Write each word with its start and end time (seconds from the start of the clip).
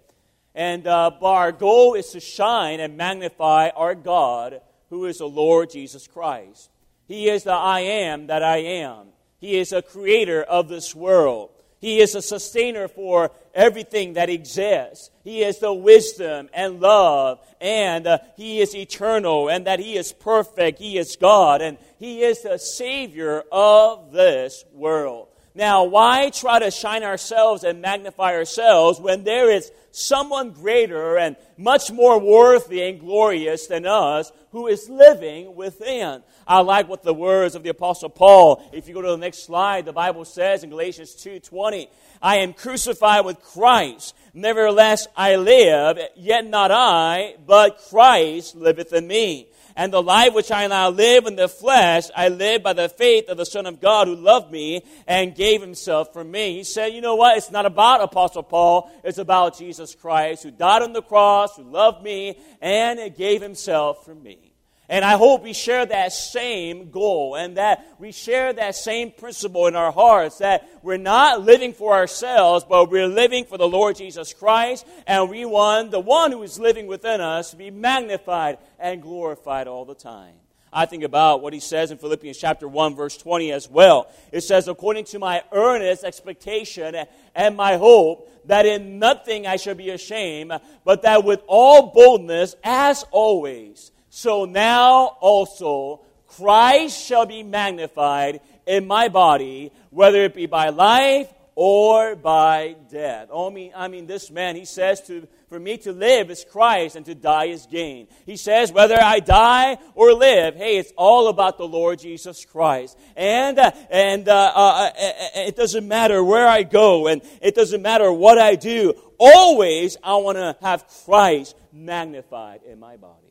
And 0.55 0.87
uh, 0.87 1.11
our 1.21 1.51
goal 1.51 1.93
is 1.93 2.09
to 2.11 2.19
shine 2.19 2.79
and 2.79 2.97
magnify 2.97 3.69
our 3.75 3.95
God, 3.95 4.61
who 4.89 5.05
is 5.05 5.19
the 5.19 5.27
Lord 5.27 5.69
Jesus 5.69 6.07
Christ. 6.07 6.69
He 7.07 7.29
is 7.29 7.43
the 7.43 7.51
I 7.51 7.81
am 7.81 8.27
that 8.27 8.43
I 8.43 8.57
am. 8.57 9.07
He 9.39 9.57
is 9.57 9.71
a 9.71 9.81
creator 9.81 10.41
of 10.43 10.67
this 10.67 10.95
world. 10.95 11.51
He 11.79 11.99
is 11.99 12.15
a 12.15 12.21
sustainer 12.21 12.87
for 12.87 13.31
everything 13.53 14.13
that 14.13 14.29
exists. 14.29 15.11
He 15.23 15.43
is 15.43 15.59
the 15.59 15.73
wisdom 15.73 16.49
and 16.53 16.79
love, 16.79 17.39
and 17.61 18.07
uh, 18.07 18.17
He 18.35 18.61
is 18.61 18.75
eternal, 18.75 19.47
and 19.49 19.67
that 19.67 19.79
He 19.79 19.95
is 19.95 20.11
perfect. 20.11 20.79
He 20.79 20.97
is 20.97 21.15
God, 21.17 21.61
and 21.61 21.77
He 21.99 22.23
is 22.23 22.41
the 22.41 22.57
Savior 22.57 23.43
of 23.51 24.11
this 24.11 24.65
world. 24.73 25.26
Now, 25.57 25.85
why 25.85 26.29
try 26.29 26.59
to 26.59 26.69
shine 26.69 27.01
ourselves 27.01 27.63
and 27.63 27.81
magnify 27.81 28.35
ourselves 28.35 28.99
when 28.99 29.23
there 29.23 29.49
is 29.49 29.71
someone 29.89 30.51
greater 30.51 31.17
and 31.17 31.35
much 31.57 31.89
more 31.89 32.19
worthy 32.19 32.83
and 32.83 32.99
glorious 32.99 33.65
than 33.65 33.87
us 33.87 34.31
who 34.51 34.67
is 34.67 34.87
living 34.87 35.55
within? 35.55 36.21
I 36.45 36.59
like 36.59 36.87
what 36.87 37.01
the 37.01 37.11
words 37.11 37.55
of 37.55 37.63
the 37.63 37.69
apostle 37.69 38.09
Paul, 38.09 38.69
if 38.71 38.87
you 38.87 38.93
go 38.93 39.01
to 39.01 39.09
the 39.09 39.17
next 39.17 39.45
slide, 39.45 39.85
the 39.85 39.93
Bible 39.93 40.25
says 40.25 40.63
in 40.63 40.69
Galatians 40.69 41.15
2:20, 41.15 41.89
I 42.21 42.37
am 42.37 42.53
crucified 42.53 43.25
with 43.25 43.41
Christ. 43.41 44.13
Nevertheless 44.35 45.07
I 45.17 45.37
live, 45.37 45.97
yet 46.15 46.45
not 46.45 46.69
I, 46.69 47.33
but 47.47 47.79
Christ 47.89 48.55
liveth 48.55 48.93
in 48.93 49.07
me. 49.07 49.47
And 49.77 49.93
the 49.93 50.01
life 50.01 50.33
which 50.33 50.51
I 50.51 50.65
now 50.65 50.89
live 50.89 51.27
in 51.27 51.35
the 51.35 51.47
flesh, 51.47 52.05
I 52.15 52.29
live 52.29 52.63
by 52.63 52.73
the 52.73 52.89
faith 52.89 53.29
of 53.29 53.37
the 53.37 53.45
Son 53.45 53.67
of 53.67 53.79
God 53.79 54.07
who 54.07 54.15
loved 54.15 54.51
me 54.51 54.81
and 55.05 55.35
gave 55.35 55.61
himself 55.61 56.11
for 56.13 56.23
me. 56.23 56.57
He 56.57 56.63
said, 56.63 56.93
you 56.93 56.99
know 56.99 57.13
what? 57.13 57.37
It's 57.37 57.51
not 57.51 57.67
about 57.67 58.01
Apostle 58.01 58.41
Paul. 58.41 58.91
It's 59.03 59.19
about 59.19 59.55
Jesus 59.55 59.93
Christ 59.93 60.41
who 60.41 60.49
died 60.49 60.81
on 60.81 60.93
the 60.93 61.03
cross, 61.03 61.55
who 61.55 61.63
loved 61.63 62.03
me, 62.03 62.39
and 62.59 63.15
gave 63.15 63.43
himself 63.43 64.03
for 64.03 64.15
me. 64.15 64.46
And 64.89 65.03
I 65.03 65.17
hope 65.17 65.43
we 65.43 65.51
share 65.51 65.85
that 65.85 66.13
same 66.13 66.91
goal 66.91 67.35
and 67.35 67.57
that 67.57 67.85
we 67.99 68.13
share 68.13 68.53
that 68.53 68.73
same 68.73 69.11
principle 69.11 69.67
in 69.67 69.75
our 69.75 69.91
hearts 69.91 70.37
that 70.37 70.69
we're 70.81 70.95
not 70.95 71.41
living 71.41 71.73
for 71.73 71.93
ourselves, 71.93 72.65
but 72.67 72.89
we're 72.89 73.07
living 73.07 73.43
for 73.43 73.57
the 73.57 73.67
Lord 73.67 73.97
Jesus 73.97 74.33
Christ, 74.33 74.87
and 75.05 75.29
we 75.29 75.43
want 75.43 75.91
the 75.91 75.99
one 75.99 76.31
who 76.31 76.41
is 76.43 76.57
living 76.57 76.87
within 76.87 77.19
us 77.19 77.51
to 77.51 77.57
be 77.57 77.69
magnified 77.69 78.59
and 78.79 79.01
glorified 79.01 79.67
all 79.67 79.83
the 79.83 79.95
time. 79.95 80.35
I 80.71 80.85
think 80.85 81.03
about 81.03 81.41
what 81.41 81.53
he 81.53 81.59
says 81.59 81.91
in 81.91 81.97
Philippians 81.97 82.37
chapter 82.37 82.67
1 82.67 82.95
verse 82.95 83.17
20 83.17 83.51
as 83.51 83.69
well. 83.69 84.09
It 84.31 84.41
says, 84.41 84.69
according 84.69 85.05
to 85.05 85.19
my 85.19 85.43
earnest 85.51 86.05
expectation 86.05 86.95
and 87.35 87.57
my 87.57 87.75
hope 87.75 88.29
that 88.45 88.65
in 88.65 88.99
nothing 88.99 89.47
I 89.47 89.57
shall 89.57 89.75
be 89.75 89.89
ashamed, 89.89 90.53
but 90.85 91.01
that 91.01 91.25
with 91.25 91.41
all 91.47 91.91
boldness, 91.91 92.55
as 92.63 93.03
always, 93.11 93.91
so 94.17 94.45
now 94.45 95.15
also 95.19 96.01
Christ 96.25 97.05
shall 97.05 97.27
be 97.27 97.43
magnified 97.43 98.41
in 98.65 98.87
my 98.87 99.09
body, 99.09 99.71
whether 99.91 100.23
it 100.23 100.33
be 100.33 100.47
by 100.47 100.69
life 100.69 101.31
or 101.53 102.15
by 102.15 102.77
death. 102.89 103.27
Oh, 103.31 103.51
I 103.51 103.53
mean, 103.53 103.71
I 103.75 103.87
mean, 103.89 104.07
this 104.07 104.31
man, 104.31 104.55
he 104.55 104.65
says 104.65 105.01
to, 105.01 105.27
for 105.49 105.59
me 105.59 105.77
to 105.77 105.91
live 105.91 106.31
is 106.31 106.43
Christ 106.43 106.95
and 106.95 107.05
to 107.05 107.13
die 107.13 107.49
is 107.49 107.67
gain. 107.67 108.07
He 108.25 108.37
says, 108.37 108.71
whether 108.71 108.99
I 108.99 109.19
die 109.19 109.77
or 109.93 110.13
live, 110.13 110.55
hey, 110.55 110.77
it's 110.77 110.93
all 110.97 111.27
about 111.27 111.59
the 111.59 111.67
Lord 111.67 111.99
Jesus 111.99 112.43
Christ. 112.43 112.97
And, 113.15 113.59
uh, 113.59 113.69
and, 113.91 114.27
uh, 114.27 114.51
uh, 114.55 114.89
uh 114.89 114.91
it 115.35 115.55
doesn't 115.55 115.87
matter 115.87 116.23
where 116.23 116.47
I 116.47 116.63
go 116.63 117.05
and 117.05 117.21
it 117.39 117.53
doesn't 117.53 117.83
matter 117.83 118.11
what 118.11 118.39
I 118.39 118.55
do. 118.55 118.95
Always, 119.19 119.95
I 120.01 120.15
want 120.15 120.39
to 120.39 120.57
have 120.63 120.87
Christ 121.05 121.55
magnified 121.71 122.61
in 122.63 122.79
my 122.79 122.97
body. 122.97 123.26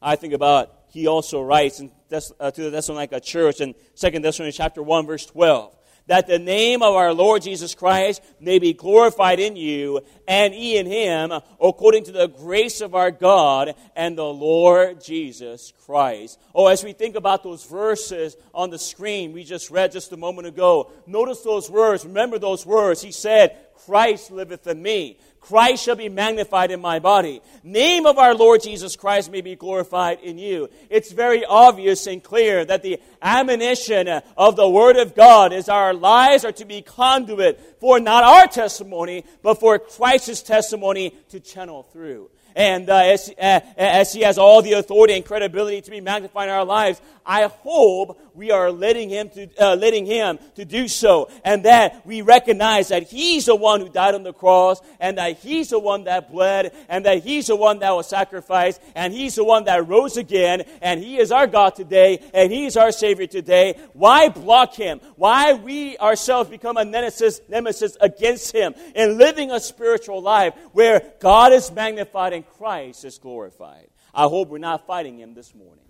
I 0.00 0.16
think 0.16 0.34
about, 0.34 0.72
he 0.88 1.06
also 1.06 1.42
writes 1.42 1.80
in 1.80 1.90
Thess- 2.08 2.32
uh, 2.38 2.50
to 2.52 2.62
the 2.62 2.70
Thessalonica 2.70 3.20
church 3.20 3.60
in 3.60 3.74
2 3.96 4.10
Thessalonians 4.20 4.56
chapter 4.56 4.82
1, 4.82 5.06
verse 5.06 5.26
12, 5.26 5.76
that 6.06 6.28
the 6.28 6.38
name 6.38 6.82
of 6.82 6.94
our 6.94 7.12
Lord 7.12 7.42
Jesus 7.42 7.74
Christ 7.74 8.22
may 8.38 8.60
be 8.60 8.72
glorified 8.72 9.40
in 9.40 9.56
you 9.56 10.02
and 10.28 10.54
ye 10.54 10.78
in 10.78 10.86
him, 10.86 11.32
according 11.60 12.04
to 12.04 12.12
the 12.12 12.28
grace 12.28 12.80
of 12.80 12.94
our 12.94 13.10
God 13.10 13.74
and 13.96 14.16
the 14.16 14.24
Lord 14.24 15.02
Jesus 15.02 15.72
Christ. 15.84 16.38
Oh, 16.54 16.68
as 16.68 16.84
we 16.84 16.92
think 16.92 17.16
about 17.16 17.42
those 17.42 17.64
verses 17.64 18.36
on 18.54 18.70
the 18.70 18.78
screen 18.78 19.32
we 19.32 19.42
just 19.42 19.72
read 19.72 19.90
just 19.90 20.12
a 20.12 20.16
moment 20.16 20.46
ago, 20.46 20.92
notice 21.08 21.40
those 21.40 21.68
words. 21.68 22.04
Remember 22.04 22.38
those 22.38 22.64
words. 22.64 23.02
He 23.02 23.10
said, 23.10 23.65
Christ 23.84 24.30
liveth 24.30 24.66
in 24.66 24.82
me. 24.82 25.18
Christ 25.40 25.84
shall 25.84 25.94
be 25.94 26.08
magnified 26.08 26.72
in 26.72 26.80
my 26.80 26.98
body. 26.98 27.40
Name 27.62 28.04
of 28.04 28.18
our 28.18 28.34
Lord 28.34 28.62
Jesus 28.62 28.96
Christ 28.96 29.30
may 29.30 29.42
be 29.42 29.54
glorified 29.54 30.18
in 30.20 30.38
you. 30.38 30.68
It's 30.90 31.12
very 31.12 31.44
obvious 31.44 32.08
and 32.08 32.20
clear 32.20 32.64
that 32.64 32.82
the 32.82 33.00
admonition 33.22 34.08
of 34.36 34.56
the 34.56 34.68
Word 34.68 34.96
of 34.96 35.14
God 35.14 35.52
is 35.52 35.68
our 35.68 35.94
lives 35.94 36.44
are 36.44 36.52
to 36.52 36.64
be 36.64 36.82
conduit 36.82 37.78
for 37.78 38.00
not 38.00 38.24
our 38.24 38.48
testimony, 38.48 39.24
but 39.42 39.60
for 39.60 39.78
Christ's 39.78 40.42
testimony 40.42 41.10
to 41.28 41.38
channel 41.38 41.84
through. 41.84 42.28
And 42.56 42.90
uh, 42.90 42.96
as, 42.96 43.30
uh, 43.38 43.60
as 43.76 44.12
He 44.12 44.22
has 44.22 44.38
all 44.38 44.62
the 44.62 44.72
authority 44.72 45.14
and 45.14 45.24
credibility 45.24 45.82
to 45.82 45.90
be 45.90 46.00
magnified 46.00 46.48
in 46.48 46.54
our 46.54 46.64
lives, 46.64 47.00
I 47.26 47.46
hope 47.48 48.20
we 48.34 48.50
are 48.50 48.70
letting 48.70 49.08
him 49.08 49.30
to, 49.30 49.48
uh, 49.58 49.74
letting 49.74 50.06
him 50.06 50.38
to 50.54 50.64
do 50.64 50.86
so. 50.86 51.28
And 51.44 51.64
that 51.64 52.06
we 52.06 52.22
recognize 52.22 52.88
that 52.88 53.04
he's 53.04 53.46
the 53.46 53.56
one 53.56 53.80
who 53.80 53.88
died 53.88 54.14
on 54.14 54.22
the 54.22 54.32
cross 54.32 54.80
and 55.00 55.18
that 55.18 55.38
he's 55.38 55.70
the 55.70 55.78
one 55.78 56.04
that 56.04 56.30
bled 56.30 56.72
and 56.88 57.04
that 57.06 57.24
he's 57.24 57.48
the 57.48 57.56
one 57.56 57.80
that 57.80 57.94
was 57.94 58.08
sacrificed 58.08 58.80
and 58.94 59.12
he's 59.12 59.34
the 59.34 59.44
one 59.44 59.64
that 59.64 59.88
rose 59.88 60.16
again 60.16 60.64
and 60.82 61.00
he 61.00 61.18
is 61.18 61.32
our 61.32 61.46
God 61.46 61.74
today 61.74 62.22
and 62.32 62.52
he's 62.52 62.76
our 62.76 62.92
Savior 62.92 63.26
today. 63.26 63.80
Why 63.94 64.28
block 64.28 64.74
him? 64.74 65.00
Why 65.16 65.54
we 65.54 65.98
ourselves 65.98 66.50
become 66.50 66.76
a 66.76 66.84
nemesis, 66.84 67.40
nemesis 67.48 67.96
against 68.00 68.54
him 68.54 68.74
in 68.94 69.18
living 69.18 69.50
a 69.50 69.58
spiritual 69.58 70.22
life 70.22 70.54
where 70.72 71.02
God 71.20 71.52
is 71.52 71.72
magnified 71.72 72.34
and 72.34 72.45
Christ 72.54 73.04
is 73.04 73.18
glorified? 73.18 73.88
I 74.14 74.24
hope 74.24 74.48
we're 74.48 74.58
not 74.58 74.86
fighting 74.86 75.18
him 75.18 75.34
this 75.34 75.54
morning. 75.54 75.86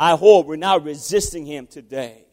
I 0.00 0.16
hope 0.16 0.46
we're 0.46 0.56
not 0.56 0.84
resisting 0.84 1.44
Him 1.44 1.66
today. 1.66 2.24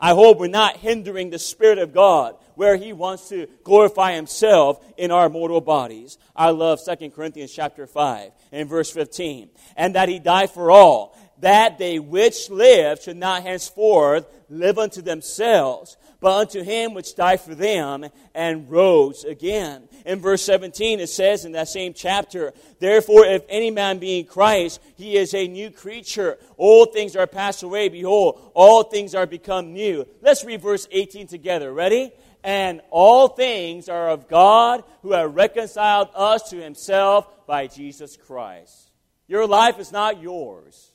I 0.00 0.10
hope 0.14 0.40
we're 0.40 0.48
not 0.48 0.78
hindering 0.78 1.30
the 1.30 1.38
Spirit 1.38 1.78
of 1.78 1.94
God 1.94 2.34
where 2.56 2.74
He 2.74 2.92
wants 2.92 3.28
to 3.28 3.46
glorify 3.62 4.14
Himself 4.14 4.84
in 4.96 5.12
our 5.12 5.28
mortal 5.28 5.60
bodies. 5.60 6.18
I 6.34 6.50
love 6.50 6.80
2 6.84 7.10
Corinthians 7.10 7.52
chapter 7.52 7.86
5 7.86 8.32
and 8.50 8.68
verse 8.68 8.90
15. 8.90 9.48
And 9.76 9.94
that 9.94 10.08
He 10.08 10.18
died 10.18 10.50
for 10.50 10.72
all, 10.72 11.16
that 11.38 11.78
they 11.78 12.00
which 12.00 12.50
live 12.50 13.00
should 13.00 13.16
not 13.16 13.44
henceforth 13.44 14.26
live 14.48 14.76
unto 14.76 15.00
themselves, 15.00 15.96
but 16.24 16.38
unto 16.38 16.62
him 16.62 16.94
which 16.94 17.16
died 17.16 17.38
for 17.42 17.54
them 17.54 18.06
and 18.34 18.70
rose 18.70 19.24
again. 19.24 19.86
In 20.06 20.20
verse 20.20 20.42
17, 20.42 21.00
it 21.00 21.10
says 21.10 21.44
in 21.44 21.52
that 21.52 21.68
same 21.68 21.92
chapter, 21.92 22.54
Therefore, 22.78 23.26
if 23.26 23.42
any 23.46 23.70
man 23.70 23.98
be 23.98 24.20
in 24.20 24.24
Christ, 24.24 24.80
he 24.94 25.18
is 25.18 25.34
a 25.34 25.46
new 25.46 25.70
creature. 25.70 26.38
All 26.56 26.86
things 26.86 27.14
are 27.14 27.26
passed 27.26 27.62
away. 27.62 27.90
Behold, 27.90 28.40
all 28.54 28.84
things 28.84 29.14
are 29.14 29.26
become 29.26 29.74
new. 29.74 30.06
Let's 30.22 30.46
read 30.46 30.62
verse 30.62 30.88
18 30.90 31.26
together. 31.26 31.70
Ready? 31.74 32.10
And 32.42 32.80
all 32.88 33.28
things 33.28 33.90
are 33.90 34.08
of 34.08 34.26
God 34.26 34.82
who 35.02 35.12
have 35.12 35.34
reconciled 35.34 36.08
us 36.14 36.48
to 36.48 36.56
himself 36.56 37.46
by 37.46 37.66
Jesus 37.66 38.16
Christ. 38.16 38.90
Your 39.28 39.46
life 39.46 39.78
is 39.78 39.92
not 39.92 40.22
yours, 40.22 40.90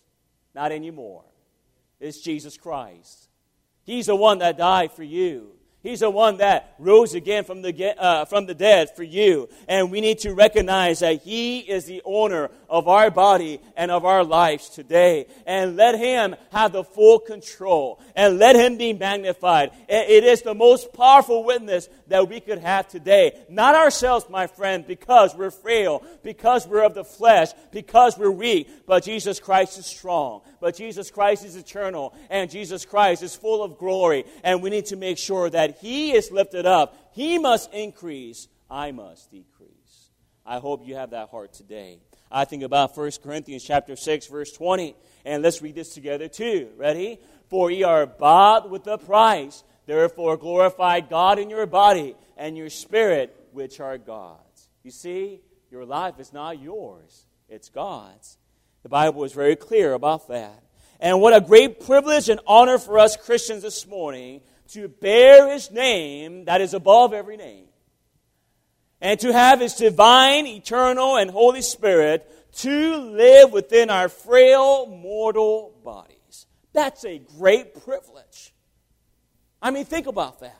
not 0.55 0.71
anymore. 0.71 1.23
It's 1.99 2.19
Jesus 2.19 2.57
Christ. 2.57 3.28
He's 3.89 4.05
the 4.05 4.15
one 4.15 4.37
that 4.37 4.55
died 4.55 4.91
for 4.91 5.01
you. 5.01 5.49
He's 5.81 6.01
the 6.01 6.11
one 6.11 6.37
that 6.37 6.75
rose 6.77 7.15
again 7.15 7.43
from 7.43 7.63
the, 7.63 7.95
uh, 7.97 8.25
from 8.25 8.45
the 8.45 8.53
dead 8.53 8.95
for 8.95 9.01
you. 9.01 9.49
And 9.67 9.89
we 9.89 9.99
need 9.99 10.19
to 10.19 10.33
recognize 10.35 10.99
that 10.99 11.23
He 11.23 11.61
is 11.61 11.85
the 11.85 12.03
owner 12.05 12.51
of 12.69 12.87
our 12.87 13.09
body 13.09 13.59
and 13.75 13.89
of 13.89 14.05
our 14.05 14.23
lives 14.23 14.69
today. 14.69 15.25
And 15.47 15.75
let 15.75 15.97
Him 15.97 16.35
have 16.51 16.73
the 16.73 16.83
full 16.83 17.17
control. 17.17 17.99
And 18.15 18.37
let 18.37 18.55
Him 18.55 18.77
be 18.77 18.93
magnified. 18.93 19.71
It 19.87 20.23
is 20.23 20.43
the 20.43 20.53
most 20.53 20.93
powerful 20.93 21.43
witness 21.43 21.89
that 22.09 22.29
we 22.29 22.41
could 22.41 22.59
have 22.59 22.89
today. 22.89 23.39
Not 23.49 23.73
ourselves, 23.73 24.25
my 24.29 24.45
friend, 24.45 24.85
because 24.85 25.33
we're 25.33 25.49
frail, 25.49 26.03
because 26.21 26.67
we're 26.67 26.83
of 26.83 26.93
the 26.93 27.05
flesh, 27.05 27.47
because 27.71 28.19
we're 28.19 28.29
weak. 28.29 28.69
But 28.85 29.03
Jesus 29.03 29.39
Christ 29.39 29.79
is 29.79 29.87
strong. 29.87 30.41
But 30.61 30.75
Jesus 30.75 31.11
Christ 31.11 31.45
is 31.45 31.55
eternal. 31.55 32.15
And 32.29 32.49
Jesus 32.49 32.85
Christ 32.85 33.23
is 33.23 33.35
full 33.35 33.63
of 33.63 33.77
glory. 33.77 34.25
And 34.43 34.61
we 34.61 34.69
need 34.69 34.87
to 34.87 34.95
make 34.95 35.17
sure 35.17 35.49
that 35.49 35.77
he 35.79 36.11
is 36.11 36.31
lifted 36.31 36.65
up. 36.65 36.95
He 37.13 37.37
must 37.37 37.73
increase. 37.73 38.47
I 38.69 38.91
must 38.91 39.31
decrease. 39.31 40.09
I 40.45 40.59
hope 40.59 40.85
you 40.85 40.95
have 40.95 41.11
that 41.11 41.29
heart 41.29 41.53
today. 41.53 41.99
I 42.31 42.45
think 42.45 42.63
about 42.63 42.95
1 42.95 43.11
Corinthians 43.23 43.63
chapter 43.63 43.95
6 43.95 44.27
verse 44.27 44.51
20 44.51 44.95
and 45.25 45.43
let's 45.43 45.61
read 45.61 45.75
this 45.75 45.93
together 45.93 46.27
too. 46.27 46.69
Ready? 46.77 47.19
For 47.49 47.71
ye 47.71 47.83
are 47.83 48.05
bought 48.05 48.69
with 48.69 48.85
a 48.87 48.97
price. 48.97 49.63
Therefore 49.85 50.37
glorify 50.37 50.99
God 50.99 51.39
in 51.39 51.49
your 51.49 51.65
body 51.65 52.15
and 52.37 52.55
your 52.55 52.69
spirit 52.69 53.35
which 53.51 53.79
are 53.79 53.97
God's. 53.97 54.69
You 54.83 54.91
see, 54.91 55.41
your 55.71 55.85
life 55.85 56.19
is 56.19 56.31
not 56.31 56.61
yours. 56.61 57.25
It's 57.47 57.69
God's. 57.69 58.37
The 58.83 58.89
Bible 58.89 59.23
is 59.23 59.33
very 59.33 59.55
clear 59.55 59.93
about 59.93 60.27
that. 60.29 60.63
And 60.99 61.21
what 61.21 61.35
a 61.35 61.41
great 61.41 61.85
privilege 61.85 62.29
and 62.29 62.39
honor 62.47 62.77
for 62.77 62.99
us 62.99 63.17
Christians 63.17 63.63
this 63.63 63.87
morning 63.87 64.41
to 64.69 64.87
bear 64.87 65.51
his 65.51 65.71
name 65.71 66.45
that 66.45 66.61
is 66.61 66.73
above 66.73 67.13
every 67.13 67.37
name, 67.37 67.65
and 69.01 69.19
to 69.19 69.33
have 69.33 69.59
his 69.59 69.73
divine, 69.75 70.45
eternal, 70.45 71.17
and 71.17 71.31
Holy 71.31 71.61
Spirit 71.61 72.29
to 72.57 72.97
live 72.97 73.51
within 73.51 73.89
our 73.89 74.09
frail, 74.09 74.85
mortal 74.85 75.73
bodies. 75.83 76.45
That's 76.73 77.03
a 77.05 77.17
great 77.17 77.83
privilege. 77.83 78.53
I 79.61 79.71
mean, 79.71 79.85
think 79.85 80.07
about 80.07 80.39
that. 80.41 80.59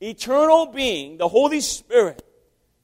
Eternal 0.00 0.66
being, 0.66 1.18
the 1.18 1.28
Holy 1.28 1.60
Spirit, 1.60 2.24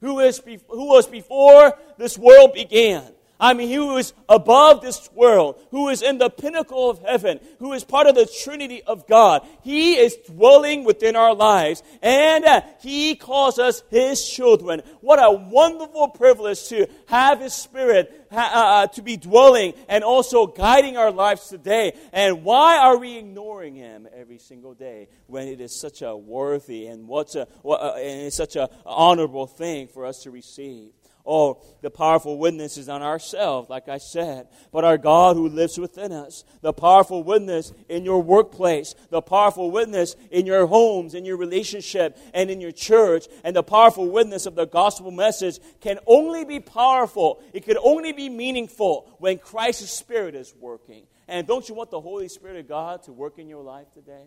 who, 0.00 0.20
is, 0.20 0.40
who 0.68 0.88
was 0.88 1.06
before 1.06 1.74
this 1.98 2.18
world 2.18 2.52
began, 2.52 3.04
I 3.40 3.54
mean, 3.54 3.68
he 3.68 3.74
who 3.74 3.96
is 3.96 4.12
above 4.28 4.80
this 4.82 5.08
world, 5.14 5.60
who 5.70 5.88
is 5.90 6.02
in 6.02 6.18
the 6.18 6.28
pinnacle 6.28 6.90
of 6.90 7.00
heaven, 7.00 7.38
who 7.60 7.72
is 7.72 7.84
part 7.84 8.08
of 8.08 8.16
the 8.16 8.26
Trinity 8.26 8.82
of 8.82 9.06
God. 9.06 9.46
He 9.62 9.94
is 9.94 10.16
dwelling 10.16 10.82
within 10.84 11.14
our 11.14 11.34
lives, 11.34 11.84
and 12.02 12.44
uh, 12.44 12.62
He 12.80 13.14
calls 13.14 13.60
us 13.60 13.84
His 13.90 14.28
children. 14.28 14.82
What 15.00 15.22
a 15.22 15.30
wonderful 15.30 16.08
privilege 16.08 16.68
to 16.68 16.88
have 17.06 17.40
His 17.40 17.54
Spirit 17.54 18.26
uh, 18.32 18.36
uh, 18.36 18.86
to 18.88 19.02
be 19.02 19.16
dwelling 19.16 19.74
and 19.88 20.02
also 20.02 20.46
guiding 20.48 20.96
our 20.96 21.12
lives 21.12 21.48
today. 21.48 21.96
And 22.12 22.42
why 22.42 22.78
are 22.78 22.98
we 22.98 23.18
ignoring 23.18 23.76
Him 23.76 24.08
every 24.12 24.38
single 24.38 24.74
day 24.74 25.08
when 25.28 25.46
it 25.46 25.60
is 25.60 25.78
such 25.78 26.02
a 26.02 26.16
worthy 26.16 26.86
and 26.86 27.06
what's 27.06 27.36
a, 27.36 27.46
and 27.64 28.26
it's 28.26 28.36
such 28.36 28.56
an 28.56 28.66
honorable 28.84 29.46
thing 29.46 29.86
for 29.86 30.04
us 30.04 30.24
to 30.24 30.32
receive? 30.32 30.90
Oh, 31.24 31.62
the 31.82 31.90
powerful 31.90 32.38
witness 32.38 32.78
is 32.78 32.88
on 32.88 33.02
ourselves, 33.02 33.68
like 33.68 33.88
I 33.88 33.98
said, 33.98 34.48
but 34.72 34.84
our 34.84 34.96
God 34.96 35.36
who 35.36 35.48
lives 35.48 35.78
within 35.78 36.10
us. 36.10 36.42
The 36.62 36.72
powerful 36.72 37.22
witness 37.22 37.72
in 37.88 38.04
your 38.04 38.22
workplace, 38.22 38.94
the 39.10 39.20
powerful 39.20 39.70
witness 39.70 40.16
in 40.30 40.46
your 40.46 40.66
homes, 40.66 41.14
in 41.14 41.26
your 41.26 41.36
relationship, 41.36 42.16
and 42.32 42.50
in 42.50 42.62
your 42.62 42.72
church, 42.72 43.26
and 43.44 43.54
the 43.54 43.62
powerful 43.62 44.08
witness 44.08 44.46
of 44.46 44.54
the 44.54 44.66
gospel 44.66 45.10
message 45.10 45.58
can 45.80 45.98
only 46.06 46.46
be 46.46 46.60
powerful. 46.60 47.42
It 47.52 47.64
can 47.64 47.76
only 47.82 48.12
be 48.12 48.30
meaningful 48.30 49.14
when 49.18 49.36
Christ's 49.38 49.90
Spirit 49.90 50.34
is 50.34 50.54
working. 50.58 51.04
And 51.28 51.46
don't 51.46 51.68
you 51.68 51.74
want 51.74 51.90
the 51.90 52.00
Holy 52.00 52.28
Spirit 52.28 52.56
of 52.56 52.68
God 52.68 53.02
to 53.02 53.12
work 53.12 53.38
in 53.38 53.48
your 53.48 53.62
life 53.62 53.92
today? 53.92 54.24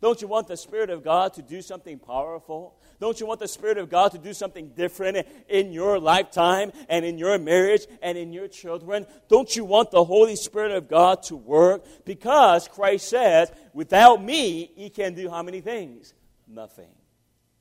Don't 0.00 0.22
you 0.22 0.28
want 0.28 0.48
the 0.48 0.56
Spirit 0.56 0.88
of 0.88 1.04
God 1.04 1.34
to 1.34 1.42
do 1.42 1.60
something 1.60 1.98
powerful? 1.98 2.76
Don't 3.00 3.20
you 3.20 3.26
want 3.26 3.40
the 3.40 3.48
Spirit 3.48 3.76
of 3.78 3.90
God 3.90 4.12
to 4.12 4.18
do 4.18 4.32
something 4.32 4.70
different 4.70 5.26
in 5.48 5.72
your 5.72 5.98
lifetime 5.98 6.72
and 6.88 7.04
in 7.04 7.18
your 7.18 7.38
marriage 7.38 7.86
and 8.02 8.16
in 8.16 8.32
your 8.32 8.48
children? 8.48 9.06
Don't 9.28 9.54
you 9.54 9.64
want 9.64 9.90
the 9.90 10.04
Holy 10.04 10.36
Spirit 10.36 10.72
of 10.72 10.88
God 10.88 11.22
to 11.24 11.36
work? 11.36 11.84
Because 12.04 12.66
Christ 12.68 13.08
says, 13.08 13.52
without 13.74 14.22
me, 14.22 14.70
ye 14.74 14.88
can 14.88 15.14
do 15.14 15.28
how 15.28 15.42
many 15.42 15.60
things? 15.60 16.14
Nothing. 16.48 16.90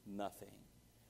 Nothing. 0.07 0.49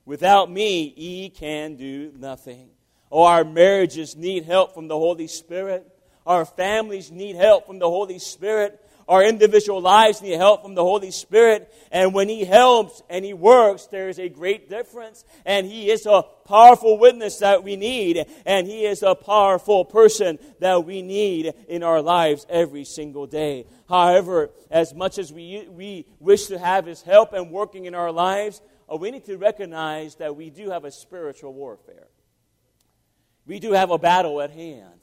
Without 0.06 0.50
me, 0.50 0.94
ye 0.98 1.30
can 1.30 1.76
do 1.76 2.12
nothing. 2.18 2.70
Oh, 3.12 3.24
our 3.24 3.44
marriages 3.44 4.16
need 4.16 4.46
help 4.46 4.74
from 4.74 4.88
the 4.88 4.98
Holy 4.98 5.28
Spirit. 5.28 5.88
Our 6.26 6.46
families 6.46 7.12
need 7.12 7.36
help 7.36 7.68
from 7.68 7.80
the 7.80 7.90
Holy 7.90 8.20
Spirit. 8.20 8.84
Our 9.10 9.24
individual 9.24 9.82
lives 9.82 10.22
need 10.22 10.38
help 10.38 10.62
from 10.62 10.76
the 10.76 10.84
Holy 10.84 11.10
Spirit. 11.10 11.74
And 11.92 12.14
when 12.14 12.30
He 12.30 12.46
helps 12.46 13.02
and 13.10 13.26
He 13.26 13.34
works, 13.34 13.88
there 13.88 14.08
is 14.08 14.20
a 14.20 14.30
great 14.30 14.70
difference. 14.70 15.26
And 15.48 15.66
He 15.66 15.90
is 15.90 16.06
a 16.06 16.24
powerful 16.46 17.00
witness 17.00 17.40
that 17.40 17.64
we 17.64 17.76
need. 17.76 18.24
And 18.46 18.68
He 18.68 18.86
is 18.86 19.02
a 19.02 19.16
powerful 19.16 19.84
person 19.84 20.38
that 20.60 20.86
we 20.86 21.02
need 21.02 21.52
in 21.68 21.82
our 21.82 22.04
lives 22.04 22.46
every 22.50 22.86
single 22.86 23.26
day. 23.26 23.66
However, 23.90 24.52
as 24.70 24.94
much 24.94 25.18
as 25.18 25.34
we, 25.34 25.68
we 25.72 26.06
wish 26.20 26.46
to 26.46 26.60
have 26.60 26.86
His 26.86 27.02
help 27.02 27.34
and 27.34 27.50
working 27.50 27.86
in 27.86 27.96
our 27.96 28.12
lives, 28.12 28.62
uh, 28.88 28.96
we 28.96 29.10
need 29.10 29.26
to 29.26 29.38
recognize 29.38 30.18
that 30.18 30.36
we 30.36 30.52
do 30.52 30.70
have 30.70 30.86
a 30.86 30.92
spiritual 30.92 31.54
warfare. 31.54 32.10
We 33.48 33.60
do 33.60 33.72
have 33.72 33.90
a 33.90 33.98
battle 33.98 34.40
at 34.40 34.52
hand. 34.52 35.00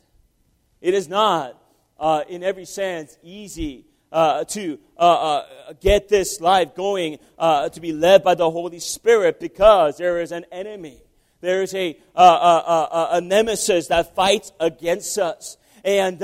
It 0.80 0.94
is 0.94 1.08
not, 1.08 1.60
uh, 1.98 2.22
in 2.28 2.44
every 2.44 2.66
sense, 2.66 3.18
easy 3.24 3.84
uh, 4.16 4.44
to 4.44 4.78
uh, 4.96 5.00
uh, 5.00 5.72
get 5.78 6.08
this 6.08 6.40
life 6.40 6.74
going, 6.74 7.18
uh, 7.38 7.68
to 7.68 7.82
be 7.82 7.92
led 7.92 8.24
by 8.24 8.34
the 8.34 8.50
Holy 8.50 8.78
Spirit, 8.78 9.38
because 9.38 9.98
there 9.98 10.22
is 10.22 10.32
an 10.32 10.46
enemy. 10.50 11.02
There 11.42 11.60
is 11.60 11.74
a, 11.74 11.98
uh, 12.14 13.08
a 13.10 13.20
nemesis 13.20 13.88
that 13.88 14.14
fights 14.14 14.52
against 14.58 15.18
us. 15.18 15.58
And 15.84 16.18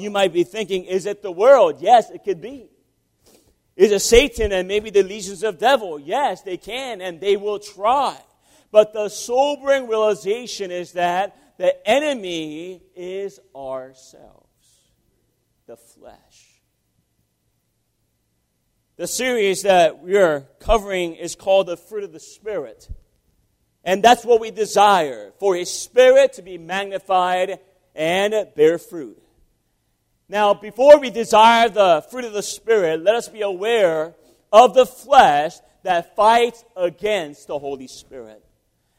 you 0.00 0.10
might 0.10 0.32
be 0.32 0.42
thinking, 0.42 0.84
is 0.86 1.06
it 1.06 1.22
the 1.22 1.30
world? 1.30 1.76
Yes, 1.80 2.10
it 2.10 2.24
could 2.24 2.40
be. 2.40 2.68
Is 3.76 3.92
it 3.92 4.00
Satan 4.00 4.50
and 4.50 4.66
maybe 4.66 4.90
the 4.90 5.04
legions 5.04 5.44
of 5.44 5.56
devil? 5.56 6.00
Yes, 6.00 6.42
they 6.42 6.56
can 6.56 7.00
and 7.00 7.20
they 7.20 7.36
will 7.36 7.60
try. 7.60 8.18
But 8.72 8.92
the 8.92 9.08
sobering 9.08 9.86
realization 9.86 10.72
is 10.72 10.92
that 10.92 11.36
the 11.58 11.88
enemy 11.88 12.82
is 12.96 13.38
ourselves, 13.54 14.48
the 15.68 15.76
flesh. 15.76 16.49
The 19.00 19.06
series 19.06 19.62
that 19.62 20.02
we're 20.02 20.40
covering 20.58 21.14
is 21.14 21.34
called 21.34 21.68
The 21.68 21.78
Fruit 21.78 22.04
of 22.04 22.12
the 22.12 22.20
Spirit. 22.20 22.86
And 23.82 24.02
that's 24.02 24.26
what 24.26 24.42
we 24.42 24.50
desire 24.50 25.32
for 25.38 25.56
His 25.56 25.72
Spirit 25.72 26.34
to 26.34 26.42
be 26.42 26.58
magnified 26.58 27.60
and 27.94 28.34
bear 28.54 28.76
fruit. 28.76 29.18
Now, 30.28 30.52
before 30.52 30.98
we 30.98 31.08
desire 31.08 31.70
the 31.70 32.04
fruit 32.10 32.26
of 32.26 32.34
the 32.34 32.42
Spirit, 32.42 33.02
let 33.02 33.14
us 33.14 33.26
be 33.26 33.40
aware 33.40 34.14
of 34.52 34.74
the 34.74 34.84
flesh 34.84 35.54
that 35.82 36.14
fights 36.14 36.62
against 36.76 37.46
the 37.46 37.58
Holy 37.58 37.88
Spirit. 37.88 38.44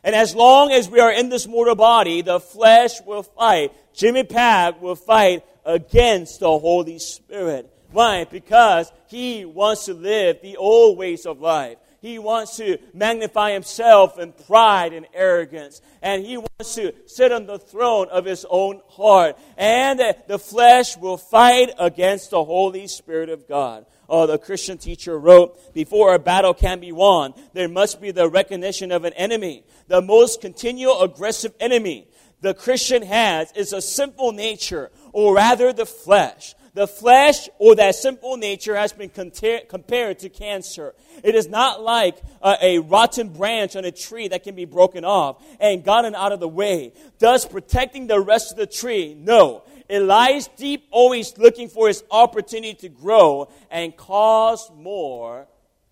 And 0.04 0.16
as 0.16 0.34
long 0.34 0.72
as 0.72 0.90
we 0.90 1.00
are 1.00 1.12
in 1.12 1.30
this 1.30 1.46
mortal 1.46 1.76
body, 1.76 2.24
the 2.24 2.40
flesh 2.40 3.00
will 3.06 3.22
fight. 3.22 3.72
Jimmy 3.94 4.24
Pack 4.24 4.82
will 4.82 4.96
fight 4.96 5.46
against 5.64 6.40
the 6.40 6.58
Holy 6.58 6.98
Spirit. 6.98 7.71
Why? 7.92 8.26
Because 8.26 8.92
he 9.08 9.46
wants 9.46 9.86
to 9.86 9.94
live 9.94 10.42
the 10.42 10.58
old 10.58 10.98
ways 10.98 11.26
of 11.26 11.42
life. 11.42 11.78
He 12.02 12.18
wants 12.18 12.58
to 12.58 12.80
magnify 12.96 13.52
himself 13.52 14.18
in 14.18 14.34
pride 14.34 14.94
and 14.94 15.06
arrogance. 15.14 15.82
And 16.02 16.26
he 16.26 16.38
wants 16.38 16.74
to 16.76 16.94
sit 17.06 17.32
on 17.32 17.46
the 17.46 17.60
throne 17.60 18.08
of 18.10 18.26
his 18.26 18.46
own 18.50 18.82
heart. 18.90 19.38
And 19.56 20.02
the 20.28 20.40
flesh 20.40 20.98
will 20.98 21.18
fight 21.18 21.70
against 21.78 22.32
the 22.32 22.44
Holy 22.44 22.88
Spirit 22.88 23.30
of 23.30 23.48
God. 23.48 23.86
Oh, 24.10 24.26
the 24.26 24.40
Christian 24.40 24.78
teacher 24.78 25.18
wrote, 25.18 25.74
before 25.74 26.16
a 26.16 26.20
battle 26.20 26.54
can 26.54 26.80
be 26.80 26.92
won, 26.92 27.34
there 27.54 27.70
must 27.70 28.02
be 28.02 28.12
the 28.12 28.28
recognition 28.28 28.92
of 28.92 29.06
an 29.06 29.14
enemy. 29.14 29.64
The 29.88 30.02
most 30.02 30.42
continual 30.42 31.02
aggressive 31.02 31.54
enemy 31.60 32.08
the 32.42 32.54
Christian 32.56 33.04
has 33.04 33.52
is 33.52 33.72
a 33.72 33.82
sinful 33.82 34.32
nature, 34.32 34.92
or 35.14 35.36
rather 35.36 35.72
the 35.72 35.86
flesh 35.86 36.56
the 36.74 36.88
flesh 36.88 37.50
or 37.58 37.76
that 37.76 37.96
simple 37.96 38.38
nature 38.38 38.76
has 38.76 38.94
been 38.94 39.10
compared 39.10 40.20
to 40.20 40.30
cancer. 40.30 40.94
It 41.24 41.36
is 41.36 41.48
not 41.48 41.82
like 41.82 42.18
a, 42.42 42.58
a 42.62 42.80
rotten 42.80 43.30
branch 43.30 43.76
on 43.76 43.84
a 43.84 43.92
tree 43.92 44.30
that 44.30 44.44
can 44.44 44.56
be 44.56 44.66
broken 44.66 45.04
off 45.04 45.44
and 45.60 45.84
gotten 45.84 46.16
out 46.16 46.32
of 46.32 46.40
the 46.40 46.48
way, 46.48 46.94
thus 47.20 47.46
protecting 47.46 48.08
the 48.08 48.20
rest 48.20 48.52
of 48.52 48.58
the 48.58 48.68
tree. 48.68 49.14
No. 49.14 49.64
It 49.90 50.00
lies 50.00 50.48
deep, 50.56 50.88
always 50.90 51.38
looking 51.38 51.68
for 51.68 51.90
its 51.90 52.04
opportunity 52.10 52.76
to 52.76 52.90
grow 52.90 53.52
and 53.70 53.96
cause 53.96 54.72
more 54.74 55.48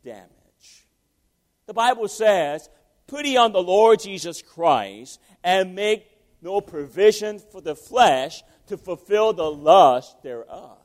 damage. 0.05 0.29
The 1.65 1.73
Bible 1.73 2.07
says, 2.07 2.69
Put 3.07 3.25
ye 3.25 3.35
on 3.35 3.51
the 3.51 3.61
Lord 3.61 3.99
Jesus 3.99 4.41
Christ 4.41 5.19
and 5.43 5.75
make 5.75 6.05
no 6.41 6.61
provision 6.61 7.39
for 7.39 7.59
the 7.59 7.75
flesh 7.75 8.41
to 8.69 8.77
fulfill 8.77 9.33
the 9.33 9.49
lust 9.49 10.23
thereof. 10.23 10.77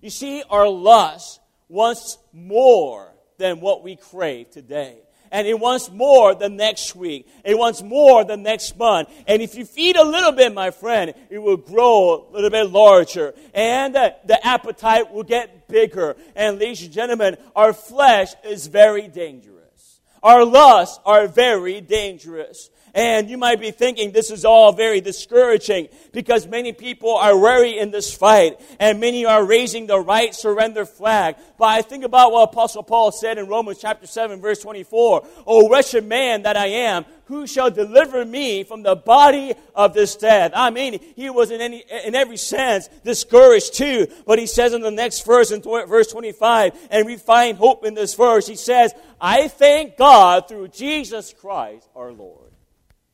You 0.00 0.10
see, 0.10 0.42
our 0.48 0.68
lust 0.68 1.40
wants 1.68 2.18
more 2.32 3.12
than 3.38 3.60
what 3.60 3.82
we 3.82 3.96
crave 3.96 4.50
today. 4.50 4.98
And 5.32 5.48
it 5.48 5.58
wants 5.58 5.90
more 5.90 6.34
the 6.34 6.48
next 6.48 6.94
week. 6.94 7.28
It 7.44 7.58
wants 7.58 7.82
more 7.82 8.24
the 8.24 8.36
next 8.36 8.78
month. 8.78 9.08
And 9.26 9.42
if 9.42 9.56
you 9.56 9.64
feed 9.64 9.96
a 9.96 10.04
little 10.04 10.30
bit, 10.30 10.54
my 10.54 10.70
friend, 10.70 11.12
it 11.30 11.38
will 11.38 11.56
grow 11.56 12.28
a 12.30 12.32
little 12.32 12.50
bit 12.50 12.70
larger. 12.70 13.34
And 13.52 13.94
the 13.94 14.46
appetite 14.46 15.12
will 15.12 15.24
get 15.24 15.66
bigger. 15.66 16.16
And 16.36 16.60
ladies 16.60 16.84
and 16.84 16.92
gentlemen, 16.92 17.36
our 17.56 17.72
flesh 17.72 18.34
is 18.44 18.68
very 18.68 19.08
dangerous. 19.08 20.00
Our 20.22 20.44
lusts 20.44 21.00
are 21.04 21.26
very 21.26 21.80
dangerous. 21.80 22.70
And 22.96 23.28
you 23.28 23.36
might 23.36 23.60
be 23.60 23.72
thinking 23.72 24.10
this 24.10 24.30
is 24.30 24.46
all 24.46 24.72
very 24.72 25.02
discouraging 25.02 25.88
because 26.12 26.46
many 26.46 26.72
people 26.72 27.14
are 27.14 27.38
weary 27.38 27.78
in 27.78 27.90
this 27.90 28.14
fight 28.14 28.58
and 28.80 28.98
many 29.00 29.26
are 29.26 29.44
raising 29.44 29.86
the 29.86 30.00
right 30.00 30.34
surrender 30.34 30.86
flag. 30.86 31.36
But 31.58 31.66
I 31.66 31.82
think 31.82 32.04
about 32.04 32.32
what 32.32 32.44
Apostle 32.44 32.82
Paul 32.82 33.12
said 33.12 33.36
in 33.36 33.48
Romans 33.48 33.80
chapter 33.82 34.06
7 34.06 34.40
verse 34.40 34.62
24. 34.62 35.26
Oh 35.46 35.68
wretched 35.68 36.06
man 36.06 36.44
that 36.44 36.56
I 36.56 36.68
am, 36.68 37.04
who 37.26 37.46
shall 37.46 37.70
deliver 37.70 38.24
me 38.24 38.64
from 38.64 38.82
the 38.82 38.96
body 38.96 39.52
of 39.74 39.92
this 39.92 40.16
death? 40.16 40.52
I 40.54 40.70
mean, 40.70 40.98
he 41.16 41.28
was 41.28 41.50
in 41.50 41.60
any, 41.60 41.84
in 42.06 42.14
every 42.14 42.38
sense 42.38 42.88
discouraged 43.04 43.74
too. 43.74 44.06
But 44.26 44.38
he 44.38 44.46
says 44.46 44.72
in 44.72 44.80
the 44.80 44.90
next 44.90 45.26
verse, 45.26 45.50
in 45.50 45.60
verse 45.60 46.10
25, 46.10 46.88
and 46.90 47.04
we 47.04 47.16
find 47.16 47.58
hope 47.58 47.84
in 47.84 47.92
this 47.92 48.14
verse, 48.14 48.46
he 48.46 48.56
says, 48.56 48.94
I 49.20 49.48
thank 49.48 49.98
God 49.98 50.48
through 50.48 50.68
Jesus 50.68 51.34
Christ 51.34 51.86
our 51.94 52.10
Lord. 52.10 52.55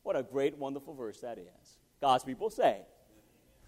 What 0.03 0.17
a 0.17 0.23
great, 0.23 0.59
wonderful 0.59 0.95
verse 0.95 1.21
that 1.21 1.39
is. 1.39 1.79
God's 2.01 2.25
people 2.25 2.51
say. 2.51 2.79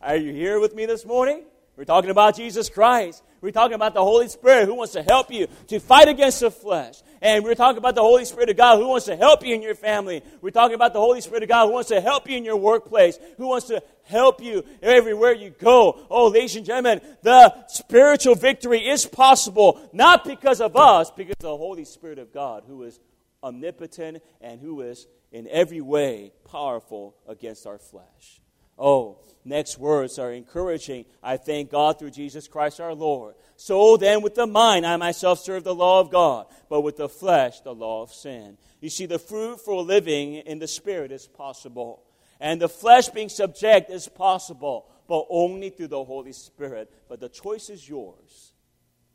Are 0.00 0.16
you 0.16 0.32
here 0.32 0.58
with 0.58 0.74
me 0.74 0.86
this 0.86 1.06
morning? 1.06 1.44
We're 1.76 1.84
talking 1.84 2.10
about 2.10 2.36
Jesus 2.36 2.68
Christ. 2.68 3.22
We're 3.40 3.52
talking 3.52 3.74
about 3.74 3.94
the 3.94 4.02
Holy 4.02 4.28
Spirit 4.28 4.66
who 4.66 4.74
wants 4.74 4.92
to 4.92 5.02
help 5.02 5.32
you 5.32 5.48
to 5.68 5.80
fight 5.80 6.08
against 6.08 6.40
the 6.40 6.50
flesh. 6.50 7.02
And 7.20 7.44
we're 7.44 7.54
talking 7.54 7.78
about 7.78 7.94
the 7.94 8.00
Holy 8.00 8.24
Spirit 8.24 8.50
of 8.50 8.56
God 8.56 8.78
who 8.78 8.88
wants 8.88 9.06
to 9.06 9.16
help 9.16 9.44
you 9.44 9.54
in 9.54 9.62
your 9.62 9.74
family. 9.74 10.22
We're 10.40 10.50
talking 10.50 10.74
about 10.74 10.92
the 10.92 11.00
Holy 11.00 11.20
Spirit 11.20 11.42
of 11.42 11.48
God 11.48 11.66
who 11.66 11.72
wants 11.72 11.88
to 11.88 12.00
help 12.00 12.28
you 12.28 12.36
in 12.36 12.44
your 12.44 12.56
workplace, 12.56 13.18
who 13.36 13.48
wants 13.48 13.66
to 13.68 13.82
help 14.04 14.42
you 14.42 14.64
everywhere 14.82 15.32
you 15.34 15.50
go. 15.50 16.06
Oh, 16.10 16.28
ladies 16.28 16.56
and 16.56 16.66
gentlemen, 16.66 17.00
the 17.22 17.66
spiritual 17.68 18.34
victory 18.34 18.86
is 18.86 19.06
possible 19.06 19.80
not 19.92 20.24
because 20.24 20.60
of 20.60 20.76
us, 20.76 21.10
because 21.10 21.36
of 21.38 21.42
the 21.42 21.56
Holy 21.56 21.84
Spirit 21.84 22.18
of 22.18 22.32
God 22.32 22.64
who 22.66 22.82
is 22.84 22.98
omnipotent 23.42 24.22
and 24.40 24.60
who 24.60 24.80
is 24.80 25.06
in 25.34 25.48
every 25.48 25.80
way 25.80 26.32
powerful 26.44 27.16
against 27.26 27.66
our 27.66 27.76
flesh. 27.76 28.40
Oh, 28.78 29.18
next 29.44 29.78
words 29.78 30.16
are 30.20 30.32
encouraging. 30.32 31.06
I 31.22 31.38
thank 31.38 31.72
God 31.72 31.98
through 31.98 32.12
Jesus 32.12 32.46
Christ 32.46 32.80
our 32.80 32.94
Lord. 32.94 33.34
So 33.56 33.96
then, 33.96 34.22
with 34.22 34.36
the 34.36 34.46
mind, 34.46 34.86
I 34.86 34.96
myself 34.96 35.40
serve 35.40 35.64
the 35.64 35.74
law 35.74 35.98
of 35.98 36.12
God, 36.12 36.46
but 36.70 36.82
with 36.82 36.96
the 36.96 37.08
flesh, 37.08 37.60
the 37.60 37.74
law 37.74 38.02
of 38.02 38.12
sin. 38.12 38.56
You 38.80 38.90
see, 38.90 39.06
the 39.06 39.18
fruit 39.18 39.60
for 39.60 39.82
living 39.82 40.34
in 40.34 40.60
the 40.60 40.68
Spirit 40.68 41.10
is 41.10 41.26
possible. 41.26 42.04
And 42.38 42.60
the 42.60 42.68
flesh 42.68 43.08
being 43.08 43.28
subject 43.28 43.90
is 43.90 44.06
possible, 44.06 44.88
but 45.08 45.26
only 45.30 45.70
through 45.70 45.88
the 45.88 46.04
Holy 46.04 46.32
Spirit. 46.32 46.92
But 47.08 47.18
the 47.18 47.28
choice 47.28 47.70
is 47.70 47.88
yours. 47.88 48.52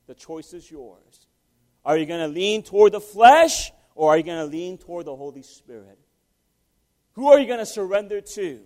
The 0.07 0.15
choice 0.15 0.53
is 0.53 0.69
yours. 0.69 1.27
Are 1.85 1.97
you 1.97 2.05
going 2.05 2.21
to 2.21 2.27
lean 2.27 2.63
toward 2.63 2.91
the 2.91 2.99
flesh, 2.99 3.71
or 3.95 4.11
are 4.11 4.17
you 4.17 4.23
going 4.23 4.39
to 4.39 4.51
lean 4.57 4.77
toward 4.77 5.05
the 5.05 5.15
Holy 5.15 5.43
Spirit? 5.43 5.97
Who 7.13 7.27
are 7.27 7.39
you 7.39 7.47
going 7.47 7.59
to 7.59 7.65
surrender 7.65 8.21
to? 8.21 8.61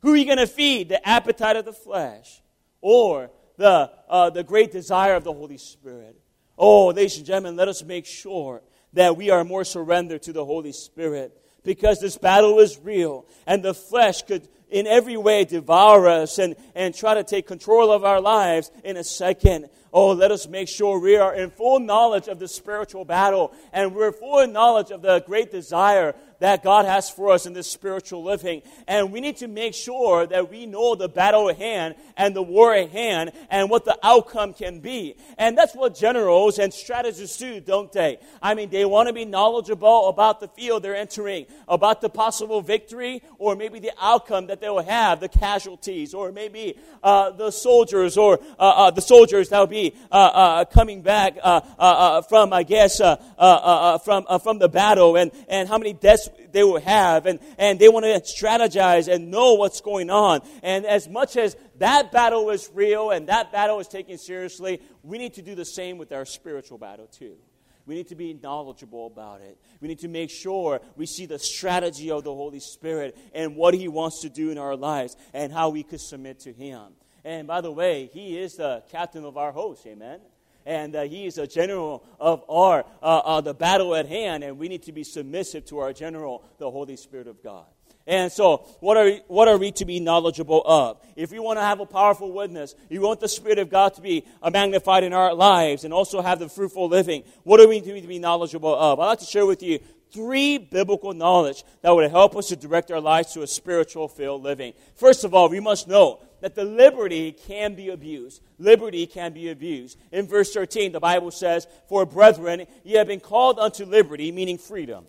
Who 0.00 0.12
are 0.12 0.16
you 0.16 0.24
going 0.24 0.38
to 0.38 0.46
feed? 0.46 0.88
The 0.88 1.06
appetite 1.06 1.56
of 1.56 1.64
the 1.64 1.72
flesh 1.72 2.42
or 2.80 3.30
the, 3.56 3.90
uh, 4.08 4.30
the 4.30 4.42
great 4.42 4.72
desire 4.72 5.14
of 5.14 5.24
the 5.24 5.32
Holy 5.32 5.58
Spirit? 5.58 6.20
Oh, 6.58 6.88
ladies 6.88 7.16
and 7.16 7.26
gentlemen, 7.26 7.56
let 7.56 7.68
us 7.68 7.82
make 7.84 8.06
sure 8.06 8.62
that 8.92 9.16
we 9.16 9.30
are 9.30 9.44
more 9.44 9.64
surrendered 9.64 10.22
to 10.22 10.32
the 10.32 10.44
Holy 10.44 10.72
Spirit 10.72 11.36
because 11.64 12.00
this 12.00 12.18
battle 12.18 12.58
is 12.58 12.78
real 12.78 13.26
and 13.46 13.62
the 13.62 13.74
flesh 13.74 14.22
could 14.22 14.48
in 14.72 14.86
every 14.86 15.18
way 15.18 15.44
devour 15.44 16.08
us 16.08 16.38
and, 16.38 16.56
and 16.74 16.94
try 16.94 17.14
to 17.14 17.22
take 17.22 17.46
control 17.46 17.92
of 17.92 18.04
our 18.04 18.20
lives 18.20 18.70
in 18.82 18.96
a 18.96 19.04
second. 19.04 19.68
Oh, 19.92 20.12
let 20.12 20.30
us 20.30 20.48
make 20.48 20.66
sure 20.66 20.98
we 20.98 21.16
are 21.16 21.34
in 21.34 21.50
full 21.50 21.78
knowledge 21.78 22.26
of 22.26 22.38
the 22.38 22.48
spiritual 22.48 23.04
battle 23.04 23.52
and 23.72 23.94
we're 23.94 24.12
full 24.12 24.46
knowledge 24.46 24.90
of 24.90 25.02
the 25.02 25.20
great 25.26 25.50
desire 25.50 26.14
that 26.42 26.64
God 26.64 26.86
has 26.86 27.08
for 27.08 27.30
us 27.30 27.46
in 27.46 27.52
this 27.52 27.70
spiritual 27.70 28.24
living. 28.24 28.62
And 28.88 29.12
we 29.12 29.20
need 29.20 29.36
to 29.36 29.46
make 29.46 29.74
sure 29.74 30.26
that 30.26 30.50
we 30.50 30.66
know 30.66 30.96
the 30.96 31.08
battle 31.08 31.48
at 31.48 31.56
hand 31.56 31.94
and 32.16 32.34
the 32.34 32.42
war 32.42 32.74
at 32.74 32.90
hand 32.90 33.30
and 33.48 33.70
what 33.70 33.84
the 33.84 33.96
outcome 34.02 34.52
can 34.52 34.80
be. 34.80 35.14
And 35.38 35.56
that's 35.56 35.72
what 35.72 35.94
generals 35.94 36.58
and 36.58 36.74
strategists 36.74 37.36
do, 37.36 37.60
don't 37.60 37.92
they? 37.92 38.18
I 38.42 38.54
mean, 38.54 38.70
they 38.70 38.84
want 38.84 39.06
to 39.06 39.12
be 39.12 39.24
knowledgeable 39.24 40.08
about 40.08 40.40
the 40.40 40.48
field 40.48 40.82
they're 40.82 40.96
entering, 40.96 41.46
about 41.68 42.00
the 42.00 42.08
possible 42.08 42.60
victory, 42.60 43.22
or 43.38 43.54
maybe 43.54 43.78
the 43.78 43.92
outcome 44.00 44.48
that 44.48 44.60
they 44.60 44.68
will 44.68 44.82
have, 44.82 45.20
the 45.20 45.28
casualties, 45.28 46.12
or 46.12 46.32
maybe 46.32 46.76
uh, 47.04 47.30
the 47.30 47.52
soldiers, 47.52 48.16
or 48.16 48.40
uh, 48.58 48.62
uh, 48.62 48.90
the 48.90 49.00
soldiers 49.00 49.48
that 49.50 49.60
will 49.60 49.66
be 49.68 49.94
uh, 50.10 50.14
uh, 50.14 50.64
coming 50.64 51.02
back 51.02 51.38
uh, 51.40 52.20
from, 52.22 52.52
I 52.52 52.64
guess, 52.64 52.98
from, 52.98 54.26
from 54.42 54.58
the 54.58 54.68
battle, 54.68 55.14
and, 55.14 55.30
and 55.46 55.68
how 55.68 55.78
many 55.78 55.92
deaths 55.92 56.30
they 56.52 56.62
will 56.62 56.80
have, 56.80 57.26
and, 57.26 57.40
and 57.58 57.78
they 57.78 57.88
want 57.88 58.04
to 58.04 58.20
strategize 58.20 59.12
and 59.12 59.30
know 59.30 59.54
what's 59.54 59.80
going 59.80 60.10
on. 60.10 60.40
And 60.62 60.84
as 60.86 61.08
much 61.08 61.36
as 61.36 61.56
that 61.78 62.12
battle 62.12 62.50
is 62.50 62.70
real 62.72 63.10
and 63.10 63.28
that 63.28 63.52
battle 63.52 63.80
is 63.80 63.88
taken 63.88 64.18
seriously, 64.18 64.80
we 65.02 65.18
need 65.18 65.34
to 65.34 65.42
do 65.42 65.54
the 65.54 65.64
same 65.64 65.98
with 65.98 66.12
our 66.12 66.24
spiritual 66.24 66.78
battle 66.78 67.06
too. 67.06 67.36
We 67.84 67.96
need 67.96 68.08
to 68.08 68.14
be 68.14 68.38
knowledgeable 68.40 69.08
about 69.08 69.40
it. 69.40 69.58
We 69.80 69.88
need 69.88 69.98
to 70.00 70.08
make 70.08 70.30
sure 70.30 70.80
we 70.96 71.06
see 71.06 71.26
the 71.26 71.38
strategy 71.38 72.12
of 72.12 72.22
the 72.22 72.32
Holy 72.32 72.60
Spirit 72.60 73.18
and 73.34 73.56
what 73.56 73.74
He 73.74 73.88
wants 73.88 74.20
to 74.22 74.28
do 74.28 74.50
in 74.50 74.58
our 74.58 74.76
lives 74.76 75.16
and 75.32 75.52
how 75.52 75.70
we 75.70 75.82
could 75.82 76.00
submit 76.00 76.40
to 76.40 76.52
Him. 76.52 76.92
And 77.24 77.48
by 77.48 77.60
the 77.60 77.72
way, 77.72 78.08
He 78.12 78.38
is 78.38 78.54
the 78.54 78.84
captain 78.92 79.24
of 79.24 79.36
our 79.36 79.50
host. 79.50 79.84
Amen 79.86 80.20
and 80.66 80.94
uh, 80.94 81.02
he 81.02 81.26
is 81.26 81.38
a 81.38 81.46
general 81.46 82.04
of 82.20 82.42
our 82.48 82.84
uh, 83.02 83.18
uh, 83.24 83.40
the 83.40 83.54
battle 83.54 83.94
at 83.94 84.06
hand, 84.06 84.44
and 84.44 84.58
we 84.58 84.68
need 84.68 84.84
to 84.84 84.92
be 84.92 85.04
submissive 85.04 85.64
to 85.66 85.78
our 85.78 85.92
general, 85.92 86.44
the 86.58 86.70
Holy 86.70 86.96
Spirit 86.96 87.26
of 87.26 87.42
God. 87.42 87.66
And 88.06 88.32
so, 88.32 88.66
what 88.80 88.96
are, 88.96 89.10
what 89.28 89.48
are 89.48 89.56
we 89.56 89.70
to 89.72 89.84
be 89.84 90.00
knowledgeable 90.00 90.62
of? 90.64 91.00
If 91.14 91.30
we 91.30 91.38
want 91.38 91.58
to 91.58 91.62
have 91.62 91.78
a 91.78 91.86
powerful 91.86 92.32
witness, 92.32 92.74
you 92.88 93.00
want 93.00 93.20
the 93.20 93.28
Spirit 93.28 93.58
of 93.58 93.70
God 93.70 93.94
to 93.94 94.00
be 94.00 94.24
uh, 94.42 94.50
magnified 94.50 95.04
in 95.04 95.12
our 95.12 95.34
lives 95.34 95.84
and 95.84 95.94
also 95.94 96.20
have 96.20 96.40
the 96.40 96.48
fruitful 96.48 96.88
living, 96.88 97.22
what 97.44 97.60
are 97.60 97.68
we 97.68 97.80
to 97.80 98.08
be 98.08 98.18
knowledgeable 98.18 98.74
of? 98.74 98.98
I'd 98.98 99.06
like 99.06 99.18
to 99.20 99.24
share 99.24 99.46
with 99.46 99.62
you 99.62 99.78
three 100.12 100.58
biblical 100.58 101.14
knowledge 101.14 101.64
that 101.82 101.90
would 101.90 102.10
help 102.10 102.36
us 102.36 102.48
to 102.48 102.56
direct 102.56 102.90
our 102.90 103.00
lives 103.00 103.32
to 103.34 103.42
a 103.42 103.46
spiritual 103.46 104.08
filled 104.08 104.42
living. 104.42 104.74
First 104.96 105.24
of 105.24 105.32
all, 105.32 105.48
we 105.48 105.60
must 105.60 105.88
know 105.88 106.20
that 106.42 106.56
the 106.56 106.64
liberty 106.64 107.30
can 107.30 107.74
be 107.74 107.88
abused. 107.88 108.42
Liberty 108.58 109.06
can 109.06 109.32
be 109.32 109.48
abused. 109.48 109.96
In 110.10 110.26
verse 110.26 110.52
13, 110.52 110.90
the 110.90 111.00
Bible 111.00 111.30
says, 111.30 111.68
For 111.88 112.04
brethren, 112.04 112.66
ye 112.82 112.96
have 112.96 113.06
been 113.06 113.20
called 113.20 113.60
unto 113.60 113.84
liberty, 113.84 114.32
meaning 114.32 114.58
freedom. 114.58 115.06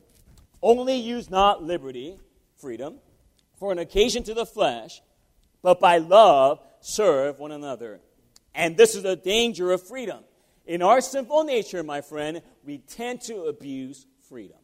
Only 0.62 0.96
use 0.96 1.32
not 1.32 1.64
liberty, 1.64 2.18
freedom, 2.58 3.00
for 3.60 3.72
an 3.72 3.80
occasion 3.80 4.22
to 4.24 4.36
the 4.36 4.46
flesh, 4.46 5.02
but 5.64 5.80
by 5.80 5.98
love 5.98 6.60
serve 6.82 7.40
one 7.40 7.52
another. 7.52 8.00
And 8.54 8.78
this 8.78 8.94
is 8.94 9.02
the 9.02 9.16
danger 9.16 9.72
of 9.72 9.82
freedom. 9.82 10.20
In 10.68 10.84
our 10.84 11.02
sinful 11.02 11.46
nature, 11.46 11.82
my 11.82 12.02
friend, 12.02 12.44
we 12.64 12.78
tend 12.78 13.22
to 13.22 13.46
abuse 13.46 14.06
freedom. 14.30 14.58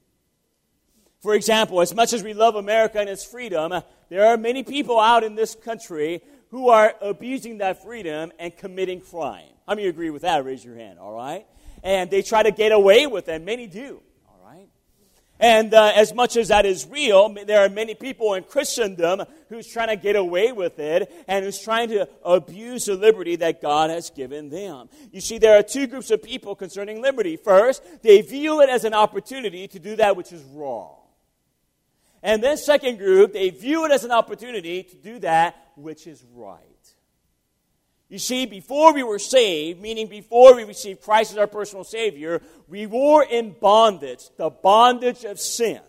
For 1.22 1.34
example, 1.34 1.82
as 1.82 1.94
much 1.96 2.14
as 2.14 2.24
we 2.24 2.34
love 2.34 2.56
America 2.56 3.00
and 3.00 3.10
its 3.10 3.26
freedom, 3.26 3.74
there 4.10 4.28
are 4.28 4.38
many 4.38 4.64
people 4.64 5.00
out 5.00 5.24
in 5.24 5.36
this 5.36 5.56
country 5.56 6.22
who 6.50 6.70
are 6.70 6.94
abusing 7.02 7.60
that 7.60 7.84
freedom 7.84 8.32
and 8.40 8.56
committing 8.56 9.02
crime. 9.02 9.50
How 9.68 9.76
many 9.76 9.88
agree 9.88 10.10
with 10.10 10.24
that? 10.24 10.44
Raise 10.44 10.66
your 10.66 10.76
hand, 10.76 11.00
all 11.00 11.14
right? 11.14 11.46
And 11.84 12.10
they 12.10 12.22
try 12.22 12.44
to 12.44 12.52
get 12.52 12.72
away 12.72 13.08
with 13.08 13.30
it. 13.30 13.42
Many 13.44 13.68
do, 13.68 14.02
all 14.28 14.40
right? 14.44 14.68
And 15.40 15.74
uh, 15.74 15.92
as 15.96 16.14
much 16.14 16.36
as 16.38 16.48
that 16.48 16.66
is 16.66 16.88
real, 16.88 17.34
there 17.46 17.64
are 17.64 17.70
many 17.70 17.94
people 17.94 18.34
in 18.34 18.44
Christendom 18.44 19.24
who's 19.50 19.68
trying 19.68 19.90
to 19.90 19.96
get 19.96 20.16
away 20.16 20.52
with 20.52 20.80
it 20.80 21.14
and 21.28 21.46
who's 21.46 21.62
trying 21.62 21.90
to 21.90 22.10
abuse 22.26 22.86
the 22.86 22.96
liberty 22.96 23.36
that 23.38 23.62
God 23.62 23.92
has 23.92 24.10
given 24.10 24.50
them. 24.50 24.90
You 25.12 25.22
see, 25.22 25.38
there 25.38 25.58
are 25.58 25.64
two 25.64 25.86
groups 25.86 26.10
of 26.10 26.24
people 26.24 26.56
concerning 26.56 27.02
liberty. 27.02 27.38
First, 27.38 27.84
they 28.02 28.22
view 28.22 28.62
it 28.62 28.70
as 28.70 28.86
an 28.86 28.96
opportunity 28.96 29.68
to 29.68 29.80
do 29.80 29.96
that 29.98 30.18
which 30.18 30.34
is 30.34 30.44
wrong. 30.46 30.96
And 32.22 32.44
then, 32.44 32.58
second 32.58 32.98
group, 32.98 33.32
they 33.32 33.50
view 33.50 33.86
it 33.86 33.92
as 33.92 34.04
an 34.04 34.12
opportunity 34.12 34.84
to 34.84 34.96
do 34.98 35.20
that 35.20 35.69
which 35.82 36.08
is 36.08 36.24
right. 36.34 36.64
You 38.10 38.18
see, 38.18 38.48
before 38.48 38.94
we 38.94 39.04
were 39.04 39.20
saved, 39.20 39.80
meaning 39.80 40.08
before 40.08 40.56
we 40.56 40.64
received 40.64 41.02
Christ 41.02 41.32
as 41.32 41.38
our 41.38 41.48
personal 41.48 41.84
Savior, 41.84 42.42
we 42.68 42.88
were 42.88 43.24
in 43.24 43.52
bondage, 43.52 44.24
the 44.36 44.50
bondage 44.50 45.26
of 45.26 45.40
sin. 45.40 45.80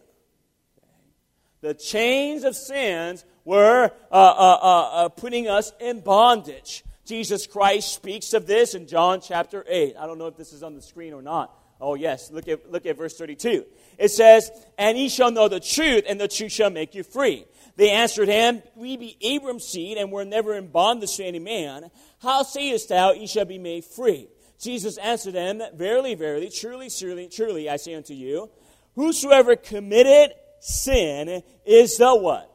The 1.63 1.75
chains 1.75 2.45
of 2.45 2.57
sins 2.57 3.25
were 3.45 3.91
uh, 4.11 4.15
uh, 4.15 4.59
uh, 4.63 4.91
uh, 4.93 5.09
putting 5.09 5.49
us 5.49 5.73
in 5.81 6.01
bondage. 6.01 6.85
Jesus 7.07 7.47
Christ 7.47 7.93
speaks 7.93 8.35
of 8.35 8.47
this 8.47 8.75
in 8.75 8.87
John 8.87 9.21
chapter 9.21 9.65
8. 9.67 9.97
I 9.99 10.07
don't 10.07 10.19
know 10.19 10.27
if 10.27 10.37
this 10.37 10.53
is 10.53 10.63
on 10.63 10.75
the 10.75 10.83
screen 10.83 11.13
or 11.13 11.23
not. 11.23 11.55
Oh, 11.81 11.95
yes. 11.95 12.31
Look 12.31 12.49
at, 12.49 12.71
look 12.71 12.85
at 12.85 12.97
verse 12.99 13.17
32. 13.17 13.65
It 13.99 14.11
says, 14.11 14.51
And 14.77 14.99
ye 14.99 15.09
shall 15.09 15.31
know 15.31 15.49
the 15.49 15.61
truth, 15.61 16.05
and 16.07 16.21
the 16.21 16.29
truth 16.29 16.53
shall 16.53 16.71
make 16.71 16.95
you 16.95 17.03
free. 17.03 17.47
They 17.81 17.93
answered 17.93 18.29
him, 18.29 18.63
We 18.77 18.99
be 18.99 19.17
Abram's 19.23 19.65
seed, 19.65 19.97
and 19.97 20.13
were 20.13 20.27
never 20.27 20.55
in 20.55 20.67
bondage 20.67 21.17
to 21.17 21.25
any 21.25 21.39
man. 21.39 21.91
How 22.21 22.43
sayest 22.43 22.91
thou, 22.91 23.13
Ye 23.13 23.27
shall 23.27 23.47
be 23.47 23.57
made 23.57 23.87
free? 23.87 24.29
Jesus 24.61 24.99
answered 24.99 25.33
them, 25.33 25.63
Verily, 25.77 26.15
verily, 26.15 26.51
truly, 26.51 26.91
truly, 26.91 27.29
truly, 27.29 27.71
I 27.71 27.77
say 27.77 27.95
unto 27.95 28.13
you, 28.13 28.51
Whosoever 28.97 29.57
committed 29.57 30.35
sin 30.61 31.43
is 31.65 31.97
the 31.97 32.15
what? 32.15 32.55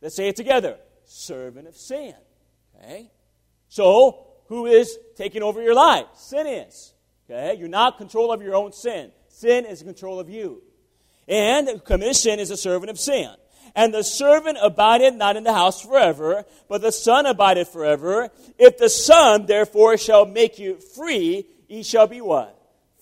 Let's 0.00 0.14
say 0.14 0.28
it 0.28 0.36
together. 0.36 0.78
Servant 1.04 1.66
of 1.66 1.74
sin. 1.74 2.14
Okay? 2.76 3.10
So, 3.70 4.24
who 4.46 4.66
is 4.66 4.98
taking 5.16 5.42
over 5.42 5.60
your 5.60 5.74
life? 5.74 6.06
Sin 6.14 6.46
is. 6.46 6.94
Okay? 7.28 7.56
You're 7.58 7.66
not 7.66 7.98
control 7.98 8.30
of 8.30 8.40
your 8.40 8.54
own 8.54 8.72
sin. 8.72 9.10
Sin 9.26 9.66
is 9.66 9.82
control 9.82 10.20
of 10.20 10.30
you. 10.30 10.62
And 11.26 11.84
committing 11.84 12.14
sin 12.14 12.38
is 12.38 12.52
a 12.52 12.56
servant 12.56 12.88
of 12.88 13.00
sin. 13.00 13.28
And 13.74 13.94
the 13.94 14.04
servant 14.04 14.58
abideth 14.60 15.14
not 15.14 15.36
in 15.36 15.44
the 15.44 15.52
house 15.52 15.80
forever, 15.80 16.44
but 16.68 16.82
the 16.82 16.92
Son 16.92 17.26
abideth 17.26 17.68
forever. 17.68 18.30
If 18.58 18.78
the 18.78 18.90
Son, 18.90 19.46
therefore, 19.46 19.96
shall 19.96 20.26
make 20.26 20.58
you 20.58 20.76
free, 20.76 21.46
ye 21.68 21.82
shall 21.82 22.06
be 22.06 22.20
what? 22.20 22.58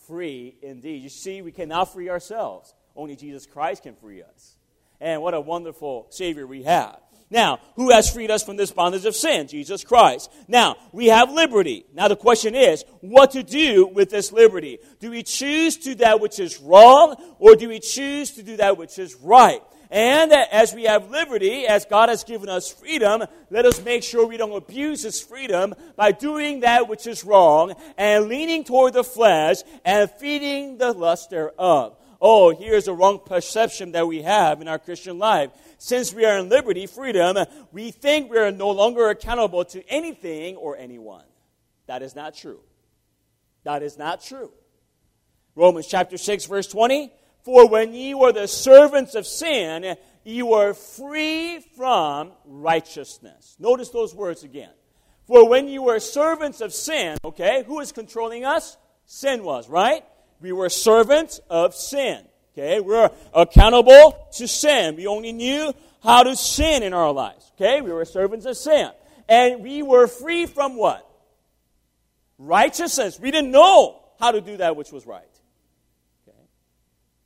Free 0.07 0.57
indeed. 0.63 1.03
You 1.03 1.09
see, 1.09 1.43
we 1.43 1.53
cannot 1.53 1.93
free 1.93 2.09
ourselves. 2.09 2.73
Only 2.95 3.17
Jesus 3.17 3.47
Christ 3.47 3.83
can 3.83 3.95
free 3.97 4.23
us. 4.23 4.57
And 5.01 5.23
what 5.23 5.35
a 5.35 5.41
wonderful 5.41 6.07
Savior 6.11 6.47
we 6.47 6.63
have. 6.65 7.01
Now, 7.31 7.61
who 7.77 7.91
has 7.91 8.11
freed 8.11 8.31
us 8.31 8.43
from 8.43 8.57
this 8.57 8.73
bondage 8.73 9.07
of 9.07 9.15
sin? 9.15 9.47
Jesus 9.47 9.85
Christ. 9.85 10.33
Now, 10.49 10.77
we 10.91 11.07
have 11.07 11.31
liberty. 11.31 11.87
Now, 11.95 12.09
the 12.09 12.17
question 12.17 12.57
is, 12.57 12.85
what 13.01 13.31
to 13.33 13.45
do 13.45 13.87
with 13.87 14.11
this 14.11 14.33
liberty? 14.33 14.81
Do 14.99 15.11
we 15.11 15.23
choose 15.23 15.77
to 15.79 15.91
do 15.91 15.95
that 15.97 16.21
which 16.21 16.41
is 16.41 16.61
wrong, 16.61 17.15
or 17.39 17.55
do 17.55 17.69
we 17.69 17.79
choose 17.79 18.33
to 18.33 18.43
do 18.43 18.57
that 18.57 18.77
which 18.77 18.99
is 18.99 19.15
right? 19.15 19.63
And 19.91 20.33
as 20.33 20.73
we 20.73 20.85
have 20.85 21.11
liberty, 21.11 21.67
as 21.67 21.85
God 21.85 22.09
has 22.09 22.23
given 22.23 22.49
us 22.49 22.71
freedom, 22.71 23.25
let 23.51 23.67
us 23.67 23.83
make 23.83 24.05
sure 24.05 24.27
we 24.27 24.37
don't 24.37 24.57
abuse 24.57 25.03
His 25.03 25.21
freedom 25.21 25.75
by 25.97 26.13
doing 26.13 26.61
that 26.61 26.89
which 26.89 27.07
is 27.07 27.25
wrong 27.25 27.75
and 27.99 28.29
leaning 28.29 28.63
toward 28.63 28.93
the 28.93 29.03
flesh 29.03 29.59
and 29.85 30.11
feeding 30.13 30.79
the 30.79 30.93
lust 30.93 31.31
thereof. 31.31 31.97
Oh, 32.21 32.55
here's 32.55 32.87
a 32.87 32.95
wrong 32.95 33.21
perception 33.25 33.93
that 33.93 34.07
we 34.07 34.23
have 34.23 34.61
in 34.61 34.69
our 34.69 34.79
Christian 34.79 35.19
life 35.19 35.51
since 35.83 36.13
we 36.13 36.27
are 36.27 36.37
in 36.37 36.51
liberty, 36.51 36.87
freedom, 36.87 37.39
we 37.73 37.91
think 37.91 38.31
we 38.31 38.37
are 38.37 38.53
no 38.53 38.71
longer 38.71 39.09
accountable 39.09 39.65
to 39.65 39.83
anything 39.89 40.57
or 40.57 40.77
anyone. 40.77 41.25
That 41.87 42.03
is 42.03 42.15
not 42.15 42.35
true. 42.35 42.61
That 43.65 43.83
is 43.83 43.97
not 43.97 44.23
true. 44.23 44.53
Romans 45.55 45.87
chapter 45.87 46.19
6, 46.19 46.45
verse 46.45 46.67
20. 46.67 47.11
For 47.45 47.69
when 47.69 47.95
ye 47.95 48.15
were 48.15 48.33
the 48.33 48.49
servants 48.49 49.15
of 49.15 49.27
sin, 49.27 49.97
ye 50.25 50.43
were 50.43 50.75
free 50.75 51.61
from 51.77 52.33
righteousness. 52.45 53.57
Notice 53.59 53.91
those 53.91 54.15
words 54.15 54.45
again. 54.45 54.71
For 55.27 55.49
when 55.49 55.69
you 55.69 55.83
were 55.83 56.01
servants 56.01 56.61
of 56.61 56.75
sin, 56.75 57.17
okay, 57.25 57.63
who 57.67 57.77
was 57.77 57.93
controlling 57.93 58.45
us? 58.45 58.77
Sin 59.07 59.45
was, 59.45 59.69
right? 59.69 60.05
We 60.41 60.53
were 60.53 60.69
servants 60.69 61.41
of 61.49 61.75
sin. 61.75 62.25
Okay, 62.53 62.81
we're 62.81 63.11
accountable 63.33 64.29
to 64.35 64.49
sin. 64.49 64.97
We 64.97 65.07
only 65.07 65.33
knew 65.33 65.73
how 66.03 66.25
to 66.25 66.35
sin 66.35 66.83
in 66.83 66.93
our 66.93 67.13
lives. 67.13 67.53
Okay, 67.55 67.81
we 67.81 67.93
were 67.93 68.05
servants 68.05 68.45
of 68.45 68.57
sin. 68.57 68.91
And 69.29 69.63
we 69.63 69.83
were 69.83 70.09
free 70.09 70.47
from 70.47 70.77
what? 70.77 71.09
Righteousness. 72.39 73.21
We 73.21 73.31
didn't 73.31 73.53
know 73.53 74.03
how 74.19 74.33
to 74.33 74.41
do 74.41 74.57
that 74.57 74.75
which 74.77 74.91
was 74.91 75.07
right. 75.07 75.23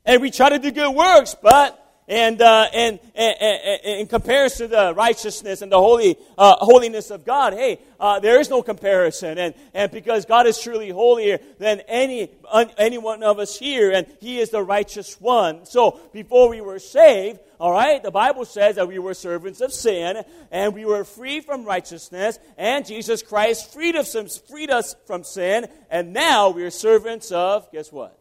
And 0.05 0.21
we 0.21 0.31
try 0.31 0.51
to 0.51 0.59
do 0.59 0.71
good 0.71 0.95
works, 0.95 1.35
but 1.41 1.81
and, 2.07 2.43
uh, 2.43 2.69
and, 2.75 3.01
and, 3.15 3.37
and, 3.41 4.01
in 4.01 4.07
comparison 4.07 4.69
to 4.69 4.77
the 4.77 4.95
righteousness 4.95 5.63
and 5.63 5.73
the 5.73 5.79
holy 5.79 6.19
uh, 6.37 6.57
holiness 6.59 7.11
of 7.11 7.25
God, 7.25 7.55
hey, 7.55 7.81
uh, 7.99 8.21
there 8.21 8.39
is 8.39 8.51
no 8.51 8.63
comparison. 8.63 9.39
And, 9.39 9.55
and 9.73 9.91
because 9.91 10.27
God 10.27 10.47
is 10.47 10.61
truly 10.61 10.91
holier 10.91 11.39
than 11.59 11.81
any 11.89 12.31
any 12.77 12.99
one 12.99 13.23
of 13.23 13.39
us 13.39 13.59
here, 13.59 13.91
and 13.91 14.07
He 14.21 14.39
is 14.39 14.51
the 14.51 14.63
righteous 14.63 15.19
one. 15.19 15.65
So 15.65 15.99
before 16.13 16.51
we 16.51 16.61
were 16.61 16.79
saved, 16.79 17.41
all 17.59 17.73
right, 17.73 18.03
the 18.03 18.11
Bible 18.11 18.45
says 18.45 18.77
that 18.77 18.87
we 18.87 18.99
were 18.99 19.15
servants 19.15 19.63
of 19.63 19.73
sin, 19.73 20.23
and 20.51 20.75
we 20.75 20.85
were 20.85 21.05
free 21.05 21.41
from 21.41 21.65
righteousness, 21.65 22.39
and 22.59 22.87
Jesus 22.87 23.23
Christ 23.23 23.73
freed 23.73 23.97
us, 23.97 24.15
freed 24.51 24.71
us 24.71 24.95
from 25.07 25.25
sin, 25.25 25.69
and 25.91 26.13
now 26.13 26.51
we 26.51 26.65
are 26.65 26.71
servants 26.71 27.33
of 27.33 27.71
guess 27.73 27.91
what? 27.91 28.19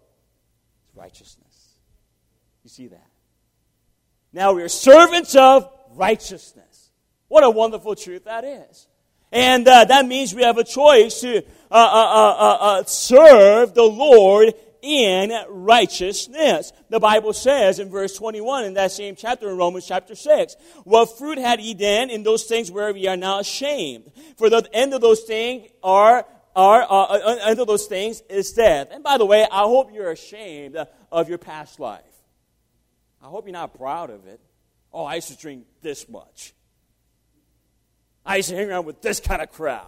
Righteousness. 0.95 1.42
See 2.73 2.87
that? 2.87 3.07
Now 4.33 4.53
we 4.53 4.63
are 4.63 4.67
servants 4.67 5.35
of 5.35 5.71
righteousness. 5.91 6.89
What 7.27 7.43
a 7.43 7.49
wonderful 7.51 7.95
truth 7.95 8.23
that 8.23 8.43
is. 8.43 8.87
And 9.31 9.67
uh, 9.67 9.85
that 9.85 10.07
means 10.07 10.33
we 10.33 10.41
have 10.41 10.57
a 10.57 10.63
choice 10.63 11.21
to 11.21 11.37
uh, 11.37 11.41
uh, 11.69 11.75
uh, 11.75 12.35
uh, 12.39 12.57
uh 12.79 12.83
serve 12.85 13.75
the 13.75 13.83
Lord 13.83 14.55
in 14.81 15.31
righteousness. 15.49 16.73
The 16.89 16.99
Bible 16.99 17.33
says 17.33 17.77
in 17.77 17.91
verse 17.91 18.17
21 18.17 18.65
in 18.65 18.73
that 18.73 18.91
same 18.91 19.15
chapter 19.15 19.51
in 19.51 19.57
Romans 19.57 19.85
chapter 19.85 20.15
6, 20.15 20.55
What 20.83 21.15
fruit 21.19 21.37
had 21.37 21.61
ye 21.61 21.75
then 21.75 22.09
in 22.09 22.23
those 22.23 22.45
things 22.45 22.71
where 22.71 22.91
we 22.91 23.05
are 23.07 23.15
now 23.15 23.37
ashamed? 23.37 24.11
For 24.37 24.49
the 24.49 24.67
end 24.73 24.95
of 24.95 25.01
those 25.01 25.21
things 25.21 25.69
are 25.83 26.25
are 26.55 26.87
uh, 26.89 27.35
end 27.45 27.59
of 27.59 27.67
those 27.67 27.85
things 27.85 28.23
is 28.31 28.51
death. 28.51 28.87
And 28.89 29.03
by 29.03 29.19
the 29.19 29.27
way, 29.27 29.43
I 29.43 29.61
hope 29.61 29.93
you're 29.93 30.11
ashamed 30.11 30.75
of 31.11 31.29
your 31.29 31.37
past 31.37 31.79
life. 31.79 32.12
I 33.23 33.27
hope 33.27 33.45
you're 33.45 33.53
not 33.53 33.77
proud 33.77 34.09
of 34.09 34.27
it. 34.27 34.41
Oh, 34.91 35.05
I 35.05 35.15
used 35.15 35.29
to 35.29 35.37
drink 35.37 35.65
this 35.81 36.09
much. 36.09 36.53
I 38.25 38.37
used 38.37 38.49
to 38.49 38.55
hang 38.55 38.69
around 38.69 38.85
with 38.85 39.01
this 39.01 39.19
kind 39.19 39.41
of 39.41 39.51
crowd. 39.51 39.87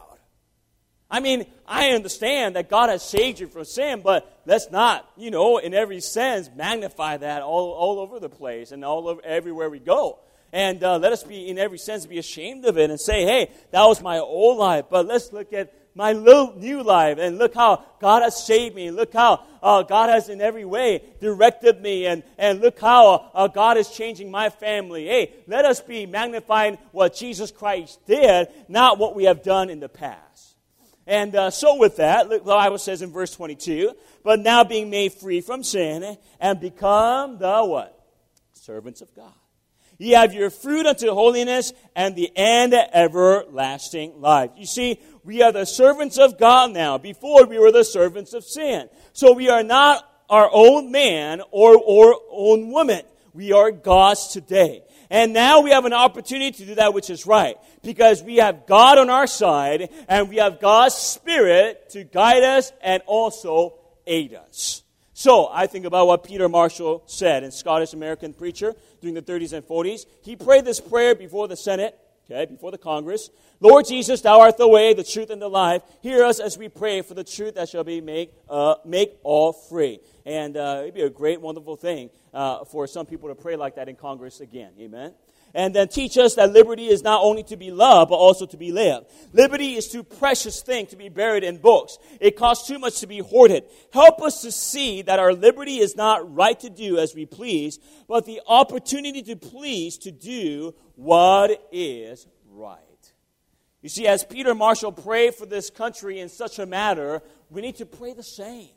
I 1.12 1.20
mean, 1.20 1.46
I 1.68 1.90
understand 1.90 2.56
that 2.56 2.70
God 2.70 2.90
has 2.90 3.04
saved 3.04 3.40
you 3.40 3.48
from 3.48 3.66
sin, 3.66 4.02
but 4.04 4.42
let's 4.46 4.72
not, 4.72 5.08
you 5.18 5.32
know, 5.32 5.58
in 5.58 5.74
every 5.74 6.00
sense, 6.00 6.50
magnify 6.56 7.18
that 7.18 7.42
all, 7.42 7.72
all 7.72 8.00
over 8.00 8.20
the 8.20 8.30
place 8.30 8.72
and 8.72 8.84
all 8.84 9.08
over 9.08 9.22
everywhere 9.24 9.70
we 9.70 9.80
go. 9.80 10.20
And 10.52 10.84
uh, 10.84 10.98
let 10.98 11.12
us 11.12 11.24
be, 11.24 11.50
in 11.50 11.60
every 11.60 11.78
sense, 11.78 12.06
be 12.06 12.18
ashamed 12.18 12.66
of 12.66 12.78
it 12.78 12.90
and 12.90 13.00
say, 13.00 13.26
hey, 13.26 13.52
that 13.72 13.84
was 13.84 14.02
my 14.02 14.18
old 14.20 14.58
life, 14.58 14.86
but 14.90 15.06
let's 15.06 15.32
look 15.32 15.54
at 15.54 15.74
my 15.96 16.12
little 16.12 16.54
new 16.58 16.84
life. 16.84 17.18
And 17.18 17.38
look 17.38 17.56
how 17.56 17.84
God 18.00 18.22
has 18.22 18.46
saved 18.46 18.76
me. 18.76 18.92
Look 18.92 19.14
how 19.14 19.46
uh, 19.64 19.82
God 19.84 20.10
has 20.10 20.30
in 20.30 20.42
every 20.42 20.66
way 20.66 21.02
directed 21.22 21.82
me. 21.82 22.06
And, 22.06 22.22
and 22.38 22.60
look 22.60 22.80
how 22.80 23.32
uh, 23.34 23.48
God 23.48 23.78
is 23.78 23.90
changing 23.90 24.30
my 24.30 24.50
family. 24.50 25.06
Hey, 25.06 25.34
let 25.48 25.66
us 25.66 25.80
be 25.80 26.06
magnifying 26.06 26.78
what 26.92 27.16
Jesus 27.16 27.50
Christ 27.50 28.06
did, 28.06 28.50
not 28.68 29.00
what 29.00 29.16
we 29.16 29.24
have 29.24 29.42
done 29.42 29.70
in 29.70 29.80
the 29.80 29.90
past. 29.90 30.56
And 31.08 31.36
uh, 31.36 31.52
so 31.52 31.78
with 31.78 31.98
that, 31.98 32.30
look, 32.30 32.44
the 32.44 32.52
Bible 32.52 32.80
says 32.80 33.02
in 33.02 33.12
verse 33.12 33.32
22, 33.32 33.94
but 34.24 34.40
now 34.40 34.64
being 34.64 34.90
made 34.90 35.14
free 35.14 35.40
from 35.40 35.64
sin 35.64 36.18
and 36.40 36.60
become 36.60 37.38
the 37.38 37.64
what? 37.64 37.92
Servants 38.54 39.02
of 39.02 39.16
God. 39.16 39.34
Ye 39.98 40.12
have 40.12 40.34
your 40.34 40.50
fruit 40.50 40.86
unto 40.86 41.10
holiness 41.12 41.72
and 41.96 42.16
the 42.16 42.30
end 42.36 42.74
everlasting 42.74 44.20
life. 44.20 44.52
You 44.58 44.66
see, 44.66 45.00
we 45.26 45.42
are 45.42 45.52
the 45.52 45.66
servants 45.66 46.20
of 46.20 46.38
God 46.38 46.72
now. 46.72 47.00
Before 47.00 47.46
we 47.46 47.58
were 47.58 47.72
the 47.72 47.84
servants 47.84 48.34
of 48.34 48.44
sin. 48.44 48.90
So 49.12 49.34
we 49.34 49.50
are 49.50 49.64
not 49.64 50.08
our 50.30 50.50
own 50.54 50.92
man 50.92 51.42
or, 51.50 51.76
or 51.76 52.16
own 52.32 52.72
woman. 52.72 53.02
We 53.34 53.52
are 53.52 53.72
God's 53.72 54.28
today. 54.28 54.84
And 55.10 55.34
now 55.34 55.62
we 55.62 55.72
have 55.72 55.86
an 55.86 55.94
opportunity 55.94 56.52
to 56.52 56.66
do 56.66 56.76
that 56.76 56.94
which 56.94 57.10
is 57.10 57.26
right. 57.26 57.58
Because 57.82 58.22
we 58.22 58.38
have 58.38 58.68
God 58.68 59.00
on 59.00 59.10
our 59.10 59.26
side 59.26 59.90
and 60.08 60.30
we 60.30 60.38
have 60.38 60.62
God's 60.62 60.96
Spirit 60.96 61.90
to 61.90 62.04
guide 62.04 62.44
us 62.44 62.72
and 62.82 63.02
also 63.08 63.80
aid 64.06 64.36
us. 64.36 64.84
So 65.14 65.50
I 65.52 65.66
think 65.66 65.86
about 65.86 66.08
what 66.08 66.24
Peter 66.24 66.48
Marshall 66.48 67.02
said, 67.08 67.44
a 67.44 67.52
Scottish 67.52 67.94
American 67.94 68.34
preacher 68.34 68.76
during 69.02 69.16
the 69.16 69.22
30s 69.22 69.54
and 69.54 69.66
40s. 69.66 70.06
He 70.24 70.36
prayed 70.36 70.66
this 70.66 70.80
prayer 70.80 71.16
before 71.16 71.48
the 71.48 71.56
Senate, 71.56 71.98
okay, 72.30 72.46
before 72.52 72.72
the 72.72 72.78
Congress. 72.78 73.30
Lord 73.60 73.86
Jesus, 73.86 74.22
thou 74.22 74.42
art 74.42 74.58
the 74.58 74.68
way, 74.68 74.94
the 74.94 75.04
truth, 75.04 75.30
and 75.30 75.42
the 75.42 75.48
life. 75.48 75.82
Hear 76.02 76.24
us 76.24 76.40
as 76.40 76.58
we 76.58 76.70
pray 76.70 77.02
for 77.02 77.14
the 77.14 77.24
truth 77.24 77.56
that 77.56 77.70
shall 77.70 77.84
be 77.84 78.02
make, 78.02 78.34
uh, 78.50 78.76
make 78.86 79.18
all 79.24 79.54
free. 79.54 80.00
And 80.26 80.58
uh, 80.58 80.80
it'd 80.82 80.94
be 80.94 81.02
a 81.02 81.10
great, 81.10 81.40
wonderful 81.40 81.76
thing 81.76 82.10
uh, 82.34 82.66
for 82.66 82.88
some 82.88 83.06
people 83.06 83.30
to 83.30 83.36
pray 83.36 83.56
like 83.56 83.76
that 83.76 83.90
in 83.90 83.96
Congress 83.96 84.42
again. 84.42 84.72
Amen 84.80 85.14
and 85.56 85.74
then 85.74 85.88
teach 85.88 86.18
us 86.18 86.36
that 86.36 86.52
liberty 86.52 86.88
is 86.88 87.02
not 87.02 87.24
only 87.24 87.42
to 87.44 87.56
be 87.56 87.72
loved, 87.72 88.10
but 88.10 88.18
also 88.18 88.46
to 88.46 88.58
be 88.58 88.74
lived. 88.74 89.06
Liberty 89.32 89.76
is 89.76 89.88
too 89.88 90.04
precious 90.04 90.62
thing 90.62 90.86
to 90.88 90.98
be 90.98 91.08
buried 91.08 91.46
in 91.46 91.58
books. 91.58 91.98
It 92.20 92.36
costs 92.36 92.68
too 92.68 92.78
much 92.78 93.00
to 93.00 93.08
be 93.08 93.20
hoarded. 93.20 93.64
Help 93.94 94.22
us 94.22 94.42
to 94.42 94.52
see 94.52 95.02
that 95.04 95.18
our 95.18 95.34
liberty 95.34 95.78
is 95.78 95.96
not 95.96 96.36
right 96.36 96.60
to 96.60 96.70
do 96.70 96.98
as 96.98 97.16
we 97.16 97.26
please, 97.26 97.80
but 98.06 98.26
the 98.26 98.42
opportunity 98.46 99.24
to 99.24 99.38
please 99.38 99.98
to 100.00 100.12
do 100.12 100.76
what 100.96 101.66
is 101.72 102.28
right. 102.52 102.80
You 103.82 103.88
see, 103.88 104.08
as 104.08 104.26
Peter 104.26 104.54
Marshall 104.54 104.92
prayed 104.92 105.36
for 105.36 105.46
this 105.46 105.70
country 105.70 106.20
in 106.20 106.28
such 106.28 106.60
a 106.60 106.66
manner, 106.66 107.22
we 107.50 107.62
need 107.62 107.78
to 107.78 107.86
pray 107.86 108.12
the 108.12 108.24
same. 108.24 108.72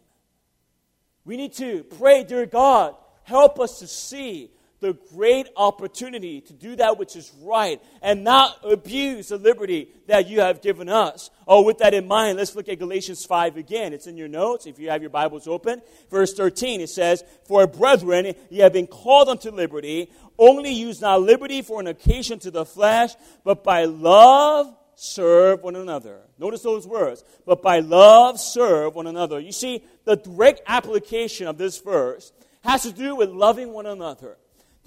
We 1.25 1.37
need 1.37 1.55
to 1.55 1.83
pray, 1.83 2.23
dear 2.23 2.47
God, 2.47 2.95
help 3.25 3.59
us 3.59 3.81
to 3.81 3.88
see 3.88 4.53
the 4.81 4.97
great 5.12 5.49
opportunity 5.57 6.41
to 6.41 6.53
do 6.53 6.77
that 6.77 6.99
which 6.99 7.17
is 7.17 7.33
right 7.43 7.83
and 8.01 8.23
not 8.23 8.59
abuse 8.62 9.29
the 9.29 9.37
liberty 9.37 9.88
that 10.07 10.29
you 10.29 10.41
have 10.41 10.62
given 10.62 10.88
us. 10.88 11.31
Oh, 11.47 11.62
with 11.62 11.79
that 11.79 11.95
in 11.95 12.07
mind, 12.07 12.38
let's 12.38 12.55
look 12.55 12.69
at 12.69 12.79
Galatians 12.79 13.25
5 13.25 13.57
again. 13.57 13.93
It's 13.93 14.07
in 14.07 14.17
your 14.17 14.29
notes 14.29 14.67
if 14.67 14.79
you 14.79 14.91
have 14.91 15.03
your 15.03 15.11
Bibles 15.11 15.49
open. 15.49 15.83
Verse 16.11 16.33
13, 16.35 16.81
it 16.81 16.91
says, 16.91 17.25
For 17.47 17.67
brethren, 17.67 18.35
ye 18.51 18.59
have 18.61 18.73
been 18.73 18.87
called 18.87 19.29
unto 19.29 19.51
liberty. 19.51 20.11
Only 20.38 20.71
use 20.71 21.01
not 21.01 21.23
liberty 21.23 21.62
for 21.62 21.81
an 21.81 21.88
occasion 21.88 22.38
to 22.41 22.51
the 22.51 22.64
flesh, 22.64 23.11
but 23.45 23.64
by 23.64 23.85
love 23.87 24.73
serve 24.95 25.62
one 25.62 25.77
another. 25.77 26.21
Notice 26.38 26.62
those 26.62 26.87
words. 26.87 27.25
But 27.47 27.62
by 27.62 27.81
love 27.81 28.38
serve 28.38 28.95
one 28.95 29.07
another. 29.07 29.41
You 29.41 29.53
see, 29.53 29.85
the 30.05 30.17
direct 30.17 30.62
application 30.67 31.47
of 31.47 31.59
this 31.59 31.79
verse 31.79 32.33
has 32.62 32.83
to 32.83 32.93
do 32.93 33.17
with 33.17 33.31
loving 33.31 33.73
one 33.73 33.87
another. 33.87 34.37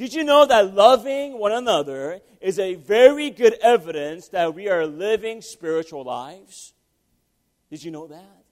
Did 0.01 0.15
you 0.15 0.23
know 0.23 0.47
that 0.47 0.73
loving 0.73 1.37
one 1.37 1.51
another 1.51 2.21
is 2.39 2.57
a 2.57 2.73
very 2.73 3.29
good 3.29 3.53
evidence 3.61 4.29
that 4.29 4.55
we 4.55 4.67
are 4.67 4.87
living 4.87 5.43
spiritual 5.43 6.03
lives? 6.03 6.73
Did 7.69 7.83
you 7.83 7.91
know 7.91 8.07
that? 8.07 8.43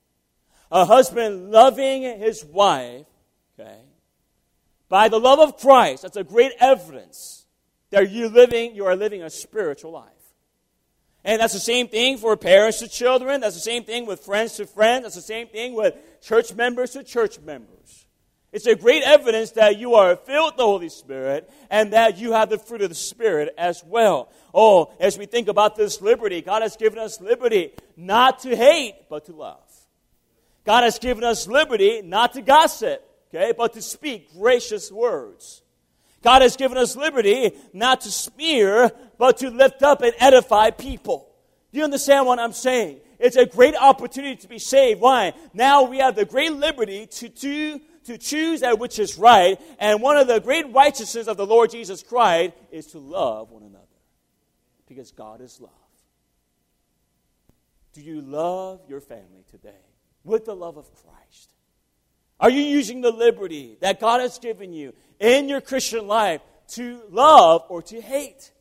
A 0.71 0.85
husband 0.85 1.49
loving 1.49 2.03
his 2.03 2.45
wife, 2.45 3.07
okay, 3.59 3.79
by 4.89 5.09
the 5.09 5.19
love 5.19 5.39
of 5.39 5.57
Christ, 5.57 6.03
that's 6.03 6.17
a 6.17 6.23
great 6.23 6.51
evidence 6.59 7.47
that 7.89 8.12
you 8.12 8.29
living, 8.29 8.75
you 8.75 8.85
are 8.85 8.95
living 8.95 9.23
a 9.23 9.29
spiritual 9.31 9.89
life. 9.89 10.05
And 11.23 11.41
that's 11.41 11.53
the 11.53 11.59
same 11.59 11.88
thing 11.88 12.19
for 12.19 12.38
parents 12.38 12.77
to 12.77 12.88
children. 12.88 13.41
That's 13.41 13.55
the 13.55 13.62
same 13.62 13.85
thing 13.85 14.05
with 14.05 14.19
friends 14.19 14.55
to 14.57 14.67
friends. 14.67 15.01
That's 15.01 15.15
the 15.15 15.21
same 15.23 15.47
thing 15.47 15.73
with 15.73 15.95
church 16.21 16.53
members 16.53 16.91
to 16.91 17.03
church 17.03 17.39
members. 17.39 17.78
It's 18.51 18.65
a 18.65 18.75
great 18.75 19.03
evidence 19.03 19.51
that 19.51 19.77
you 19.77 19.93
are 19.93 20.15
filled 20.15 20.53
with 20.53 20.57
the 20.57 20.63
Holy 20.63 20.89
Spirit 20.89 21.49
and 21.69 21.93
that 21.93 22.17
you 22.17 22.33
have 22.33 22.49
the 22.49 22.57
fruit 22.57 22.81
of 22.81 22.89
the 22.89 22.95
Spirit 22.95 23.53
as 23.57 23.83
well. 23.85 24.31
Oh, 24.53 24.91
as 24.99 25.17
we 25.19 25.27
think 25.27 25.47
about 25.47 25.75
this 25.75 26.01
liberty, 26.01 26.41
God 26.41 26.63
has 26.63 26.75
given 26.75 26.97
us 26.97 27.21
liberty 27.21 27.73
not 27.95 28.39
to 28.39 28.55
hate, 28.55 28.95
but 29.07 29.25
to 29.25 29.33
love. 29.33 29.62
God 30.65 30.83
has 30.83 30.97
given 30.97 31.23
us 31.23 31.47
liberty 31.47 32.01
not 32.01 32.33
to 32.33 32.41
gossip, 32.41 33.03
okay, 33.33 33.53
but 33.55 33.73
to 33.73 33.81
speak 33.81 34.33
gracious 34.33 34.91
words. 34.91 35.62
God 36.23 36.41
has 36.41 36.57
given 36.57 36.77
us 36.77 36.95
liberty 36.95 37.51
not 37.71 38.01
to 38.01 38.12
smear, 38.12 38.91
but 39.17 39.38
to 39.38 39.51
lift 39.51 39.83
up 39.83 40.01
and 40.01 40.13
edify 40.19 40.71
people. 40.71 41.29
Do 41.71 41.77
you 41.77 41.83
understand 41.83 42.25
what 42.25 42.39
I'm 42.39 42.51
saying? 42.51 42.99
It's 43.19 43.35
a 43.35 43.45
great 43.45 43.75
opportunity 43.75 44.35
to 44.38 44.47
be 44.47 44.59
saved. 44.59 45.01
Why? 45.01 45.33
Now 45.53 45.83
we 45.83 45.99
have 45.99 46.15
the 46.15 46.25
great 46.25 46.53
liberty 46.53 47.05
to 47.05 47.29
do 47.29 47.79
to 48.10 48.17
choose 48.17 48.62
that 48.62 48.80
which 48.80 48.98
is 48.98 49.17
right. 49.19 49.60
And 49.78 50.02
one 50.02 50.17
of 50.17 50.28
the 50.28 50.39
great 50.39 50.74
righteousness 50.74 51.28
of 51.28 51.38
the 51.38 51.45
Lord 51.45 51.69
Jesus 51.69 52.02
Christ 52.02 52.54
is 52.72 52.88
to 52.88 53.00
love 53.00 53.52
one 53.52 53.62
another. 53.62 53.86
Because 54.88 55.12
God 55.12 55.41
is 55.41 55.62
love. 55.62 55.72
Do 57.93 58.02
you 58.02 58.22
love 58.22 58.82
your 58.88 59.00
family 59.00 59.43
today 59.52 59.86
with 60.24 60.45
the 60.45 60.56
love 60.56 60.78
of 60.78 60.91
Christ? 60.95 61.54
Are 62.39 62.50
you 62.50 62.62
using 62.62 63.02
the 63.02 63.12
liberty 63.12 63.78
that 63.82 64.00
God 64.00 64.22
has 64.22 64.39
given 64.39 64.74
you 64.74 64.93
in 65.19 65.48
your 65.48 65.62
Christian 65.62 66.08
life 66.08 66.41
to 66.69 67.02
love 67.10 67.65
or 67.69 67.84
to 67.84 68.02
hate? 68.02 68.52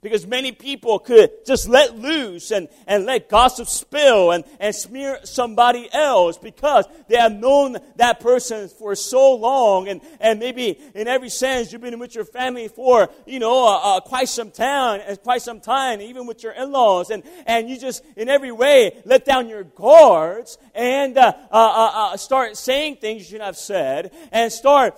Because 0.00 0.28
many 0.28 0.52
people 0.52 1.00
could 1.00 1.44
just 1.44 1.68
let 1.68 1.98
loose 1.98 2.52
and, 2.52 2.68
and 2.86 3.04
let 3.04 3.28
gossip 3.28 3.66
spill 3.66 4.30
and, 4.30 4.44
and 4.60 4.72
smear 4.72 5.18
somebody 5.24 5.88
else 5.92 6.38
because 6.38 6.84
they 7.08 7.16
have 7.16 7.32
known 7.32 7.78
that 7.96 8.20
person 8.20 8.68
for 8.68 8.94
so 8.94 9.34
long. 9.34 9.88
And, 9.88 10.00
and 10.20 10.38
maybe 10.38 10.78
in 10.94 11.08
every 11.08 11.28
sense, 11.28 11.72
you've 11.72 11.80
been 11.80 11.98
with 11.98 12.14
your 12.14 12.24
family 12.24 12.68
for, 12.68 13.08
you 13.26 13.40
know, 13.40 13.66
uh, 13.66 13.96
uh, 13.96 14.00
quite 14.00 14.28
some 14.28 14.52
time, 14.52 15.00
uh, 15.08 15.16
quite 15.16 15.42
some 15.42 15.58
time, 15.58 16.00
even 16.00 16.28
with 16.28 16.44
your 16.44 16.52
in-laws. 16.52 17.10
And, 17.10 17.24
and 17.44 17.68
you 17.68 17.76
just, 17.76 18.04
in 18.16 18.28
every 18.28 18.52
way, 18.52 19.02
let 19.04 19.24
down 19.24 19.48
your 19.48 19.64
guards 19.64 20.58
and 20.76 21.18
uh, 21.18 21.32
uh, 21.50 22.16
start 22.16 22.56
saying 22.56 22.96
things 22.96 23.22
you 23.22 23.24
shouldn't 23.24 23.46
have 23.46 23.56
said 23.56 24.12
and 24.30 24.52
start 24.52 24.96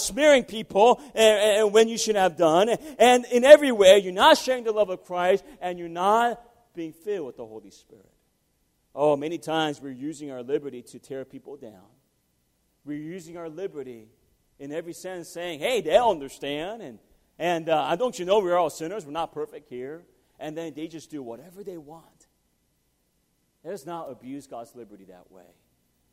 smearing 0.00 0.44
people 0.44 0.98
and 1.14 1.74
when 1.74 1.88
you 1.88 1.98
shouldn't 1.98 2.22
have 2.22 2.38
done. 2.38 2.70
And 2.98 3.26
in 3.26 3.44
every 3.44 3.70
way, 3.70 3.98
you 3.98 4.13
not 4.14 4.38
sharing 4.38 4.64
the 4.64 4.72
love 4.72 4.90
of 4.90 5.04
Christ, 5.04 5.44
and 5.60 5.78
you're 5.78 5.88
not 5.88 6.40
being 6.74 6.92
filled 6.92 7.26
with 7.26 7.36
the 7.36 7.46
Holy 7.46 7.70
Spirit. 7.70 8.10
Oh, 8.94 9.16
many 9.16 9.38
times 9.38 9.80
we're 9.80 9.90
using 9.90 10.30
our 10.30 10.42
liberty 10.42 10.82
to 10.82 10.98
tear 10.98 11.24
people 11.24 11.56
down. 11.56 11.86
We're 12.84 12.98
using 12.98 13.36
our 13.36 13.48
liberty 13.48 14.08
in 14.58 14.72
every 14.72 14.92
sense, 14.92 15.28
saying, 15.32 15.58
hey, 15.58 15.80
they'll 15.80 16.10
understand. 16.10 16.82
And, 16.82 16.98
and 17.38 17.68
uh, 17.68 17.96
don't 17.96 18.18
you 18.18 18.24
know 18.24 18.38
we're 18.38 18.56
all 18.56 18.70
sinners? 18.70 19.04
We're 19.04 19.12
not 19.12 19.32
perfect 19.32 19.68
here. 19.68 20.04
And 20.38 20.56
then 20.56 20.74
they 20.74 20.86
just 20.86 21.10
do 21.10 21.22
whatever 21.22 21.64
they 21.64 21.76
want. 21.76 22.26
Let's 23.64 23.86
not 23.86 24.10
abuse 24.10 24.46
God's 24.46 24.74
liberty 24.74 25.06
that 25.06 25.30
way. 25.30 25.42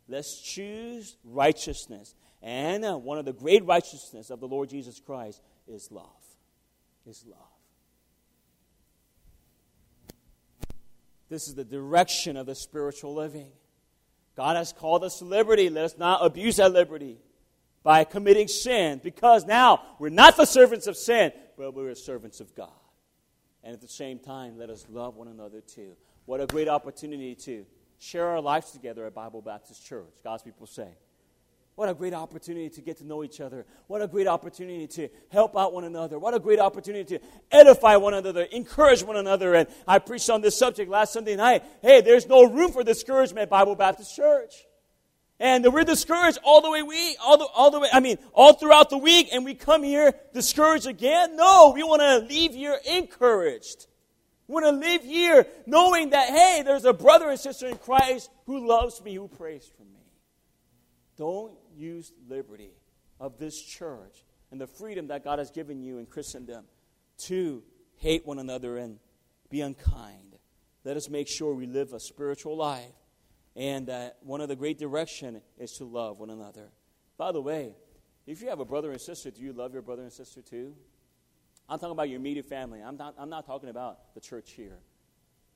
Let's 0.08 0.42
choose 0.42 1.18
righteousness. 1.24 2.16
And 2.42 2.84
uh, 2.84 2.98
one 2.98 3.18
of 3.18 3.26
the 3.26 3.34
great 3.34 3.66
righteousness 3.66 4.30
of 4.30 4.40
the 4.40 4.48
Lord 4.48 4.70
Jesus 4.70 5.00
Christ 5.00 5.42
is 5.68 5.92
love. 5.92 6.06
Is 7.06 7.24
love. 7.28 7.51
This 11.32 11.48
is 11.48 11.56
the 11.56 11.64
direction 11.64 12.36
of 12.36 12.46
the 12.46 12.54
spiritual 12.54 13.16
living. 13.16 13.48
God 14.36 14.58
has 14.58 14.74
called 14.74 15.02
us 15.06 15.20
to 15.20 15.26
liberty. 15.26 15.70
Let 15.70 15.86
us 15.86 15.96
not 15.98 16.26
abuse 16.26 16.58
that 16.58 16.74
liberty 16.74 17.20
by 17.84 18.04
committing 18.04 18.50
sin 18.50 19.00
because 19.02 19.46
now 19.46 19.82
we're 19.98 20.10
not 20.10 20.36
the 20.36 20.44
servants 20.44 20.88
of 20.88 20.98
sin, 20.98 21.32
but 21.58 21.74
we're 21.74 21.96
servants 21.96 22.42
of 22.42 22.54
God. 22.54 22.70
And 23.64 23.74
at 23.74 23.80
the 23.80 23.88
same 23.88 24.20
time, 24.20 24.58
let 24.58 24.70
us 24.70 24.86
love 24.90 25.16
one 25.16 25.30
another 25.30 25.62
too. 25.62 25.94
What 26.26 26.42
a 26.42 26.48
great 26.48 26.68
opportunity 26.68 27.34
to 27.36 27.66
share 27.98 28.28
our 28.28 28.42
lives 28.42 28.72
together 28.72 29.06
at 29.06 29.14
Bible 29.14 29.42
Baptist 29.42 29.86
Church. 29.86 30.12
God's 30.26 30.44
people 30.44 30.68
say. 30.68 30.90
What 31.76 31.90
a 31.90 31.94
great 31.94 32.14
opportunity 32.14 32.70
to 32.70 32.82
get 32.82 32.98
to 32.98 33.06
know 33.06 33.24
each 33.24 33.40
other. 33.40 33.66
What 33.88 34.02
a 34.02 34.08
great 34.08 34.28
opportunity 34.28 34.88
to 34.88 35.10
help 35.30 35.58
out 35.58 35.74
one 35.74 35.84
another. 35.84 36.20
What 36.20 36.34
a 36.34 36.40
great 36.40 36.60
opportunity 36.60 37.18
to 37.18 37.26
edify 37.50 37.96
one 37.96 38.14
another, 38.14 38.44
encourage 38.44 39.04
one 39.04 39.16
another. 39.16 39.56
And 39.56 39.68
I 39.88 40.00
preached 40.00 40.30
on 40.30 40.42
this 40.42 40.58
subject 40.58 40.92
last 40.92 41.14
Sunday 41.14 41.36
night. 41.36 41.64
Hey, 41.82 42.02
there's 42.02 42.28
no 42.28 42.44
room 42.44 42.72
for 42.72 42.84
discouragement 42.84 43.44
at 43.44 43.50
Bible 43.50 43.76
Baptist 43.76 44.16
Church. 44.16 44.54
And 45.40 45.66
we're 45.74 45.86
discouraged 45.86 46.38
all 46.44 46.62
the 46.62 46.70
way 46.70 46.84
we 46.84 47.16
all 47.20 47.38
the 47.40 47.46
all 47.46 47.72
the 47.72 47.80
way 47.80 47.90
I 47.92 48.00
mean 48.00 48.20
all 48.32 48.54
throughout 48.54 48.92
the 48.92 49.00
week 49.00 49.30
and 49.34 49.44
we 49.44 49.56
come 49.56 49.82
here 49.82 50.14
discouraged 50.36 50.86
again? 50.86 51.36
No, 51.36 51.72
we 51.74 51.82
want 51.82 52.02
to 52.02 52.20
leave 52.32 52.54
here 52.54 52.78
encouraged. 52.88 53.88
We 54.48 54.54
want 54.54 54.66
to 54.68 54.88
live 54.88 55.02
here 55.02 55.48
knowing 55.66 56.12
that 56.12 56.30
hey, 56.30 56.62
there's 56.64 56.86
a 56.86 56.94
brother 56.94 57.28
and 57.28 57.40
sister 57.40 57.66
in 57.66 57.78
Christ 57.78 58.30
who 58.46 58.68
loves 58.68 59.02
me, 59.04 59.16
who 59.16 59.28
prays 59.28 59.68
for 59.76 59.84
me. 59.84 60.06
Don't 61.18 61.58
use 61.82 62.12
liberty 62.30 62.74
of 63.20 63.38
this 63.38 63.60
church 63.62 64.24
and 64.52 64.62
the 64.62 64.68
freedom 64.68 65.08
that 65.08 65.24
God 65.24 65.40
has 65.40 65.52
given 65.52 65.82
you 65.82 65.98
in 65.98 66.06
Christendom 66.06 66.66
to 67.26 67.64
hate 67.98 68.26
one 68.26 68.40
another 68.40 68.78
and 68.78 69.00
be 69.50 69.62
unkind. 69.62 70.36
Let 70.84 70.98
us 70.98 71.10
make 71.10 71.28
sure 71.28 71.54
we 71.54 71.68
live 71.68 71.94
a 71.94 72.00
spiritual 72.00 72.58
life. 72.58 72.92
And 73.56 73.90
uh, 73.90 74.10
one 74.22 74.42
of 74.42 74.48
the 74.48 74.56
great 74.56 74.80
direction 74.80 75.42
is 75.58 75.72
to 75.74 75.86
love 75.86 76.20
one 76.20 76.30
another. 76.30 76.70
By 77.18 77.32
the 77.32 77.42
way, 77.42 77.76
if 78.26 78.42
you 78.42 78.50
have 78.50 78.60
a 78.60 78.66
brother 78.66 78.92
and 78.92 79.02
sister, 79.02 79.30
do 79.30 79.42
you 79.42 79.54
love 79.54 79.74
your 79.74 79.82
brother 79.82 80.04
and 80.04 80.12
sister 80.12 80.42
too? 80.42 80.74
I'm 81.68 81.80
talking 81.80 81.92
about 81.92 82.10
your 82.10 82.20
immediate 82.20 82.48
family. 82.48 82.82
I'm 82.82 82.98
not, 82.98 83.16
I'm 83.18 83.30
not 83.30 83.46
talking 83.46 83.70
about 83.70 84.14
the 84.14 84.22
church 84.22 84.52
here. 84.52 84.80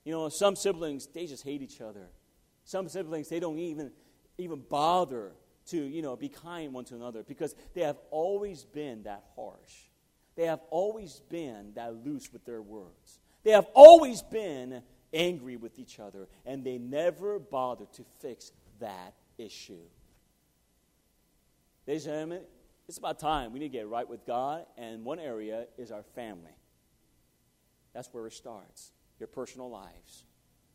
You 0.04 0.12
know, 0.12 0.28
some 0.28 0.56
siblings, 0.56 1.06
they 1.08 1.26
just 1.26 1.42
hate 1.42 1.62
each 1.62 1.80
other. 1.80 2.08
Some 2.64 2.88
siblings, 2.88 3.28
they 3.28 3.40
don't 3.40 3.58
even, 3.58 3.90
even 4.38 4.62
bother 4.68 5.32
to, 5.66 5.76
you 5.76 6.02
know, 6.02 6.16
be 6.16 6.28
kind 6.28 6.72
one 6.72 6.84
to 6.86 6.94
another 6.94 7.22
because 7.22 7.54
they 7.74 7.82
have 7.82 7.98
always 8.10 8.64
been 8.64 9.02
that 9.04 9.24
harsh. 9.34 9.74
They 10.36 10.46
have 10.46 10.60
always 10.70 11.20
been 11.28 11.72
that 11.74 12.04
loose 12.04 12.32
with 12.32 12.44
their 12.44 12.62
words. 12.62 13.20
They 13.42 13.52
have 13.52 13.66
always 13.74 14.22
been 14.22 14.82
angry 15.12 15.56
with 15.56 15.78
each 15.78 15.98
other, 15.98 16.28
and 16.44 16.64
they 16.64 16.78
never 16.78 17.38
bother 17.38 17.86
to 17.94 18.04
fix 18.20 18.52
that 18.80 19.14
issue. 19.38 19.86
Ladies 21.86 22.06
and 22.06 22.14
gentlemen, 22.14 22.42
it's 22.88 22.98
about 22.98 23.18
time 23.18 23.52
we 23.52 23.58
need 23.58 23.72
to 23.72 23.78
get 23.78 23.88
right 23.88 24.08
with 24.08 24.26
God, 24.26 24.66
and 24.76 25.04
one 25.04 25.18
area 25.18 25.66
is 25.78 25.90
our 25.90 26.02
family. 26.14 26.54
That's 27.94 28.08
where 28.12 28.26
it 28.26 28.32
starts, 28.32 28.92
your 29.18 29.28
personal 29.28 29.70
lives. 29.70 30.24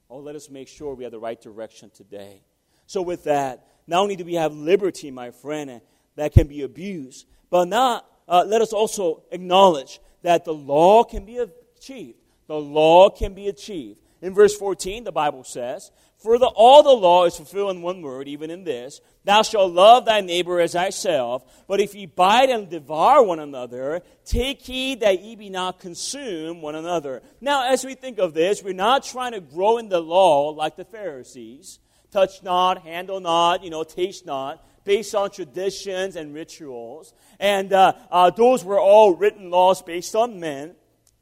Oh, 0.09 0.17
let 0.17 0.35
us 0.35 0.49
make 0.49 0.67
sure 0.67 0.95
we 0.95 1.03
have 1.03 1.11
the 1.11 1.19
right 1.19 1.39
direction 1.39 1.91
today. 1.91 2.41
So, 2.87 3.01
with 3.01 3.25
that, 3.25 3.67
not 3.91 4.03
only 4.03 4.15
do 4.15 4.23
we 4.23 4.35
have 4.35 4.53
liberty, 4.53 5.11
my 5.11 5.31
friend, 5.31 5.81
that 6.15 6.31
can 6.31 6.47
be 6.47 6.61
abused, 6.61 7.27
but 7.49 7.67
not, 7.67 8.09
uh, 8.27 8.43
let 8.47 8.61
us 8.61 8.71
also 8.71 9.23
acknowledge 9.31 9.99
that 10.21 10.45
the 10.45 10.53
law 10.53 11.03
can 11.03 11.25
be 11.25 11.37
achieved. 11.37 12.17
The 12.47 12.55
law 12.55 13.09
can 13.09 13.33
be 13.33 13.49
achieved. 13.49 13.99
In 14.21 14.33
verse 14.33 14.55
14, 14.55 15.03
the 15.03 15.11
Bible 15.11 15.43
says, 15.43 15.91
For 16.19 16.39
the, 16.39 16.45
all 16.45 16.83
the 16.83 16.91
law 16.91 17.25
is 17.25 17.35
fulfilled 17.35 17.75
in 17.75 17.81
one 17.81 18.01
word, 18.01 18.29
even 18.29 18.49
in 18.49 18.63
this 18.63 19.01
Thou 19.25 19.41
shalt 19.41 19.73
love 19.73 20.05
thy 20.05 20.21
neighbor 20.21 20.61
as 20.61 20.71
thyself. 20.71 21.43
But 21.67 21.81
if 21.81 21.93
ye 21.93 22.05
bite 22.05 22.49
and 22.49 22.69
devour 22.69 23.23
one 23.23 23.39
another, 23.39 24.03
take 24.23 24.61
heed 24.61 25.01
that 25.01 25.21
ye 25.21 25.35
be 25.35 25.49
not 25.49 25.79
consumed 25.79 26.61
one 26.61 26.75
another. 26.75 27.23
Now, 27.41 27.69
as 27.69 27.83
we 27.83 27.95
think 27.95 28.19
of 28.19 28.33
this, 28.33 28.63
we're 28.63 28.73
not 28.73 29.03
trying 29.03 29.33
to 29.33 29.41
grow 29.41 29.79
in 29.79 29.89
the 29.89 29.99
law 29.99 30.49
like 30.49 30.77
the 30.77 30.85
Pharisees 30.85 31.79
touch 32.11 32.43
not, 32.43 32.83
handle 32.83 33.19
not, 33.19 33.63
you 33.63 33.69
know, 33.69 33.83
taste 33.83 34.25
not 34.25 34.63
based 34.83 35.13
on 35.15 35.29
traditions 35.29 36.15
and 36.15 36.33
rituals. 36.33 37.13
And 37.39 37.71
uh, 37.73 37.93
uh, 38.11 38.29
those 38.31 38.63
were 38.63 38.79
all 38.79 39.15
written 39.15 39.49
laws 39.49 39.81
based 39.81 40.15
on 40.15 40.39
men. 40.39 40.75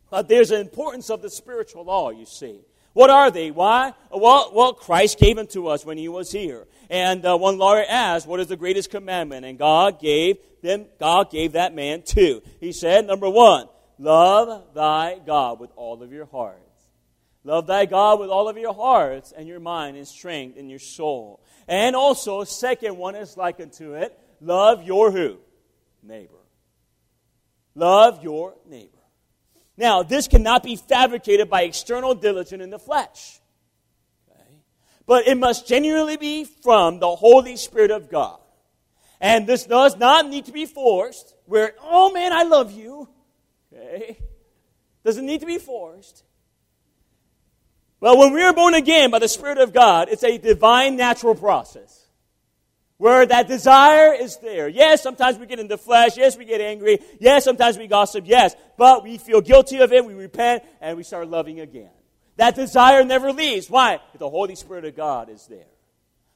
But 0.09 0.27
there's 0.27 0.51
an 0.51 0.61
importance 0.61 1.09
of 1.09 1.21
the 1.21 1.29
spiritual 1.29 1.85
law, 1.85 2.09
you 2.09 2.25
see. 2.25 2.61
What 2.93 3.09
are 3.09 3.29
they? 3.29 3.51
Why? 3.51 3.93
Well, 4.11 4.51
well 4.53 4.73
Christ 4.73 5.19
gave 5.19 5.35
them 5.35 5.47
to 5.47 5.67
us 5.67 5.85
when 5.85 5.97
he 5.97 6.07
was 6.07 6.31
here. 6.31 6.67
And 6.89 7.23
uh, 7.25 7.37
one 7.37 7.57
lawyer 7.57 7.85
asked, 7.87 8.27
what 8.27 8.39
is 8.39 8.47
the 8.47 8.57
greatest 8.57 8.89
commandment? 8.89 9.45
And 9.45 9.59
God 9.59 9.99
gave 9.99 10.37
them, 10.61 10.85
God 10.99 11.29
gave 11.29 11.53
that 11.53 11.75
man 11.75 12.01
two. 12.01 12.41
He 12.59 12.71
said, 12.71 13.05
number 13.05 13.29
one, 13.29 13.67
love 13.99 14.73
thy 14.73 15.19
God 15.23 15.59
with 15.59 15.69
all 15.75 16.01
of 16.01 16.11
your 16.11 16.25
heart. 16.25 16.59
Love 17.43 17.67
thy 17.67 17.85
God 17.85 18.19
with 18.19 18.29
all 18.29 18.49
of 18.49 18.57
your 18.57 18.73
hearts 18.73 19.31
and 19.31 19.47
your 19.47 19.59
mind 19.59 19.97
and 19.97 20.07
strength 20.07 20.57
and 20.57 20.69
your 20.69 20.79
soul. 20.79 21.41
And 21.67 21.95
also, 21.95 22.43
second 22.43 22.97
one 22.97 23.15
is 23.15 23.37
like 23.37 23.59
unto 23.59 23.93
it, 23.93 24.17
love 24.41 24.83
your 24.83 25.11
who? 25.11 25.37
Neighbor. 26.03 26.33
Love 27.75 28.23
your 28.23 28.55
neighbor. 28.67 28.97
Now, 29.77 30.03
this 30.03 30.27
cannot 30.27 30.63
be 30.63 30.75
fabricated 30.75 31.49
by 31.49 31.61
external 31.61 32.13
diligence 32.13 32.61
in 32.61 32.69
the 32.69 32.79
flesh. 32.79 33.39
Okay? 34.29 34.41
But 35.05 35.27
it 35.27 35.37
must 35.37 35.67
genuinely 35.67 36.17
be 36.17 36.43
from 36.43 36.99
the 36.99 37.15
Holy 37.15 37.55
Spirit 37.55 37.91
of 37.91 38.09
God. 38.09 38.39
And 39.21 39.47
this 39.47 39.65
does 39.65 39.95
not 39.95 40.27
need 40.27 40.45
to 40.45 40.51
be 40.51 40.65
forced, 40.65 41.33
where, 41.45 41.75
oh 41.81 42.11
man, 42.11 42.33
I 42.33 42.43
love 42.43 42.73
you. 42.73 43.07
Okay? 43.73 44.17
Doesn't 45.05 45.25
need 45.25 45.39
to 45.39 45.45
be 45.45 45.57
forced. 45.57 46.23
Well, 48.01 48.17
when 48.17 48.33
we 48.33 48.41
are 48.43 48.53
born 48.53 48.73
again 48.73 49.11
by 49.11 49.19
the 49.19 49.27
Spirit 49.27 49.57
of 49.57 49.73
God, 49.73 50.07
it's 50.09 50.23
a 50.23 50.37
divine 50.37 50.95
natural 50.95 51.35
process 51.35 52.07
where 52.97 53.25
that 53.25 53.47
desire 53.47 54.13
is 54.13 54.37
there. 54.37 54.67
Yes, 54.67 55.01
sometimes 55.01 55.37
we 55.37 55.45
get 55.45 55.59
in 55.59 55.67
the 55.67 55.77
flesh. 55.77 56.17
Yes, 56.17 56.37
we 56.37 56.45
get 56.45 56.61
angry. 56.61 56.99
Yes, 57.19 57.45
sometimes 57.45 57.77
we 57.77 57.87
gossip. 57.87 58.25
Yes, 58.27 58.55
but 58.77 59.03
we 59.03 59.17
feel 59.17 59.41
guilty 59.41 59.79
of 59.79 59.93
it. 59.93 60.05
We 60.05 60.13
repent 60.13 60.63
and 60.81 60.97
we 60.97 61.03
start 61.03 61.29
loving 61.29 61.59
again. 61.59 61.91
That 62.35 62.55
desire 62.55 63.03
never 63.03 63.33
leaves. 63.33 63.69
Why? 63.69 63.99
The 64.17 64.29
Holy 64.29 64.55
Spirit 64.55 64.85
of 64.85 64.95
God 64.95 65.29
is 65.29 65.45
there. 65.47 65.65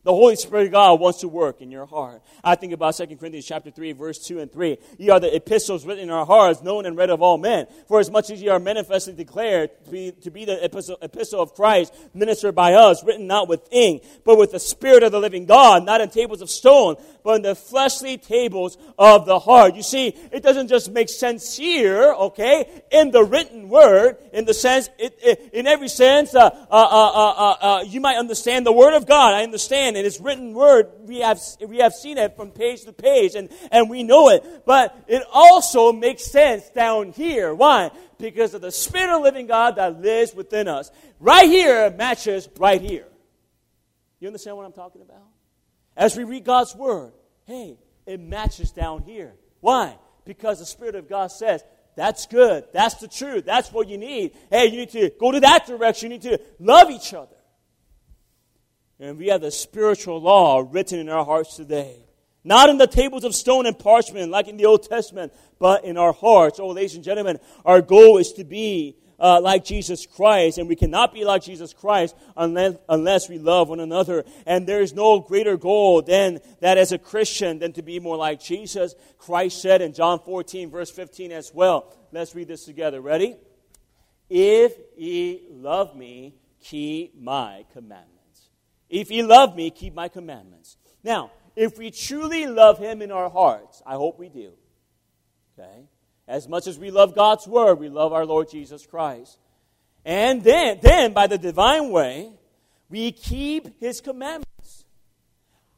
The 0.04 0.12
Holy 0.12 0.36
Spirit 0.36 0.66
of 0.66 0.74
God 0.74 1.00
wants 1.00 1.22
to 1.22 1.30
work 1.30 1.62
in 1.62 1.72
your 1.72 1.86
heart. 1.86 2.22
I 2.44 2.56
think 2.56 2.74
about 2.74 2.96
2 2.96 3.06
Corinthians 3.16 3.46
chapter 3.46 3.72
3, 3.72 3.94
verse 3.94 4.20
2 4.20 4.39
and 4.39 4.52
3. 4.52 4.78
Ye 4.98 5.10
are 5.10 5.20
the 5.20 5.34
epistles 5.34 5.86
written 5.86 6.04
in 6.04 6.10
our 6.10 6.26
hearts, 6.26 6.62
known 6.62 6.86
and 6.86 6.98
read 6.98 7.10
of 7.10 7.22
all 7.22 7.38
men. 7.38 7.68
For 7.88 8.02
as 8.02 8.12
much 8.12 8.30
as 8.30 8.42
ye 8.42 8.50
are 8.50 8.60
manifestly 8.60 9.13
declared 9.13 9.70
to 9.86 9.92
be, 9.92 10.12
to 10.24 10.30
be 10.30 10.44
the 10.44 10.62
epistle, 10.62 10.98
epistle 11.02 11.42
of 11.42 11.54
Christ, 11.54 11.94
ministered 12.13 12.54
by 12.54 12.74
us, 12.74 13.02
written 13.06 13.28
not 13.28 13.48
with 13.48 13.62
ink, 13.72 14.04
but 14.26 14.38
with 14.38 14.52
the 14.52 14.60
Spirit 14.60 15.04
of 15.04 15.13
the 15.13 15.22
living 15.22 15.46
God, 15.46 15.86
not 15.86 16.02
in 16.02 16.10
tables 16.10 16.42
of 16.42 16.50
stone, 16.50 16.98
but 17.24 17.38
in 17.38 17.42
the 17.42 17.56
fleshly 17.56 18.18
tables 18.18 18.78
of 19.00 19.26
the 19.26 19.39
heart. 19.39 19.74
You 19.74 19.84
see, 19.84 20.08
it 20.34 20.44
doesn't 20.44 20.68
just 20.68 20.92
make 20.92 21.08
sense 21.08 21.56
here, 21.56 22.13
okay, 22.13 22.84
in 22.92 23.12
the 23.12 23.24
written 23.24 23.70
word, 23.70 24.18
in 24.34 24.44
the 24.44 24.54
sense, 24.54 24.89
it, 25.00 25.18
it, 25.24 25.52
in 25.54 25.66
every 25.66 25.88
sense, 25.88 26.36
uh 26.36 26.39
uh 26.44 26.68
uh, 26.70 27.12
uh, 27.13 27.32
uh, 27.32 27.56
uh, 27.62 27.84
you 27.88 28.02
might 28.02 28.18
understand 28.18 28.66
the 28.66 28.74
word 28.74 28.96
of 28.96 29.06
God. 29.06 29.34
I 29.34 29.44
understand 29.44 29.92
and 29.95 30.06
it's 30.06 30.19
written 30.19 30.53
word. 30.53 30.88
We 31.01 31.19
have, 31.19 31.39
we 31.67 31.77
have 31.77 31.93
seen 31.93 32.17
it 32.17 32.36
from 32.36 32.51
page 32.51 32.84
to 32.84 32.93
page 32.93 33.36
and, 33.36 33.49
and 33.71 33.89
we 33.89 34.03
know 34.03 34.29
it. 34.29 34.63
But 34.65 34.95
it 35.08 35.23
also 35.34 35.91
makes 35.91 36.25
sense 36.25 36.69
down 36.69 37.12
here. 37.12 37.53
Why? 37.53 37.91
Because 38.17 38.53
of 38.53 38.62
the 38.62 38.71
Spirit 38.71 39.15
of 39.15 39.21
living 39.21 39.47
God 39.47 39.75
that 39.77 40.01
lives 40.01 40.34
within 40.34 40.67
us. 40.67 40.91
Right 41.19 41.49
here 41.49 41.89
matches 41.91 42.49
right 42.58 42.82
here. 42.82 43.08
You 44.19 44.27
understand 44.27 44.58
what 44.58 44.65
I'm 44.65 44.73
talking 44.73 45.01
about? 45.01 45.27
As 45.95 46.15
we 46.15 46.23
read 46.23 46.45
God's 46.45 46.75
word, 46.75 47.13
hey, 47.45 47.77
it 48.06 48.19
matches 48.19 48.71
down 48.71 49.03
here. 49.03 49.36
Why? 49.60 49.97
Because 50.25 50.60
the 50.60 50.65
Spirit 50.65 50.95
of 50.95 51.10
God 51.10 51.32
says, 51.32 51.63
that's 51.95 52.25
good. 52.25 52.65
That's 52.73 52.95
the 52.95 53.08
truth. 53.08 53.45
That's 53.45 53.71
what 53.71 53.88
you 53.88 53.97
need. 53.97 54.32
Hey, 54.49 54.65
you 54.65 54.77
need 54.77 54.89
to 54.91 55.12
go 55.19 55.32
to 55.32 55.39
that 55.41 55.67
direction. 55.67 56.12
You 56.12 56.17
need 56.17 56.23
to 56.23 56.41
love 56.60 56.89
each 56.89 57.13
other. 57.13 57.33
And 58.99 59.17
we 59.17 59.27
have 59.27 59.41
the 59.41 59.51
spiritual 59.51 60.21
law 60.21 60.65
written 60.69 60.99
in 60.99 61.10
our 61.10 61.25
hearts 61.25 61.56
today. 61.56 62.06
Not 62.43 62.69
in 62.69 62.77
the 62.77 62.88
tables 62.88 63.23
of 63.23 63.34
stone 63.34 63.65
and 63.65 63.77
parchment 63.77 64.32
like 64.32 64.47
in 64.47 64.58
the 64.58 64.65
Old 64.65 64.88
Testament, 64.88 65.34
but 65.60 65.86
in 65.86 65.97
our 65.97 66.13
hearts. 66.13 66.60
Oh, 66.60 66.69
ladies 66.69 66.95
and 66.95 67.03
gentlemen, 67.03 67.39
our 67.65 67.82
goal 67.82 68.17
is 68.17 68.34
to 68.34 68.43
be 68.43 68.97
uh, 69.19 69.39
like 69.39 69.63
Jesus 69.63 70.06
Christ, 70.06 70.58
and 70.58 70.67
we 70.67 70.75
cannot 70.75 71.13
be 71.13 71.23
like 71.23 71.41
Jesus 71.43 71.73
Christ 71.73 72.15
unless, 72.36 72.75
unless 72.89 73.29
we 73.29 73.38
love 73.39 73.69
one 73.69 73.79
another. 73.79 74.25
And 74.45 74.67
there 74.67 74.82
is 74.82 74.93
no 74.93 75.21
greater 75.21 75.56
goal 75.56 76.01
than 76.01 76.41
that 76.60 76.77
as 76.77 76.91
a 76.91 76.97
Christian 76.97 77.60
than 77.60 77.71
to 77.73 77.82
be 77.82 77.99
more 77.99 78.17
like 78.17 78.41
Jesus. 78.41 78.95
Christ 79.17 79.62
said 79.62 79.82
in 79.82 79.93
John 79.93 80.19
14, 80.19 80.69
verse 80.69 80.91
15 80.91 81.32
as 81.32 81.53
well. 81.53 81.93
Let's 82.12 82.36
read 82.36 82.49
this 82.49 82.65
together. 82.65 82.99
Ready? 82.99 83.38
If 84.29 84.73
ye 84.97 85.47
love 85.49 85.95
me, 85.95 86.36
keep 86.60 87.19
my 87.19 87.65
commandments. 87.71 88.12
If 88.93 89.10
ye 89.10 89.23
love 89.23 89.56
me, 89.56 89.71
keep 89.71 89.95
my 89.95 90.08
commandments. 90.08 90.77
Now, 91.03 91.32
if 91.56 91.79
we 91.79 91.89
truly 91.89 92.45
love 92.45 92.77
him 92.77 93.01
in 93.01 93.12
our 93.12 93.27
hearts, 93.27 93.82
I 93.88 93.95
hope 93.95 94.19
we 94.19 94.29
do. 94.29 94.51
Okay? 95.58 95.88
As 96.27 96.47
much 96.47 96.67
as 96.67 96.77
we 96.77 96.91
love 96.91 97.15
God's 97.15 97.47
word, 97.47 97.79
we 97.79 97.89
love 97.89 98.13
our 98.13 98.23
Lord 98.23 98.51
Jesus 98.51 98.86
Christ. 98.86 99.39
And 100.06 100.43
then, 100.43 100.77
then 100.84 101.12
by 101.12 101.25
the 101.25 101.39
divine 101.39 101.89
way, 101.89 102.34
we 102.88 103.12
keep 103.12 103.79
his 103.79 103.99
commandments. 103.99 104.86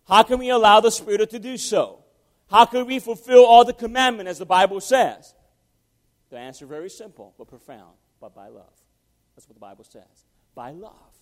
How 0.09 0.23
can 0.23 0.37
we 0.37 0.49
allow 0.49 0.81
the 0.81 0.91
Spirit 0.91 1.29
to 1.29 1.39
do 1.39 1.55
so? 1.55 2.03
How 2.51 2.65
can 2.65 2.85
we 2.85 2.99
fulfill 2.99 3.45
all 3.45 3.63
the 3.63 3.71
commandments 3.71 4.31
as 4.31 4.39
the 4.39 4.45
Bible 4.45 4.81
says? 4.81 5.33
The 6.31 6.37
answer 6.37 6.65
very 6.65 6.89
simple 6.89 7.33
but 7.37 7.47
profound, 7.47 7.95
but 8.19 8.35
by 8.35 8.49
love. 8.49 8.75
That's 9.37 9.47
what 9.47 9.55
the 9.55 9.61
Bible 9.61 9.85
says. 9.85 10.25
By 10.53 10.71
love 10.71 11.14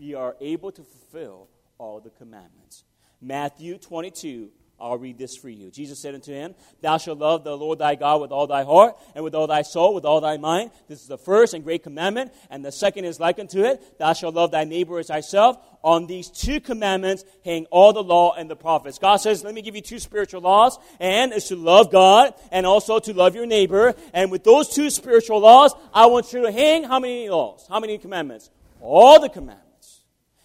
we 0.00 0.14
are 0.14 0.34
able 0.40 0.72
to 0.72 0.82
fulfill 0.82 1.48
all 1.78 2.00
the 2.00 2.10
commandments. 2.10 2.84
Matthew 3.20 3.76
22, 3.76 4.48
I'll 4.80 4.96
read 4.96 5.18
this 5.18 5.36
for 5.36 5.50
you. 5.50 5.70
Jesus 5.70 5.98
said 5.98 6.14
unto 6.14 6.32
him, 6.32 6.54
Thou 6.80 6.96
shalt 6.96 7.18
love 7.18 7.44
the 7.44 7.54
Lord 7.54 7.80
thy 7.80 7.96
God 7.96 8.22
with 8.22 8.32
all 8.32 8.46
thy 8.46 8.64
heart, 8.64 8.96
and 9.14 9.22
with 9.22 9.34
all 9.34 9.46
thy 9.46 9.60
soul, 9.60 9.94
with 9.94 10.06
all 10.06 10.22
thy 10.22 10.38
mind. 10.38 10.70
This 10.88 11.02
is 11.02 11.06
the 11.06 11.18
first 11.18 11.52
and 11.52 11.62
great 11.62 11.82
commandment. 11.82 12.32
And 12.48 12.64
the 12.64 12.72
second 12.72 13.04
is 13.04 13.20
like 13.20 13.38
unto 13.38 13.62
it, 13.62 13.98
Thou 13.98 14.14
shalt 14.14 14.34
love 14.34 14.52
thy 14.52 14.64
neighbor 14.64 14.98
as 14.98 15.08
thyself. 15.08 15.58
On 15.82 16.06
these 16.06 16.30
two 16.30 16.60
commandments 16.60 17.24
hang 17.44 17.66
all 17.66 17.92
the 17.92 18.02
law 18.02 18.34
and 18.34 18.48
the 18.48 18.56
prophets. 18.56 18.98
God 18.98 19.16
says, 19.16 19.44
Let 19.44 19.52
me 19.52 19.60
give 19.60 19.76
you 19.76 19.82
two 19.82 19.98
spiritual 19.98 20.40
laws, 20.40 20.78
and 20.98 21.34
it's 21.34 21.48
to 21.48 21.56
love 21.56 21.92
God 21.92 22.32
and 22.50 22.64
also 22.64 23.00
to 23.00 23.12
love 23.12 23.34
your 23.34 23.46
neighbor. 23.46 23.94
And 24.14 24.30
with 24.30 24.44
those 24.44 24.70
two 24.70 24.88
spiritual 24.88 25.40
laws, 25.40 25.74
I 25.92 26.06
want 26.06 26.32
you 26.32 26.40
to 26.42 26.52
hang 26.52 26.84
how 26.84 27.00
many 27.00 27.28
laws? 27.28 27.66
How 27.68 27.80
many 27.80 27.98
commandments? 27.98 28.50
All 28.80 29.20
the 29.20 29.28
commandments 29.28 29.69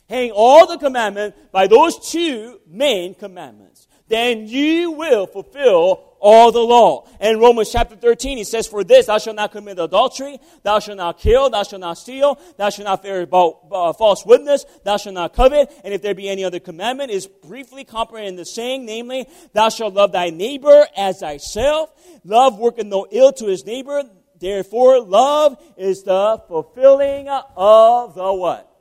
hang 0.10 0.32
all 0.32 0.68
the 0.68 0.78
commandments 0.78 1.38
by 1.52 1.68
those 1.68 2.10
two 2.12 2.60
main 2.68 3.16
commandments. 3.16 3.88
Then 4.08 4.48
you 4.48 4.92
will 4.92 5.26
fulfill 5.26 6.16
all 6.20 6.52
the 6.52 6.60
law. 6.60 7.08
And 7.20 7.40
Romans 7.40 7.72
chapter 7.72 7.96
13, 7.96 8.38
he 8.38 8.44
says, 8.44 8.68
For 8.68 8.84
this, 8.84 9.08
thou 9.08 9.18
shalt 9.18 9.36
not 9.36 9.52
commit 9.52 9.80
adultery, 9.80 10.40
thou 10.64 10.80
shalt 10.80 10.98
not 10.98 11.20
kill, 11.20 11.50
thou 11.50 11.64
shalt 11.64 11.80
not 11.80 11.98
steal, 11.98 12.40
thou 12.58 12.70
shalt 12.70 12.86
not 12.86 13.02
bear 13.02 13.26
false 13.26 14.26
witness, 14.26 14.66
thou 14.84 14.98
shalt 14.98 15.16
not 15.16 15.34
covet. 15.34 15.72
And 15.84 15.94
if 15.94 16.02
there 16.02 16.14
be 16.14 16.30
any 16.30 16.44
other 16.44 16.60
commandment, 16.60 17.12
is 17.12 17.26
briefly 17.28 17.84
comprehended 17.84 18.34
in 18.34 18.36
the 18.38 18.46
saying, 18.46 18.86
namely, 18.86 19.28
thou 19.54 19.70
shalt 19.70 19.94
love 19.96 20.12
thy 20.12 20.30
neighbor 20.30 20.88
as 20.96 21.20
thyself. 21.20 21.92
Love 22.24 22.60
worketh 22.60 22.86
no 22.86 23.08
ill 23.12 23.32
to 23.34 23.46
his 23.48 23.66
neighbor. 23.66 24.04
Therefore, 24.40 25.02
love 25.02 25.58
is 25.78 26.04
the 26.04 26.42
fulfilling 26.48 27.28
of 27.30 28.14
the 28.14 28.34
what? 28.34 28.72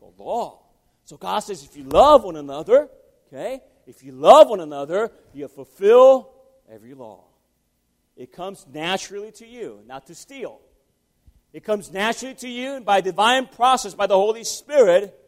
The 0.00 0.22
law. 0.22 0.61
So 1.04 1.16
God 1.16 1.40
says, 1.40 1.64
if 1.64 1.76
you 1.76 1.84
love 1.84 2.24
one 2.24 2.36
another, 2.36 2.88
okay, 3.26 3.60
if 3.86 4.02
you 4.02 4.12
love 4.12 4.48
one 4.48 4.60
another, 4.60 5.10
you 5.32 5.48
fulfill 5.48 6.32
every 6.70 6.94
law. 6.94 7.24
It 8.16 8.32
comes 8.32 8.66
naturally 8.72 9.32
to 9.32 9.46
you, 9.46 9.80
not 9.86 10.06
to 10.06 10.14
steal. 10.14 10.60
It 11.52 11.64
comes 11.64 11.92
naturally 11.92 12.34
to 12.36 12.48
you 12.48 12.74
and 12.74 12.84
by 12.84 13.00
divine 13.00 13.46
process, 13.46 13.94
by 13.94 14.06
the 14.06 14.16
Holy 14.16 14.44
Spirit, 14.44 15.18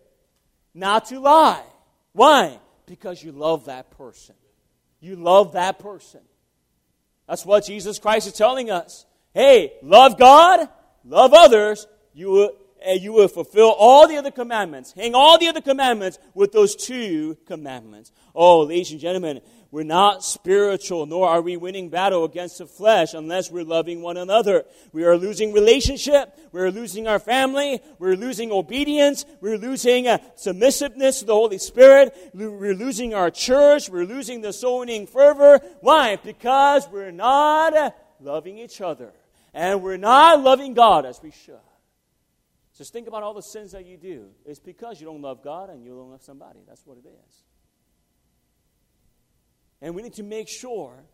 not 0.73 1.07
to 1.07 1.21
lie. 1.21 1.63
Why? 2.13 2.59
Because 2.87 3.23
you 3.23 3.33
love 3.33 3.67
that 3.67 3.91
person. 3.91 4.35
You 5.01 5.17
love 5.17 5.53
that 5.53 5.79
person. 5.79 6.21
That's 7.29 7.45
what 7.45 7.67
Jesus 7.67 7.99
Christ 7.99 8.27
is 8.27 8.33
telling 8.35 8.71
us. 8.71 9.07
Hey, 9.33 9.73
love 9.83 10.19
God, 10.19 10.69
love 11.05 11.33
others, 11.35 11.87
you 12.15 12.31
will, 12.31 12.53
and 12.85 13.01
you 13.01 13.13
will 13.13 13.29
fulfill 13.29 13.71
all 13.71 14.07
the 14.07 14.17
other 14.17 14.31
commandments. 14.31 14.93
Hang 14.93 15.15
all 15.15 15.39
the 15.39 15.49
other 15.49 15.61
commandments 15.61 16.19
with 16.35 16.53
those 16.53 16.77
two 16.77 17.37
commandments. 17.47 18.13
Oh, 18.35 18.61
ladies 18.61 18.93
and 18.93 19.01
gentlemen, 19.01 19.41
we're 19.71 19.83
not 19.83 20.23
spiritual, 20.23 21.05
nor 21.07 21.29
are 21.29 21.43
we 21.43 21.57
winning 21.57 21.89
battle 21.89 22.25
against 22.25 22.59
the 22.59 22.67
flesh 22.67 23.13
unless 23.13 23.51
we're 23.51 23.65
loving 23.65 24.03
one 24.03 24.17
another. 24.17 24.65
We 24.93 25.05
are 25.05 25.17
losing 25.17 25.53
relationship. 25.53 26.39
We're 26.53 26.71
losing 26.71 27.09
our 27.09 27.19
family. 27.19 27.81
We're 27.99 28.15
losing 28.15 28.53
obedience. 28.53 29.25
We're 29.41 29.59
losing 29.59 30.07
uh, 30.07 30.19
submissiveness 30.37 31.19
to 31.21 31.25
the 31.25 31.35
Holy 31.35 31.59
Spirit. 31.59 32.15
We're 32.35 32.75
losing 32.75 33.15
our 33.15 33.33
church. 33.33 33.89
We're 33.89 34.05
losing 34.05 34.43
the 34.43 34.53
sowing 34.53 35.09
fervor. 35.09 35.61
Why? 35.81 36.17
Because 36.23 36.89
we're 36.89 37.11
not 37.11 37.77
uh, 37.77 37.91
loving 38.21 38.59
each 38.59 38.81
other. 38.81 39.11
And 39.53 39.83
we're 39.83 39.97
not 39.97 40.41
loving 40.41 40.75
God 40.75 41.05
as 41.05 41.21
we 41.21 41.33
should. 41.33 41.59
Just 42.77 42.93
think 42.93 43.07
about 43.07 43.23
all 43.23 43.35
the 43.35 43.43
sins 43.43 43.73
that 43.73 43.87
you 43.87 43.97
do. 43.97 44.31
It's 44.45 44.59
because 44.59 45.01
you 45.01 45.07
don't 45.07 45.23
love 45.23 45.43
God 45.43 45.71
and 45.71 45.85
you 45.85 45.91
don't 45.91 46.11
love 46.11 46.23
somebody. 46.23 46.61
That's 46.67 46.85
what 46.85 46.99
it 46.99 47.07
is. 47.07 47.43
And 49.81 49.95
we 49.95 50.03
need 50.03 50.15
to 50.15 50.23
make 50.23 50.49
sure 50.49 51.05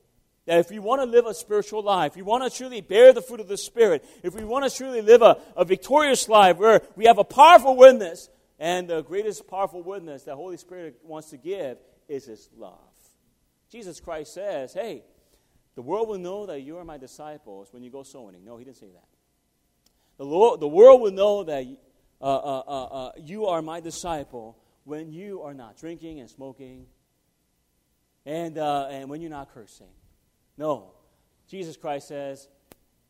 that 0.47 0.59
if 0.59 0.71
we 0.71 0.79
want 0.79 1.03
to 1.03 1.07
live 1.07 1.27
a 1.27 1.35
spiritual 1.35 1.83
life, 1.83 2.13
if 2.13 2.17
we 2.17 2.23
want 2.23 2.51
to 2.51 2.57
truly 2.57 2.81
bear 2.81 3.13
the 3.13 3.21
fruit 3.21 3.41
of 3.41 3.49
the 3.49 3.59
Spirit, 3.59 4.05
if 4.23 4.35
we 4.35 4.43
want 4.43 4.71
to 4.71 4.75
truly 4.75 5.03
live 5.03 5.23
a, 5.23 5.39
a 5.57 5.65
victorious 5.65 6.29
life 6.29 6.57
where 6.57 6.83
we 6.97 7.05
have 7.05 7.19
a 7.19 7.25
powerful 7.25 7.77
witness, 7.77 8.29
and 8.61 8.89
the 8.89 9.03
greatest 9.03 9.49
powerful 9.49 9.83
witness 9.83 10.25
that 10.25 10.37
Holy 10.37 10.59
Spirit 10.59 11.01
wants 11.03 11.31
to 11.31 11.39
give 11.39 11.79
is 12.09 12.27
His 12.27 12.49
love. 12.57 12.79
Jesus 13.73 14.01
Christ 14.01 14.35
says, 14.35 14.75
Hey, 14.75 15.03
the 15.75 15.83
world 15.83 16.09
will 16.09 16.19
know 16.19 16.47
that 16.47 16.61
you 16.61 16.77
are 16.77 16.85
my 16.85 16.99
disciples 16.99 17.69
when 17.73 17.83
you 17.83 17.91
go 17.91 18.03
sowing. 18.03 18.37
No, 18.45 18.59
He 18.59 18.65
didn't 18.65 18.77
say 18.77 18.91
that. 18.93 19.20
The, 20.21 20.27
Lord, 20.27 20.61
the 20.61 20.69
world 20.69 21.01
will 21.01 21.13
know 21.13 21.45
that 21.45 21.65
uh, 22.21 22.25
uh, 22.25 22.63
uh, 22.69 22.85
uh 22.85 23.13
you 23.17 23.47
are 23.47 23.63
my 23.63 23.81
disciple 23.81 24.59
when 24.85 25.11
you 25.11 25.41
are 25.41 25.55
not 25.55 25.79
drinking 25.79 26.21
and 26.21 26.29
smoking 26.29 26.85
and, 28.27 28.59
uh, 28.59 28.89
and 28.91 29.09
when 29.09 29.23
you're 29.23 29.31
not 29.31 29.55
cursing. 29.55 29.89
No. 30.59 30.93
Jesus 31.49 31.79
Christ 31.79 32.09
says 32.09 32.49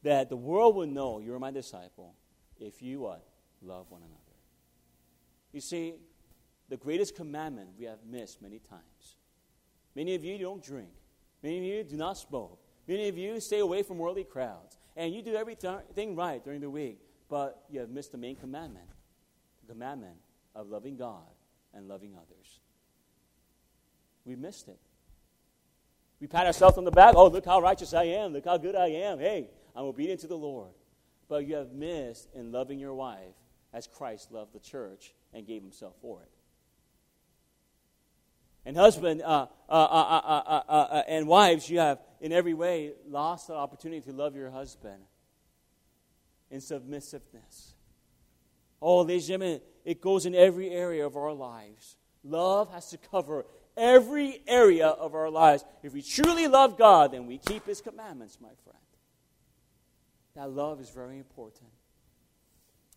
that 0.05 0.29
the 0.29 0.37
world 0.37 0.77
will 0.77 0.87
know 0.87 1.19
you're 1.19 1.41
my 1.41 1.51
disciple 1.51 2.15
if 2.61 2.81
you 2.81 3.01
what? 3.01 3.27
Love 3.61 3.91
one 3.91 4.03
another. 4.03 4.37
You 5.53 5.61
see, 5.61 5.95
the 6.69 6.77
greatest 6.77 7.17
commandment 7.17 7.71
we 7.77 7.87
have 7.87 7.99
missed 8.09 8.41
many 8.41 8.61
times. 8.61 9.17
Many 9.97 10.15
of 10.15 10.23
you 10.23 10.39
don't 10.39 10.63
drink. 10.63 10.91
Many 11.43 11.59
of 11.59 11.65
you 11.65 11.83
do 11.83 11.97
not 11.97 12.19
smoke. 12.19 12.61
Many 12.87 13.09
of 13.09 13.19
you 13.19 13.41
stay 13.41 13.59
away 13.59 13.83
from 13.83 13.99
worldly 13.99 14.23
crowds. 14.23 14.80
And 14.97 15.15
you 15.15 15.23
do 15.23 15.35
everything 15.35 16.17
right 16.17 16.43
during 16.43 16.61
the 16.61 16.71
week, 16.71 16.99
but 17.29 17.63
you 17.71 17.81
have 17.81 17.91
missed 17.91 18.13
the 18.13 18.19
main 18.19 18.37
commandment 18.37 18.87
the 19.67 19.73
commandment 19.73 20.17
of 20.55 20.69
loving 20.69 20.97
God 20.97 21.23
and 21.75 21.87
loving 21.89 22.15
others. 22.15 22.61
We 24.25 24.37
missed 24.37 24.69
it. 24.69 24.79
We 26.21 26.27
pat 26.27 26.47
ourselves 26.47 26.77
on 26.77 26.85
the 26.85 26.91
back. 26.91 27.15
Oh, 27.17 27.29
look 27.29 27.47
how 27.47 27.61
righteous 27.61 27.95
I 27.95 28.05
am. 28.05 28.33
Look 28.33 28.45
how 28.45 28.59
good 28.59 28.77
I 28.77 28.89
am. 28.89 29.19
Hey, 29.19 29.49
I'm 29.75 29.85
obedient 29.85 30.21
to 30.21 30.27
the 30.27 30.37
Lord. 30.37 30.73
But 31.29 31.47
you 31.47 31.55
have 31.55 31.73
missed 31.73 32.29
in 32.35 32.53
loving 32.53 32.79
your 32.79 32.95
wife 32.95 33.35
as 33.73 33.87
Christ 33.87 34.33
loved 34.33 34.53
the 34.53 34.59
church 34.59 35.15
and 35.33 35.47
gave 35.47 35.63
himself 35.63 35.95
for 36.03 36.23
it. 36.23 36.40
And 38.65 38.77
husband 38.77 39.23
uh, 39.23 39.47
uh, 39.69 39.73
uh, 39.73 41.03
and 41.09 41.27
wives, 41.27 41.69
you 41.71 41.79
have 41.79 41.99
in 42.21 42.33
every 42.33 42.55
way 42.55 42.93
lost 43.09 43.49
the 43.49 43.55
opportunity 43.55 44.01
to 44.03 44.13
love 44.13 44.37
your 44.37 44.51
husband 44.51 45.03
in 46.51 46.61
submissiveness. 46.61 47.75
Oh, 48.83 49.01
ladies 49.01 49.29
and 49.31 49.41
gentlemen, 49.41 49.61
it 49.85 50.01
goes 50.01 50.27
in 50.27 50.35
every 50.35 50.71
area 50.71 51.07
of 51.07 51.17
our 51.17 51.33
lives. 51.33 51.97
Love 52.23 52.71
has 52.73 52.91
to 52.91 52.99
cover 52.99 53.47
every 53.77 54.43
area 54.47 54.89
of 54.89 55.15
our 55.15 55.31
lives. 55.31 55.65
If 55.83 55.95
we 55.95 56.03
truly 56.03 56.49
love 56.49 56.77
God, 56.77 57.13
then 57.13 57.27
we 57.27 57.39
keep 57.39 57.67
His 57.67 57.81
commandments, 57.81 58.39
my 58.41 58.49
friend. 58.65 58.79
That 60.35 60.51
love 60.51 60.81
is 60.81 60.91
very 60.91 61.19
important. 61.19 61.71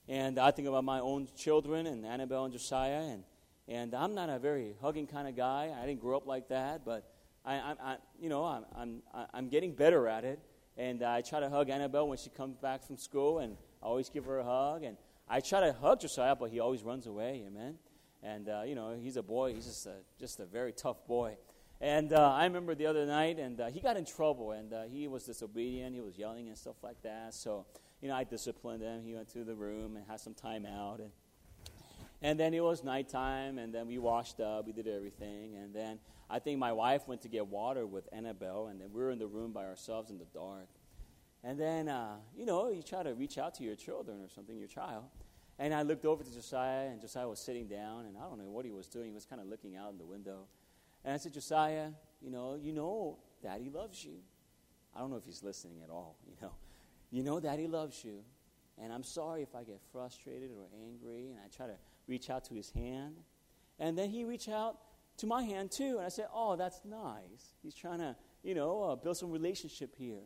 And 0.08 0.38
I 0.38 0.52
think 0.52 0.68
about 0.68 0.84
my 0.84 1.00
own 1.00 1.28
children 1.38 1.88
and 1.88 2.06
Annabelle 2.06 2.46
and 2.46 2.54
Josiah, 2.54 3.02
and, 3.02 3.24
and 3.68 3.94
I'm 3.94 4.14
not 4.14 4.30
a 4.30 4.40
very 4.40 4.76
hugging 4.82 5.08
kind 5.08 5.28
of 5.28 5.36
guy. 5.36 5.74
I 5.76 5.86
didn't 5.86 6.02
grow 6.02 6.18
up 6.18 6.28
like 6.28 6.50
that, 6.50 6.84
but 6.84 7.10
I, 7.46 7.56
I, 7.56 7.76
I 7.82 7.98
you 8.20 8.30
know, 8.30 8.44
I'm, 8.44 8.66
I'm, 8.76 9.02
I'm 9.34 9.50
getting 9.50 9.74
better 9.74 10.08
at 10.08 10.26
it. 10.26 10.40
And 10.76 11.04
I 11.04 11.22
try 11.22 11.40
to 11.40 11.50
hug 11.50 11.70
Annabelle 11.70 12.08
when 12.08 12.18
she 12.18 12.32
comes 12.32 12.58
back 12.58 12.84
from 12.84 12.98
school, 12.98 13.40
and 13.40 13.56
I 13.82 13.86
always 13.86 14.10
give 14.10 14.26
her 14.26 14.40
a 14.40 14.44
hug. 14.44 14.84
And 14.84 14.98
I 15.30 15.40
try 15.40 15.60
to 15.60 15.72
hug 15.72 16.02
Josiah, 16.02 16.36
but 16.36 16.50
he 16.50 16.60
always 16.60 16.82
runs 16.82 17.06
away. 17.06 17.44
Amen. 17.46 17.76
And, 18.24 18.50
uh, 18.50 18.64
you 18.66 18.74
know, 18.74 18.98
he's 19.00 19.18
a 19.18 19.22
boy. 19.22 19.54
He's 19.54 19.66
just 19.66 19.86
a, 19.86 19.98
just 20.20 20.40
a 20.40 20.46
very 20.46 20.74
tough 20.74 21.06
boy. 21.06 21.38
And 21.80 22.12
uh, 22.12 22.32
I 22.32 22.46
remember 22.46 22.74
the 22.74 22.88
other 22.88 23.06
night, 23.06 23.38
and 23.38 23.62
uh, 23.62 23.68
he 23.68 23.82
got 23.82 23.98
in 23.98 24.06
trouble, 24.06 24.52
and 24.52 24.74
uh, 24.74 24.84
he 24.84 25.08
was 25.08 25.26
disobedient. 25.26 25.94
He 25.94 26.02
was 26.02 26.18
yelling 26.18 26.48
and 26.48 26.58
stuff 26.58 26.78
like 26.82 27.02
that. 27.04 27.34
So, 27.36 27.68
you 28.02 28.08
know, 28.08 28.16
I 28.16 28.24
disciplined 28.24 28.82
him. 28.82 29.04
He 29.04 29.14
went 29.14 29.30
to 29.34 29.44
the 29.44 29.54
room 29.54 29.96
and 29.96 30.06
had 30.08 30.20
some 30.20 30.34
time 30.34 30.66
out. 30.66 31.00
And, 31.00 31.12
and 32.24 32.40
then 32.40 32.54
it 32.54 32.64
was 32.64 32.86
nighttime, 32.86 33.58
and 33.58 33.74
then 33.74 33.86
we 33.86 33.98
washed 33.98 34.40
up. 34.40 34.66
We 34.66 34.72
did 34.72 34.88
everything. 34.88 35.56
And 35.56 35.76
then 35.76 36.00
I 36.30 36.40
think 36.40 36.58
my 36.58 36.72
wife 36.72 37.06
went 37.06 37.22
to 37.24 37.28
get 37.28 37.48
water 37.48 37.86
with 37.86 38.08
Annabelle, 38.14 38.68
and 38.68 38.80
then 38.80 38.88
we 38.94 39.02
were 39.02 39.12
in 39.12 39.20
the 39.20 39.28
room 39.28 39.52
by 39.52 39.66
ourselves 39.66 40.10
in 40.10 40.18
the 40.18 40.26
dark. 40.34 40.70
And 41.44 41.60
then, 41.60 41.90
uh, 41.90 42.16
you 42.34 42.46
know, 42.46 42.70
you 42.72 42.82
try 42.82 43.04
to 43.04 43.14
reach 43.14 43.38
out 43.38 43.54
to 43.56 43.64
your 43.64 43.76
children 43.76 44.22
or 44.22 44.30
something, 44.30 44.58
your 44.58 44.70
child. 44.70 45.04
And 45.60 45.74
I 45.74 45.82
looked 45.82 46.06
over 46.06 46.24
to 46.24 46.34
Josiah, 46.34 46.88
and 46.88 47.02
Josiah 47.02 47.28
was 47.28 47.40
sitting 47.40 47.68
down, 47.68 48.06
and 48.06 48.18
I 48.18 48.22
don't 48.22 48.40
know 48.40 48.50
what 48.50 48.64
he 48.64 48.72
was 48.72 48.88
doing. 48.88 49.08
He 49.08 49.14
was 49.14 49.26
kind 49.26 49.42
of 49.42 49.48
looking 49.48 49.76
out 49.76 49.92
in 49.92 49.98
the 49.98 50.06
window. 50.06 50.46
And 51.04 51.14
I 51.14 51.18
said, 51.18 51.34
Josiah, 51.34 51.90
you 52.22 52.32
know, 52.32 52.56
you 52.56 52.72
know 52.72 53.20
Daddy 53.42 53.70
loves 53.70 54.04
you. 54.04 54.16
I 54.96 55.00
don't 55.00 55.12
know 55.12 55.18
if 55.18 55.26
he's 55.26 55.44
listening 55.44 55.82
at 55.84 55.90
all, 55.90 56.16
you 56.26 56.36
know. 56.42 56.54
You 57.12 57.24
know 57.24 57.42
Daddy 57.42 57.68
loves 57.68 58.04
you. 58.06 58.24
And 58.82 58.92
I'm 58.92 59.04
sorry 59.04 59.42
if 59.42 59.54
I 59.54 59.64
get 59.64 59.80
frustrated 59.92 60.52
or 60.58 60.68
angry, 60.88 61.30
and 61.30 61.40
I 61.44 61.56
try 61.56 61.68
to 61.68 61.76
reach 62.08 62.30
out 62.30 62.46
to 62.46 62.54
his 62.54 62.70
hand. 62.72 63.16
And 63.80 63.98
then 63.98 64.10
he 64.10 64.24
reached 64.26 64.50
out 64.50 64.78
to 65.18 65.28
my 65.28 65.44
hand 65.44 65.72
too, 65.72 65.98
and 65.98 66.06
I 66.06 66.10
said, 66.10 66.28
oh, 66.34 66.56
that's 66.56 66.82
nice. 66.86 67.54
He's 67.62 67.76
trying 67.76 68.00
to, 68.00 68.16
you 68.44 68.56
know, 68.56 68.84
uh, 68.84 68.96
build 68.96 69.18
some 69.18 69.32
relationship 69.32 69.96
here. 69.98 70.22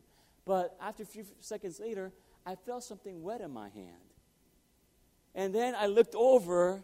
But 0.46 0.78
after 0.82 1.04
a 1.04 1.06
few 1.06 1.26
seconds 1.40 1.80
later, 1.80 2.14
I 2.46 2.56
felt 2.56 2.84
something 2.84 3.22
wet 3.22 3.42
in 3.42 3.52
my 3.52 3.70
hand. 3.70 3.92
And 5.36 5.54
then 5.54 5.76
I 5.76 5.88
looked 5.88 6.16
over, 6.16 6.84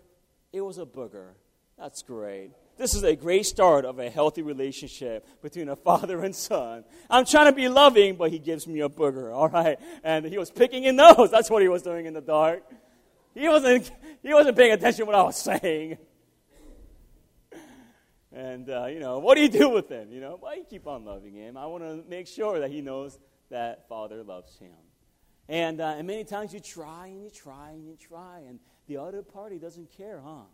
it 0.51 0.61
was 0.61 0.77
a 0.77 0.85
booger. 0.85 1.29
That's 1.77 2.03
great. 2.03 2.51
This 2.77 2.95
is 2.95 3.03
a 3.03 3.15
great 3.15 3.45
start 3.45 3.85
of 3.85 3.99
a 3.99 4.09
healthy 4.09 4.41
relationship 4.41 5.25
between 5.41 5.69
a 5.69 5.75
father 5.75 6.23
and 6.23 6.35
son. 6.35 6.83
I'm 7.09 7.25
trying 7.25 7.45
to 7.45 7.51
be 7.51 7.69
loving, 7.69 8.15
but 8.15 8.31
he 8.31 8.39
gives 8.39 8.67
me 8.67 8.81
a 8.81 8.89
booger, 8.89 9.33
all 9.33 9.47
right? 9.47 9.79
And 10.03 10.25
he 10.25 10.37
was 10.37 10.51
picking 10.51 10.83
in 10.83 10.95
nose. 10.95 11.31
That's 11.31 11.49
what 11.49 11.61
he 11.61 11.67
was 11.67 11.83
doing 11.83 12.05
in 12.05 12.13
the 12.13 12.21
dark. 12.21 12.63
He 13.33 13.49
wasn't, 13.49 13.91
he 14.21 14.33
wasn't 14.33 14.57
paying 14.57 14.73
attention 14.73 14.99
to 14.99 15.05
what 15.05 15.15
I 15.15 15.23
was 15.23 15.37
saying. 15.37 15.97
And, 18.31 18.69
uh, 18.69 18.87
you 18.87 18.99
know, 18.99 19.19
what 19.19 19.35
do 19.35 19.41
you 19.41 19.49
do 19.49 19.69
with 19.69 19.89
him? 19.89 20.11
You 20.11 20.19
know, 20.19 20.39
well, 20.41 20.57
you 20.57 20.63
keep 20.67 20.87
on 20.87 21.05
loving 21.05 21.35
him. 21.35 21.55
I 21.55 21.67
want 21.67 21.83
to 21.83 22.03
make 22.09 22.27
sure 22.27 22.59
that 22.59 22.71
he 22.71 22.81
knows 22.81 23.19
that 23.49 23.87
Father 23.87 24.23
loves 24.23 24.57
him. 24.57 24.71
And, 25.47 25.79
uh, 25.79 25.95
and 25.97 26.07
many 26.07 26.23
times 26.23 26.53
you 26.53 26.59
try 26.59 27.07
and 27.07 27.23
you 27.23 27.29
try 27.29 27.71
and 27.71 27.85
you 27.85 27.95
try, 27.95 28.39
and 28.47 28.59
the 28.87 28.97
other 28.97 29.21
party 29.21 29.59
doesn't 29.59 29.91
care, 29.95 30.19
huh? 30.23 30.45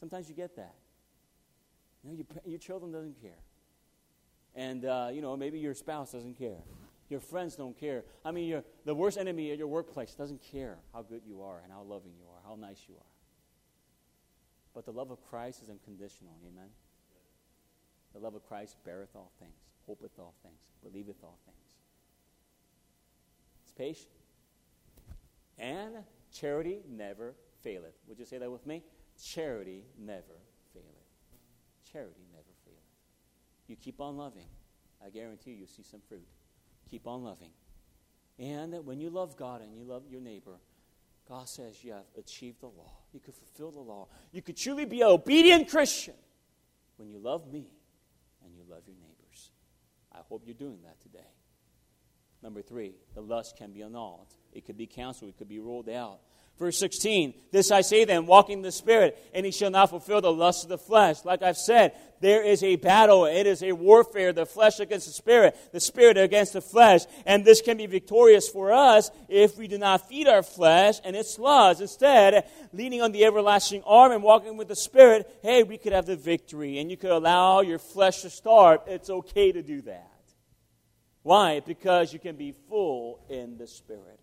Sometimes 0.00 0.28
you 0.28 0.34
get 0.34 0.56
that. 0.56 0.74
You 2.02 2.10
know, 2.10 2.16
your, 2.16 2.26
your 2.44 2.58
children 2.58 2.92
doesn't 2.92 3.20
care. 3.22 3.40
And, 4.54 4.84
uh, 4.84 5.08
you 5.12 5.22
know, 5.22 5.36
maybe 5.36 5.60
your 5.60 5.74
spouse 5.74 6.12
doesn't 6.12 6.36
care. 6.36 6.60
Your 7.12 7.20
friends 7.20 7.56
don't 7.56 7.78
care. 7.78 8.04
I 8.24 8.30
mean, 8.30 8.62
the 8.86 8.94
worst 8.94 9.18
enemy 9.18 9.52
at 9.52 9.58
your 9.58 9.66
workplace 9.66 10.14
doesn't 10.14 10.40
care 10.40 10.78
how 10.94 11.02
good 11.02 11.20
you 11.26 11.42
are 11.42 11.60
and 11.62 11.70
how 11.70 11.82
loving 11.82 12.12
you 12.18 12.24
are, 12.24 12.40
how 12.48 12.56
nice 12.56 12.78
you 12.88 12.94
are. 12.94 13.12
But 14.72 14.86
the 14.86 14.92
love 14.92 15.10
of 15.10 15.22
Christ 15.28 15.62
is 15.62 15.68
unconditional. 15.68 16.32
Amen? 16.40 16.70
The 18.14 18.18
love 18.18 18.34
of 18.34 18.48
Christ 18.48 18.76
beareth 18.82 19.14
all 19.14 19.30
things, 19.38 19.58
hopeth 19.86 20.18
all 20.18 20.32
things, 20.42 20.56
believeth 20.82 21.22
all 21.22 21.38
things 21.44 21.74
It's 23.62 23.72
patient. 23.72 24.08
And 25.58 25.92
charity 26.32 26.80
never 26.88 27.34
faileth. 27.62 27.92
Would 28.08 28.18
you 28.18 28.24
say 28.24 28.38
that 28.38 28.50
with 28.50 28.66
me? 28.66 28.84
Charity 29.22 29.84
never 29.98 30.40
faileth. 30.72 30.86
Charity 31.92 32.24
never 32.32 32.54
faileth. 32.64 32.80
You 33.66 33.76
keep 33.76 34.00
on 34.00 34.16
loving 34.16 34.48
I 35.04 35.10
guarantee 35.10 35.52
you 35.52 35.66
see 35.66 35.82
some 35.82 36.00
fruit. 36.08 36.26
Keep 36.92 37.06
on 37.06 37.24
loving. 37.24 37.48
And 38.38 38.74
that 38.74 38.84
when 38.84 39.00
you 39.00 39.08
love 39.08 39.34
God 39.34 39.62
and 39.62 39.74
you 39.74 39.82
love 39.82 40.02
your 40.10 40.20
neighbor, 40.20 40.58
God 41.26 41.48
says 41.48 41.82
you 41.82 41.92
have 41.92 42.04
achieved 42.18 42.60
the 42.60 42.66
law. 42.66 42.92
You 43.14 43.20
could 43.20 43.34
fulfill 43.34 43.70
the 43.70 43.80
law. 43.80 44.08
You 44.30 44.42
could 44.42 44.58
truly 44.58 44.84
be 44.84 45.00
an 45.00 45.08
obedient 45.08 45.70
Christian 45.70 46.12
when 46.98 47.08
you 47.08 47.18
love 47.18 47.50
me 47.50 47.70
and 48.44 48.54
you 48.54 48.62
love 48.68 48.82
your 48.86 48.96
neighbors. 48.96 49.52
I 50.12 50.18
hope 50.28 50.42
you're 50.44 50.54
doing 50.54 50.80
that 50.84 51.00
today. 51.00 51.30
Number 52.42 52.60
three, 52.60 52.92
the 53.14 53.22
lust 53.22 53.56
can 53.56 53.72
be 53.72 53.80
annulled. 53.80 54.34
It 54.52 54.66
could 54.66 54.76
be 54.76 54.86
canceled. 54.86 55.30
It 55.30 55.38
could 55.38 55.48
be 55.48 55.60
ruled 55.60 55.88
out. 55.88 56.20
Verse 56.58 56.78
16, 56.78 57.34
this 57.50 57.70
I 57.72 57.80
say 57.80 58.04
then, 58.04 58.26
walking 58.26 58.58
in 58.58 58.62
the 58.62 58.70
Spirit, 58.70 59.18
and 59.34 59.44
he 59.44 59.50
shall 59.50 59.70
not 59.70 59.90
fulfill 59.90 60.20
the 60.20 60.32
lust 60.32 60.62
of 60.62 60.68
the 60.68 60.78
flesh. 60.78 61.24
Like 61.24 61.42
I've 61.42 61.56
said, 61.56 61.92
there 62.20 62.44
is 62.44 62.62
a 62.62 62.76
battle. 62.76 63.24
It 63.24 63.48
is 63.48 63.64
a 63.64 63.72
warfare, 63.72 64.32
the 64.32 64.46
flesh 64.46 64.78
against 64.78 65.06
the 65.06 65.12
Spirit, 65.12 65.56
the 65.72 65.80
Spirit 65.80 66.16
against 66.16 66.52
the 66.52 66.60
flesh. 66.60 67.00
And 67.26 67.44
this 67.44 67.62
can 67.62 67.78
be 67.78 67.86
victorious 67.86 68.48
for 68.48 68.72
us 68.72 69.10
if 69.28 69.58
we 69.58 69.66
do 69.66 69.76
not 69.76 70.08
feed 70.08 70.28
our 70.28 70.44
flesh 70.44 71.00
and 71.04 71.16
its 71.16 71.36
lusts. 71.36 71.80
Instead, 71.80 72.48
leaning 72.72 73.02
on 73.02 73.10
the 73.10 73.24
everlasting 73.24 73.82
arm 73.84 74.12
and 74.12 74.22
walking 74.22 74.56
with 74.56 74.68
the 74.68 74.76
Spirit, 74.76 75.28
hey, 75.42 75.64
we 75.64 75.78
could 75.78 75.92
have 75.92 76.06
the 76.06 76.16
victory, 76.16 76.78
and 76.78 76.92
you 76.92 76.96
could 76.96 77.10
allow 77.10 77.62
your 77.62 77.80
flesh 77.80 78.22
to 78.22 78.30
starve. 78.30 78.82
It's 78.86 79.10
okay 79.10 79.50
to 79.50 79.62
do 79.62 79.82
that. 79.82 80.12
Why? 81.22 81.58
Because 81.58 82.12
you 82.12 82.20
can 82.20 82.36
be 82.36 82.54
full 82.68 83.24
in 83.28 83.58
the 83.58 83.66
Spirit. 83.66 84.20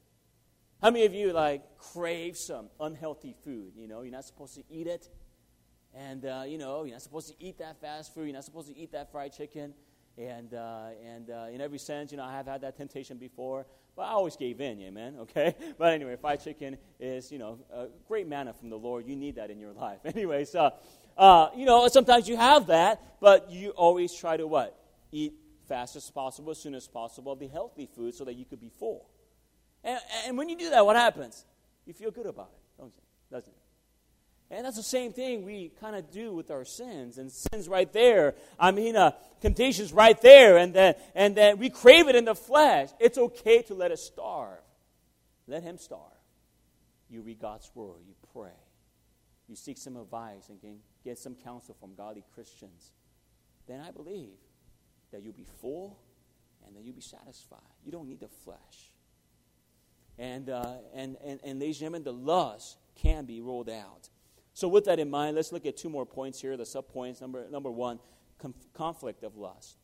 How 0.81 0.91
many 0.91 1.05
of 1.05 1.13
you 1.13 1.33
like 1.33 1.77
crave 1.77 2.37
some 2.37 2.69
unhealthy 2.79 3.35
food? 3.43 3.73
You 3.75 3.85
know, 3.85 4.01
you're 4.01 4.13
not 4.13 4.23
supposed 4.23 4.55
to 4.55 4.63
eat 4.69 4.87
it, 4.87 5.09
and 5.93 6.23
uh, 6.23 6.43
you 6.47 6.57
know 6.57 6.83
you're 6.85 6.93
not 6.93 7.01
supposed 7.01 7.27
to 7.27 7.35
eat 7.37 7.57
that 7.57 7.81
fast 7.81 8.13
food. 8.13 8.27
You're 8.27 8.35
not 8.35 8.45
supposed 8.45 8.69
to 8.69 8.77
eat 8.77 8.93
that 8.93 9.11
fried 9.11 9.35
chicken, 9.35 9.73
and 10.17 10.53
uh, 10.53 10.91
and 11.05 11.29
uh, 11.31 11.47
in 11.51 11.59
every 11.59 11.79
sense, 11.79 12.13
you 12.13 12.17
know, 12.17 12.23
I 12.23 12.31
have 12.31 12.45
had 12.45 12.61
that 12.61 12.77
temptation 12.77 13.17
before, 13.17 13.65
but 13.93 14.03
I 14.03 14.11
always 14.11 14.37
gave 14.37 14.61
in. 14.61 14.79
Amen. 14.79 15.17
Okay, 15.19 15.53
but 15.77 15.91
anyway, 15.91 16.15
fried 16.15 16.41
chicken 16.41 16.77
is 16.97 17.29
you 17.29 17.39
know 17.39 17.59
a 17.73 17.87
great 18.07 18.25
manna 18.25 18.53
from 18.53 18.69
the 18.69 18.77
Lord. 18.77 19.05
You 19.05 19.17
need 19.17 19.35
that 19.35 19.51
in 19.51 19.59
your 19.59 19.73
life. 19.85 19.99
Anyway, 20.05 20.45
so 20.45 20.71
uh, 21.17 21.49
you 21.57 21.65
know 21.65 21.89
sometimes 21.89 22.29
you 22.29 22.37
have 22.37 22.67
that, 22.67 23.19
but 23.19 23.51
you 23.51 23.71
always 23.71 24.13
try 24.13 24.37
to 24.37 24.47
what 24.47 24.79
eat 25.11 25.33
fast 25.67 25.97
as 25.97 26.09
possible, 26.09 26.51
as 26.51 26.57
soon 26.57 26.73
as 26.73 26.87
possible, 26.87 27.35
the 27.35 27.49
healthy 27.49 27.85
food, 27.93 28.15
so 28.15 28.23
that 28.23 28.35
you 28.35 28.45
could 28.45 28.61
be 28.61 28.71
full. 28.79 29.09
And, 29.83 29.99
and 30.27 30.37
when 30.37 30.49
you 30.49 30.57
do 30.57 30.69
that, 30.71 30.85
what 30.85 30.95
happens? 30.95 31.45
You 31.85 31.93
feel 31.93 32.11
good 32.11 32.25
about 32.25 32.51
it, 32.53 32.81
don't 32.81 32.93
you? 32.95 33.03
Doesn't 33.31 33.51
it? 33.51 33.59
And 34.51 34.65
that's 34.65 34.77
the 34.77 34.83
same 34.83 35.13
thing 35.13 35.45
we 35.45 35.71
kind 35.79 35.95
of 35.95 36.09
do 36.11 36.33
with 36.33 36.49
our 36.49 36.65
sins. 36.65 37.19
And 37.19 37.31
sin's 37.31 37.69
right 37.69 37.91
there. 37.93 38.33
I 38.59 38.71
mean, 38.71 38.95
uh, 38.95 39.11
temptation's 39.41 39.93
right 39.93 40.19
there. 40.21 40.57
And 40.57 40.73
then, 40.73 40.95
and 41.13 41.37
then 41.37 41.59
we 41.59 41.69
crave 41.69 42.07
it 42.07 42.15
in 42.15 42.25
the 42.25 42.33
flesh. 42.35 42.89
It's 42.99 43.17
okay 43.17 43.61
to 43.63 43.75
let 43.75 43.91
it 43.91 43.99
starve. 43.99 44.63
Let 45.47 45.61
Him 45.61 45.77
starve. 45.77 46.01
You 47.09 47.21
read 47.21 47.39
God's 47.39 47.69
Word. 47.75 48.01
You 48.07 48.15
pray. 48.33 48.49
You 49.47 49.55
seek 49.55 49.77
some 49.77 49.97
advice 49.97 50.49
and 50.49 50.59
get 51.03 51.17
some 51.19 51.35
counsel 51.35 51.75
from 51.79 51.93
godly 51.95 52.23
Christians. 52.33 52.91
Then 53.67 53.81
I 53.81 53.91
believe 53.91 54.37
that 55.11 55.21
you'll 55.21 55.33
be 55.33 55.45
full 55.61 55.99
and 56.65 56.75
that 56.75 56.83
you'll 56.83 56.95
be 56.95 57.01
satisfied. 57.01 57.59
You 57.85 57.91
don't 57.91 58.07
need 58.07 58.19
the 58.19 58.27
flesh. 58.27 58.93
And, 60.19 60.49
uh, 60.49 60.75
and, 60.93 61.17
and, 61.25 61.39
and 61.43 61.59
ladies 61.59 61.77
and 61.77 61.93
gentlemen, 61.93 62.03
the 62.03 62.13
lust 62.13 62.77
can 62.95 63.25
be 63.25 63.41
ruled 63.41 63.69
out. 63.69 64.09
So, 64.53 64.67
with 64.67 64.85
that 64.85 64.99
in 64.99 65.09
mind, 65.09 65.37
let's 65.37 65.51
look 65.53 65.65
at 65.65 65.77
two 65.77 65.89
more 65.89 66.05
points 66.05 66.41
here, 66.41 66.57
the 66.57 66.63
subpoints. 66.63 67.21
Number, 67.21 67.49
number 67.49 67.71
one, 67.71 67.99
conflict 68.73 69.23
of 69.23 69.37
lust 69.37 69.77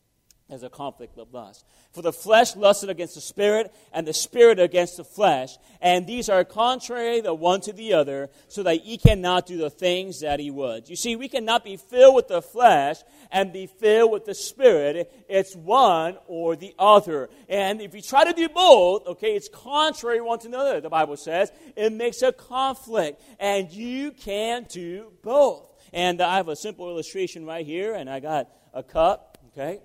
as 0.48 0.62
a 0.62 0.70
conflict 0.70 1.18
of 1.18 1.34
lust. 1.34 1.64
For 1.92 2.02
the 2.02 2.12
flesh 2.12 2.54
lusted 2.54 2.88
against 2.88 3.16
the 3.16 3.20
spirit, 3.20 3.74
and 3.92 4.06
the 4.06 4.12
spirit 4.12 4.60
against 4.60 4.96
the 4.96 5.04
flesh, 5.04 5.56
and 5.80 6.06
these 6.06 6.28
are 6.28 6.44
contrary 6.44 7.20
the 7.20 7.34
one 7.34 7.60
to 7.62 7.72
the 7.72 7.94
other, 7.94 8.30
so 8.46 8.62
that 8.62 8.84
ye 8.84 8.96
cannot 8.96 9.46
do 9.46 9.56
the 9.56 9.70
things 9.70 10.20
that 10.20 10.38
he 10.38 10.50
would. 10.50 10.88
You 10.88 10.94
see, 10.94 11.16
we 11.16 11.28
cannot 11.28 11.64
be 11.64 11.76
filled 11.76 12.14
with 12.14 12.28
the 12.28 12.42
flesh 12.42 12.98
and 13.32 13.52
be 13.52 13.66
filled 13.66 14.12
with 14.12 14.24
the 14.24 14.34
spirit. 14.34 15.12
It's 15.28 15.56
one 15.56 16.16
or 16.28 16.54
the 16.54 16.74
other. 16.78 17.28
And 17.48 17.80
if 17.80 17.92
you 17.94 18.02
try 18.02 18.24
to 18.24 18.32
do 18.32 18.48
both, 18.48 19.06
okay, 19.06 19.34
it's 19.34 19.48
contrary 19.48 20.20
one 20.20 20.38
to 20.40 20.48
another, 20.48 20.80
the 20.80 20.90
Bible 20.90 21.16
says. 21.16 21.50
It 21.74 21.92
makes 21.92 22.22
a 22.22 22.30
conflict, 22.30 23.20
and 23.40 23.70
you 23.72 24.12
can't 24.12 24.68
do 24.68 25.12
both. 25.22 25.72
And 25.92 26.20
I 26.20 26.36
have 26.36 26.48
a 26.48 26.56
simple 26.56 26.88
illustration 26.88 27.46
right 27.46 27.66
here, 27.66 27.94
and 27.94 28.08
I 28.08 28.20
got 28.20 28.48
a 28.72 28.84
cup, 28.84 29.38
okay? 29.48 29.80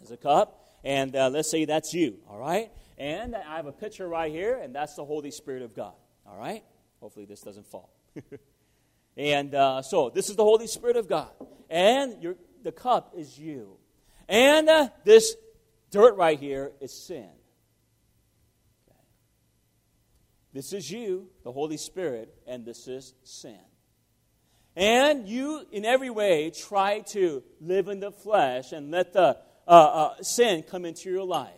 There's 0.00 0.10
a 0.10 0.16
cup, 0.16 0.66
and 0.82 1.14
uh, 1.14 1.28
let's 1.28 1.50
say 1.50 1.66
that's 1.66 1.92
you, 1.92 2.18
all 2.28 2.38
right? 2.38 2.70
And 2.96 3.36
I 3.36 3.56
have 3.56 3.66
a 3.66 3.72
picture 3.72 4.08
right 4.08 4.32
here, 4.32 4.56
and 4.56 4.74
that's 4.74 4.94
the 4.94 5.04
Holy 5.04 5.30
Spirit 5.30 5.62
of 5.62 5.74
God, 5.74 5.92
all 6.26 6.38
right? 6.38 6.64
Hopefully 7.00 7.26
this 7.26 7.42
doesn't 7.42 7.66
fall. 7.66 7.90
and 9.16 9.54
uh, 9.54 9.82
so 9.82 10.10
this 10.10 10.30
is 10.30 10.36
the 10.36 10.44
Holy 10.44 10.66
Spirit 10.66 10.96
of 10.96 11.06
God, 11.06 11.30
and 11.68 12.22
your, 12.22 12.36
the 12.62 12.72
cup 12.72 13.12
is 13.16 13.38
you. 13.38 13.76
And 14.26 14.68
uh, 14.70 14.88
this 15.04 15.36
dirt 15.90 16.16
right 16.16 16.38
here 16.38 16.72
is 16.80 16.92
sin. 16.92 17.28
Okay. 18.88 19.00
This 20.54 20.72
is 20.72 20.90
you, 20.90 21.28
the 21.44 21.52
Holy 21.52 21.76
Spirit, 21.76 22.34
and 22.46 22.64
this 22.64 22.88
is 22.88 23.12
sin. 23.22 23.60
And 24.76 25.28
you, 25.28 25.66
in 25.72 25.84
every 25.84 26.10
way, 26.10 26.50
try 26.50 27.00
to 27.08 27.42
live 27.60 27.88
in 27.88 28.00
the 28.00 28.12
flesh 28.12 28.72
and 28.72 28.90
let 28.90 29.12
the 29.12 29.36
uh, 29.70 29.72
uh, 29.72 30.22
sin 30.22 30.64
come 30.64 30.84
into 30.84 31.08
your 31.08 31.22
life. 31.22 31.48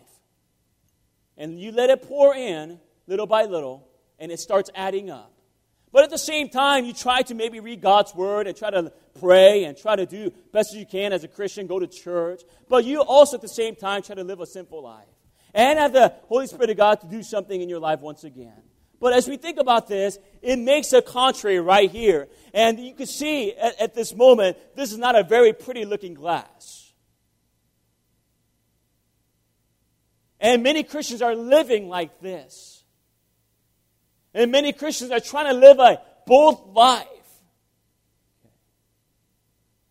And 1.35 1.59
you 1.59 1.71
let 1.71 1.89
it 1.89 2.03
pour 2.03 2.35
in 2.35 2.79
little 3.07 3.25
by 3.25 3.45
little, 3.45 3.89
and 4.19 4.31
it 4.31 4.39
starts 4.39 4.69
adding 4.75 5.09
up. 5.09 5.33
But 5.91 6.03
at 6.03 6.11
the 6.11 6.19
same 6.19 6.49
time, 6.49 6.85
you 6.85 6.93
try 6.93 7.23
to 7.23 7.33
maybe 7.33 7.59
read 7.59 7.81
God's 7.81 8.13
word 8.13 8.45
and 8.45 8.55
try 8.55 8.69
to 8.69 8.93
pray 9.19 9.63
and 9.63 9.75
try 9.75 9.95
to 9.95 10.05
do 10.05 10.31
best 10.51 10.73
as 10.73 10.79
you 10.79 10.85
can 10.85 11.11
as 11.11 11.23
a 11.23 11.27
Christian, 11.27 11.65
go 11.65 11.79
to 11.79 11.87
church. 11.87 12.43
But 12.69 12.85
you 12.85 13.01
also 13.01 13.37
at 13.37 13.41
the 13.41 13.47
same 13.47 13.75
time 13.75 14.03
try 14.03 14.15
to 14.15 14.23
live 14.23 14.39
a 14.41 14.45
simple 14.45 14.83
life. 14.83 15.07
And 15.55 15.79
have 15.79 15.93
the 15.93 16.13
Holy 16.27 16.45
Spirit 16.45 16.69
of 16.69 16.77
God 16.77 17.01
to 17.01 17.07
do 17.07 17.23
something 17.23 17.61
in 17.61 17.69
your 17.69 17.79
life 17.79 18.01
once 18.01 18.23
again. 18.23 18.61
But 18.99 19.13
as 19.13 19.27
we 19.27 19.37
think 19.37 19.59
about 19.59 19.87
this, 19.87 20.19
it 20.41 20.57
makes 20.57 20.93
a 20.93 21.01
contrary 21.01 21.59
right 21.59 21.89
here. 21.89 22.27
And 22.53 22.79
you 22.79 22.93
can 22.93 23.07
see 23.07 23.53
at, 23.53 23.79
at 23.81 23.95
this 23.95 24.15
moment, 24.15 24.57
this 24.75 24.91
is 24.91 24.97
not 24.99 25.15
a 25.15 25.23
very 25.23 25.51
pretty 25.53 25.83
looking 25.83 26.13
glass. 26.13 26.92
And 30.43 30.61
many 30.61 30.83
Christians 30.83 31.21
are 31.21 31.35
living 31.35 31.87
like 31.87 32.19
this. 32.19 32.83
And 34.33 34.51
many 34.51 34.73
Christians 34.73 35.09
are 35.09 35.21
trying 35.21 35.45
to 35.45 35.53
live 35.53 35.79
a 35.79 36.01
both 36.27 36.65
life. 36.67 37.07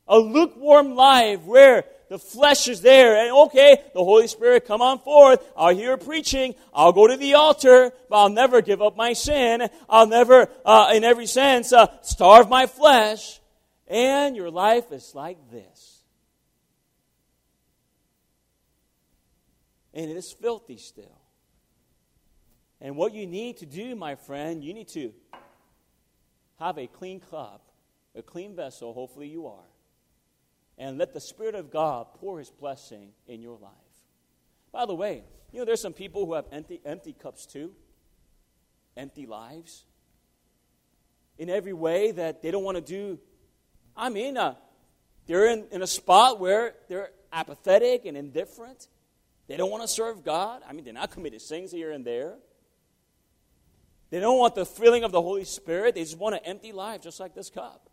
A 0.07 0.19
lukewarm 0.19 0.95
life 0.95 1.41
where 1.45 1.87
the 2.11 2.19
flesh 2.19 2.69
is 2.69 2.83
there. 2.83 3.17
And 3.17 3.33
okay, 3.47 3.83
the 3.95 4.05
Holy 4.05 4.27
Spirit, 4.27 4.67
come 4.67 4.83
on 4.83 4.99
forth. 4.99 5.43
I'll 5.57 5.75
hear 5.75 5.97
preaching. 5.97 6.55
I'll 6.75 6.93
go 6.93 7.07
to 7.07 7.17
the 7.17 7.33
altar, 7.33 7.91
but 8.11 8.17
I'll 8.17 8.29
never 8.29 8.61
give 8.61 8.83
up 8.83 8.95
my 8.95 9.15
sin. 9.15 9.71
I'll 9.89 10.07
never, 10.07 10.51
uh, 10.67 10.93
in 10.95 11.03
every 11.03 11.27
sense, 11.27 11.73
uh, 11.73 11.87
starve 12.03 12.51
my 12.51 12.67
flesh. 12.67 13.41
And 13.87 14.37
your 14.37 14.51
life 14.51 14.93
is 14.93 15.15
like 15.15 15.39
this. 15.51 15.92
And 19.95 20.11
it 20.11 20.17
is 20.17 20.33
filthy 20.33 20.77
still. 20.77 21.21
And 22.81 22.97
what 22.97 23.15
you 23.15 23.27
need 23.27 23.59
to 23.59 23.67
do, 23.67 23.95
my 23.95 24.17
friend, 24.17 24.65
you 24.65 24.75
need 24.75 24.89
to 24.89 25.13
have 26.59 26.79
a 26.79 26.87
clean 26.87 27.21
cup, 27.21 27.71
a 28.17 28.23
clean 28.23 28.57
vessel, 28.57 28.93
hopefully 28.93 29.29
you 29.29 29.47
are, 29.47 29.69
and 30.79 30.99
let 30.99 31.13
the 31.13 31.21
Spirit 31.21 31.55
of 31.55 31.71
God 31.71 32.07
pour 32.15 32.39
His 32.39 32.51
blessing 32.51 33.11
in 33.27 33.41
your 33.41 33.59
life. 33.59 33.71
By 34.73 34.87
the 34.87 34.95
way, 34.95 35.23
you 35.53 35.59
know, 35.59 35.65
there's 35.65 35.83
some 35.83 35.93
people 35.93 36.25
who 36.27 36.35
have 36.35 36.47
empty, 36.51 36.81
empty 36.85 37.13
cups 37.13 37.47
too, 37.47 37.73
empty 38.97 39.27
lives. 39.27 39.85
In 41.39 41.51
every 41.51 41.73
way 41.73 42.13
that 42.13 42.43
they 42.43 42.51
don't 42.51 42.63
want 42.63 42.77
to 42.77 42.83
do. 42.83 43.19
I 43.97 44.11
mean, 44.11 44.37
uh, 44.37 44.55
they're 45.27 45.47
in, 45.47 45.67
in 45.73 45.83
a 45.83 45.87
spot 45.87 46.39
where 46.39 46.75
they're 46.89 47.11
apathetic 47.33 48.05
and 48.05 48.17
indifferent. 48.17 48.87
They 49.53 49.59
don't 49.59 49.71
want 49.71 49.83
to 49.83 49.89
serve 49.89 50.25
God. 50.25 50.63
I 50.67 50.73
mean, 50.73 50.83
they're 50.83 50.95
not 50.95 51.11
committed 51.11 51.43
sins 51.43 51.71
here 51.71 51.91
and 51.93 52.07
there. 52.07 52.37
They 54.09 54.19
don't 54.19 54.39
want 54.39 54.55
the 54.55 54.65
filling 54.65 55.05
of 55.05 55.13
the 55.13 55.21
Holy 55.21 55.45
Spirit. 55.45 55.95
They 55.95 56.01
just 56.01 56.17
want 56.17 56.37
an 56.37 56.41
empty 56.47 56.73
life, 56.73 57.03
just 57.03 57.21
like 57.21 57.35
this 57.35 57.51
cup. 57.51 57.91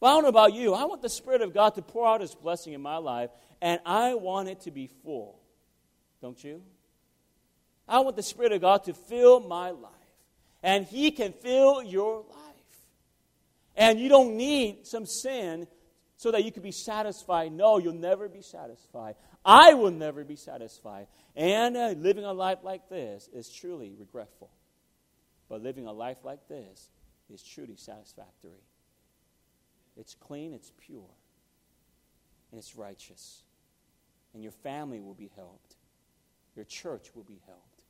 But 0.00 0.06
I 0.06 0.10
don't 0.12 0.22
know 0.22 0.30
about 0.30 0.54
you. 0.54 0.72
I 0.72 0.86
want 0.86 1.02
the 1.02 1.10
Spirit 1.10 1.42
of 1.42 1.52
God 1.52 1.74
to 1.74 1.82
pour 1.82 2.06
out 2.08 2.22
His 2.22 2.34
blessing 2.34 2.72
in 2.72 2.80
my 2.80 2.96
life, 2.96 3.28
and 3.60 3.78
I 3.84 4.14
want 4.14 4.48
it 4.48 4.62
to 4.62 4.70
be 4.70 4.86
full. 5.04 5.38
Don't 6.22 6.42
you? 6.42 6.62
I 7.86 8.00
want 8.00 8.16
the 8.16 8.22
Spirit 8.22 8.52
of 8.52 8.62
God 8.62 8.84
to 8.84 8.94
fill 8.94 9.38
my 9.38 9.68
life, 9.68 9.92
and 10.62 10.86
He 10.86 11.10
can 11.10 11.34
fill 11.34 11.82
your 11.82 12.20
life. 12.20 12.78
And 13.76 14.00
you 14.00 14.08
don't 14.08 14.38
need 14.38 14.86
some 14.86 15.04
sin 15.04 15.66
so 16.22 16.30
that 16.30 16.44
you 16.44 16.52
could 16.52 16.62
be 16.62 16.70
satisfied. 16.70 17.50
No, 17.50 17.78
you'll 17.78 17.94
never 17.94 18.28
be 18.28 18.42
satisfied. 18.42 19.16
I 19.44 19.74
will 19.74 19.90
never 19.90 20.22
be 20.22 20.36
satisfied. 20.36 21.08
And 21.34 21.76
uh, 21.76 21.94
living 21.98 22.24
a 22.24 22.32
life 22.32 22.58
like 22.62 22.88
this 22.88 23.28
is 23.32 23.50
truly 23.50 23.92
regretful. 23.98 24.48
But 25.48 25.64
living 25.64 25.88
a 25.88 25.92
life 25.92 26.18
like 26.22 26.46
this 26.46 26.90
is 27.28 27.42
truly 27.42 27.74
satisfactory. 27.74 28.62
It's 29.96 30.14
clean, 30.14 30.52
it's 30.54 30.70
pure, 30.78 31.10
and 32.52 32.58
it's 32.60 32.76
righteous. 32.76 33.42
And 34.32 34.44
your 34.44 34.52
family 34.52 35.00
will 35.00 35.14
be 35.14 35.32
helped, 35.34 35.74
your 36.54 36.66
church 36.66 37.08
will 37.16 37.24
be 37.24 37.40
helped, 37.46 37.82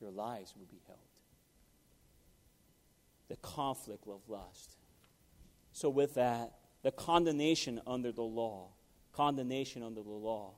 your 0.00 0.12
lives 0.12 0.54
will 0.56 0.66
be 0.66 0.80
helped. 0.86 1.02
The 3.26 3.36
conflict 3.38 4.06
of 4.06 4.20
lust. 4.28 4.76
So, 5.72 5.90
with 5.90 6.14
that, 6.14 6.52
the 6.86 6.92
condemnation 6.92 7.80
under 7.84 8.12
the 8.12 8.22
law. 8.22 8.68
Condemnation 9.12 9.82
under 9.82 10.04
the 10.04 10.08
law. 10.08 10.52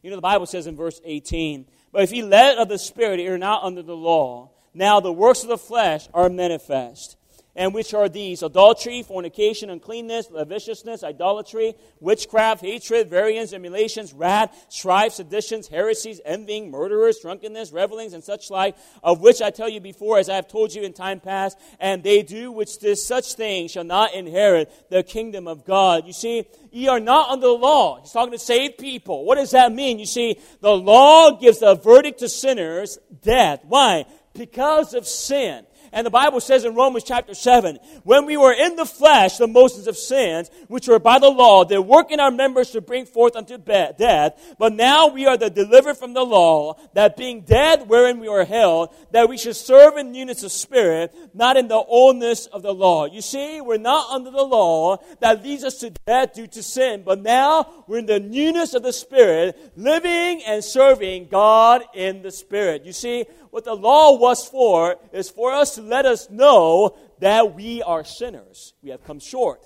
You 0.00 0.10
know, 0.10 0.16
the 0.16 0.22
Bible 0.22 0.46
says 0.46 0.68
in 0.68 0.76
verse 0.76 1.00
18, 1.04 1.66
But 1.90 2.04
if 2.04 2.12
ye 2.12 2.22
led 2.22 2.58
of 2.58 2.68
the 2.68 2.78
Spirit, 2.78 3.18
ye 3.18 3.26
are 3.26 3.36
not 3.36 3.64
under 3.64 3.82
the 3.82 3.96
law. 3.96 4.52
Now 4.72 5.00
the 5.00 5.12
works 5.12 5.42
of 5.42 5.48
the 5.48 5.58
flesh 5.58 6.06
are 6.14 6.28
manifest 6.28 7.16
and 7.54 7.74
which 7.74 7.92
are 7.92 8.08
these 8.08 8.42
adultery, 8.42 9.02
fornication, 9.02 9.68
uncleanness, 9.68 10.30
lasciviousness, 10.30 11.04
idolatry, 11.04 11.74
witchcraft, 12.00 12.62
hatred, 12.62 13.10
variance, 13.10 13.52
emulations, 13.52 14.12
wrath, 14.12 14.66
strife, 14.68 15.12
seditions, 15.12 15.68
heresies, 15.68 16.20
envying, 16.24 16.70
murderers, 16.70 17.18
drunkenness, 17.20 17.72
revelings, 17.72 18.14
and 18.14 18.24
such 18.24 18.50
like, 18.50 18.76
of 19.02 19.20
which 19.20 19.42
I 19.42 19.50
tell 19.50 19.68
you 19.68 19.80
before, 19.80 20.18
as 20.18 20.28
I 20.28 20.36
have 20.36 20.48
told 20.48 20.74
you 20.74 20.82
in 20.82 20.92
time 20.92 21.20
past, 21.20 21.58
and 21.78 22.02
they 22.02 22.22
do 22.22 22.50
which 22.50 22.78
this 22.78 23.06
such 23.06 23.34
things 23.34 23.70
shall 23.72 23.84
not 23.84 24.14
inherit 24.14 24.72
the 24.88 25.02
kingdom 25.02 25.46
of 25.46 25.66
God. 25.66 26.06
You 26.06 26.12
see, 26.12 26.46
ye 26.70 26.88
are 26.88 27.00
not 27.00 27.28
under 27.28 27.48
the 27.48 27.52
law. 27.52 28.00
He's 28.00 28.12
talking 28.12 28.32
to 28.32 28.38
saved 28.38 28.78
people. 28.78 29.24
What 29.24 29.36
does 29.36 29.50
that 29.50 29.72
mean? 29.72 29.98
You 29.98 30.06
see, 30.06 30.38
the 30.60 30.76
law 30.76 31.38
gives 31.38 31.60
a 31.60 31.74
verdict 31.74 32.20
to 32.20 32.28
sinners, 32.28 32.98
death. 33.22 33.60
Why? 33.64 34.06
Because 34.32 34.94
of 34.94 35.06
sin. 35.06 35.66
And 35.92 36.06
the 36.06 36.10
Bible 36.10 36.40
says 36.40 36.64
in 36.64 36.74
Romans 36.74 37.04
chapter 37.04 37.34
7, 37.34 37.78
when 38.04 38.24
we 38.24 38.38
were 38.38 38.52
in 38.52 38.76
the 38.76 38.86
flesh, 38.86 39.36
the 39.36 39.46
motions 39.46 39.86
of 39.86 39.96
sins, 39.96 40.50
which 40.68 40.88
were 40.88 40.98
by 40.98 41.18
the 41.18 41.28
law, 41.28 41.64
they 41.64 41.78
work 41.78 42.10
in 42.10 42.18
our 42.18 42.30
members 42.30 42.70
to 42.70 42.80
bring 42.80 43.04
forth 43.04 43.36
unto 43.36 43.58
death. 43.58 44.54
But 44.58 44.72
now 44.72 45.08
we 45.08 45.26
are 45.26 45.36
the 45.36 45.50
delivered 45.50 45.98
from 45.98 46.14
the 46.14 46.24
law, 46.24 46.78
that 46.94 47.16
being 47.16 47.42
dead 47.42 47.88
wherein 47.88 48.20
we 48.20 48.28
were 48.28 48.44
held, 48.44 48.94
that 49.10 49.28
we 49.28 49.36
should 49.36 49.56
serve 49.56 49.96
in 49.98 50.12
newness 50.12 50.42
of 50.42 50.52
spirit, 50.52 51.14
not 51.34 51.56
in 51.58 51.68
the 51.68 51.74
oldness 51.74 52.46
of 52.46 52.62
the 52.62 52.72
law. 52.72 53.04
You 53.04 53.20
see, 53.20 53.60
we're 53.60 53.76
not 53.76 54.10
under 54.10 54.30
the 54.30 54.42
law 54.42 54.96
that 55.20 55.42
leads 55.42 55.62
us 55.62 55.76
to 55.80 55.90
death 55.90 56.34
due 56.34 56.46
to 56.46 56.62
sin, 56.62 57.02
but 57.04 57.20
now 57.20 57.84
we're 57.86 57.98
in 57.98 58.06
the 58.06 58.20
newness 58.20 58.72
of 58.72 58.82
the 58.82 58.92
spirit, 58.92 59.72
living 59.76 60.42
and 60.46 60.64
serving 60.64 61.28
God 61.28 61.82
in 61.94 62.22
the 62.22 62.30
spirit. 62.30 62.84
You 62.86 62.92
see, 62.92 63.26
what 63.52 63.64
the 63.64 63.74
law 63.74 64.16
was 64.16 64.48
for 64.48 64.96
is 65.12 65.28
for 65.28 65.52
us 65.52 65.74
to 65.74 65.82
let 65.82 66.06
us 66.06 66.30
know 66.30 66.96
that 67.18 67.54
we 67.54 67.82
are 67.82 68.02
sinners. 68.02 68.72
We 68.82 68.88
have 68.88 69.04
come 69.04 69.20
short. 69.20 69.60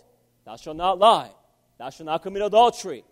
Thou 0.44 0.56
shalt 0.56 0.76
not 0.76 0.98
lie. 0.98 1.30
Thou 1.78 1.90
shalt 1.90 2.06
not 2.06 2.24
commit 2.24 2.42
adultery. 2.42 3.04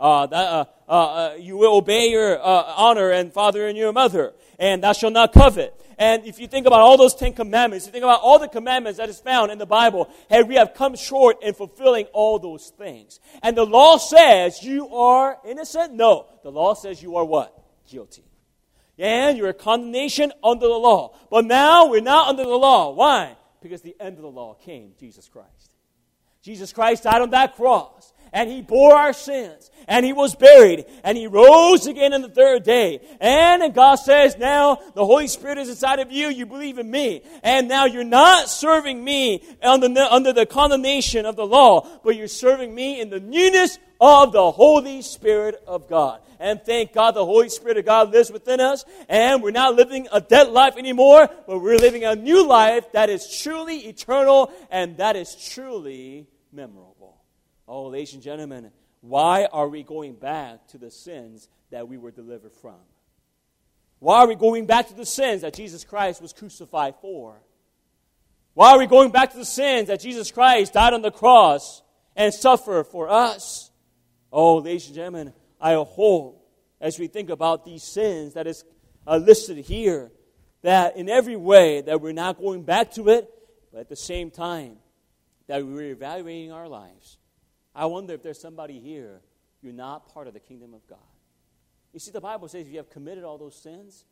Uh, 0.00 0.24
that, 0.26 0.46
uh, 0.46 0.64
uh, 0.88 0.92
uh 0.92 1.34
you 1.38 1.58
will 1.58 1.76
obey 1.76 2.08
your 2.08 2.40
uh, 2.40 2.62
honor 2.76 3.10
and 3.10 3.30
father 3.30 3.66
and 3.66 3.76
your 3.76 3.92
mother. 3.92 4.32
And 4.58 4.82
thou 4.82 4.94
shalt 4.94 5.12
not 5.12 5.34
covet. 5.34 5.78
And 5.98 6.24
if 6.24 6.40
you 6.40 6.46
think 6.46 6.66
about 6.66 6.80
all 6.80 6.96
those 6.96 7.14
Ten 7.14 7.34
Commandments, 7.34 7.84
you 7.84 7.92
think 7.92 8.04
about 8.04 8.22
all 8.22 8.38
the 8.38 8.48
commandments 8.48 8.96
that 8.96 9.10
is 9.10 9.20
found 9.20 9.52
in 9.52 9.58
the 9.58 9.66
Bible, 9.66 10.08
hey, 10.30 10.42
we 10.44 10.54
have 10.54 10.72
come 10.72 10.96
short 10.96 11.42
in 11.42 11.52
fulfilling 11.52 12.06
all 12.14 12.38
those 12.38 12.72
things. 12.78 13.20
And 13.42 13.54
the 13.54 13.66
law 13.66 13.98
says 13.98 14.62
you 14.62 14.88
are 14.94 15.36
innocent? 15.46 15.92
No. 15.92 16.24
The 16.42 16.50
law 16.50 16.72
says 16.72 17.02
you 17.02 17.16
are 17.16 17.24
what? 17.26 17.54
Guilty 17.86 18.24
and 19.02 19.36
you're 19.36 19.48
a 19.48 19.54
condemnation 19.54 20.32
under 20.42 20.66
the 20.66 20.74
law. 20.74 21.14
But 21.28 21.44
now 21.44 21.88
we're 21.88 22.00
not 22.00 22.28
under 22.28 22.44
the 22.44 22.56
law. 22.56 22.92
Why? 22.92 23.36
Because 23.60 23.82
the 23.82 23.96
end 24.00 24.16
of 24.16 24.22
the 24.22 24.30
law 24.30 24.54
came, 24.54 24.92
Jesus 24.98 25.28
Christ. 25.28 25.74
Jesus 26.40 26.72
Christ 26.72 27.04
died 27.04 27.22
on 27.22 27.30
that 27.30 27.54
cross, 27.54 28.12
and 28.32 28.50
he 28.50 28.62
bore 28.62 28.94
our 28.94 29.12
sins, 29.12 29.70
and 29.86 30.04
he 30.04 30.12
was 30.12 30.34
buried, 30.34 30.86
and 31.04 31.16
he 31.16 31.28
rose 31.28 31.86
again 31.86 32.12
on 32.12 32.22
the 32.22 32.28
third 32.28 32.64
day. 32.64 33.00
And 33.20 33.72
God 33.72 33.96
says, 33.96 34.36
now 34.38 34.80
the 34.94 35.04
Holy 35.04 35.28
Spirit 35.28 35.58
is 35.58 35.68
inside 35.68 36.00
of 36.00 36.10
you, 36.10 36.28
you 36.28 36.46
believe 36.46 36.78
in 36.78 36.90
me, 36.90 37.22
and 37.44 37.68
now 37.68 37.84
you're 37.84 38.02
not 38.02 38.48
serving 38.48 39.04
me 39.04 39.44
under 39.62 39.88
the, 39.88 40.12
under 40.12 40.32
the 40.32 40.46
condemnation 40.46 41.26
of 41.26 41.36
the 41.36 41.46
law, 41.46 41.86
but 42.02 42.16
you're 42.16 42.26
serving 42.26 42.74
me 42.74 43.00
in 43.00 43.10
the 43.10 43.20
newness 43.20 43.78
of 44.00 44.32
the 44.32 44.50
Holy 44.50 45.02
Spirit 45.02 45.62
of 45.66 45.88
God. 45.88 46.21
And 46.42 46.60
thank 46.60 46.92
God 46.92 47.12
the 47.12 47.24
Holy 47.24 47.48
Spirit 47.48 47.76
of 47.76 47.84
God 47.84 48.10
lives 48.10 48.32
within 48.32 48.58
us. 48.58 48.84
And 49.08 49.44
we're 49.44 49.52
not 49.52 49.76
living 49.76 50.08
a 50.10 50.20
dead 50.20 50.48
life 50.48 50.76
anymore, 50.76 51.30
but 51.46 51.60
we're 51.60 51.78
living 51.78 52.02
a 52.02 52.16
new 52.16 52.44
life 52.44 52.90
that 52.94 53.10
is 53.10 53.40
truly 53.40 53.76
eternal 53.86 54.52
and 54.68 54.96
that 54.96 55.14
is 55.14 55.36
truly 55.52 56.26
memorable. 56.52 57.22
Oh, 57.68 57.86
ladies 57.86 58.14
and 58.14 58.22
gentlemen, 58.24 58.72
why 59.02 59.46
are 59.52 59.68
we 59.68 59.84
going 59.84 60.14
back 60.14 60.66
to 60.68 60.78
the 60.78 60.90
sins 60.90 61.48
that 61.70 61.86
we 61.86 61.96
were 61.96 62.10
delivered 62.10 62.56
from? 62.56 62.80
Why 64.00 64.18
are 64.18 64.26
we 64.26 64.34
going 64.34 64.66
back 64.66 64.88
to 64.88 64.94
the 64.94 65.06
sins 65.06 65.42
that 65.42 65.54
Jesus 65.54 65.84
Christ 65.84 66.20
was 66.20 66.32
crucified 66.32 66.96
for? 67.00 67.40
Why 68.54 68.72
are 68.72 68.78
we 68.80 68.86
going 68.86 69.12
back 69.12 69.30
to 69.30 69.36
the 69.36 69.44
sins 69.44 69.86
that 69.86 70.00
Jesus 70.00 70.32
Christ 70.32 70.72
died 70.72 70.92
on 70.92 71.02
the 71.02 71.12
cross 71.12 71.82
and 72.16 72.34
suffered 72.34 72.88
for 72.88 73.08
us? 73.08 73.70
Oh, 74.32 74.56
ladies 74.56 74.86
and 74.86 74.96
gentlemen, 74.96 75.32
I 75.62 75.74
hope 75.74 76.44
as 76.80 76.98
we 76.98 77.06
think 77.06 77.30
about 77.30 77.64
these 77.64 77.84
sins 77.84 78.34
that 78.34 78.48
is 78.48 78.64
uh, 79.06 79.16
listed 79.16 79.58
here, 79.58 80.10
that 80.62 80.96
in 80.96 81.08
every 81.08 81.36
way 81.36 81.80
that 81.82 82.00
we're 82.00 82.12
not 82.12 82.38
going 82.38 82.64
back 82.64 82.90
to 82.94 83.08
it, 83.08 83.30
but 83.72 83.80
at 83.80 83.88
the 83.88 83.96
same 83.96 84.30
time 84.32 84.76
that 85.46 85.64
we're 85.64 85.92
evaluating 85.92 86.50
our 86.50 86.68
lives. 86.68 87.18
I 87.74 87.86
wonder 87.86 88.12
if 88.14 88.22
there's 88.22 88.40
somebody 88.40 88.80
here, 88.80 89.20
you're 89.62 89.72
not 89.72 90.12
part 90.12 90.26
of 90.26 90.34
the 90.34 90.40
kingdom 90.40 90.74
of 90.74 90.84
God. 90.88 90.98
You 91.92 92.00
see, 92.00 92.10
the 92.10 92.20
Bible 92.20 92.48
says 92.48 92.68
you 92.68 92.78
have 92.78 92.90
committed 92.90 93.22
all 93.22 93.38
those 93.38 93.62
sins, 93.62 94.04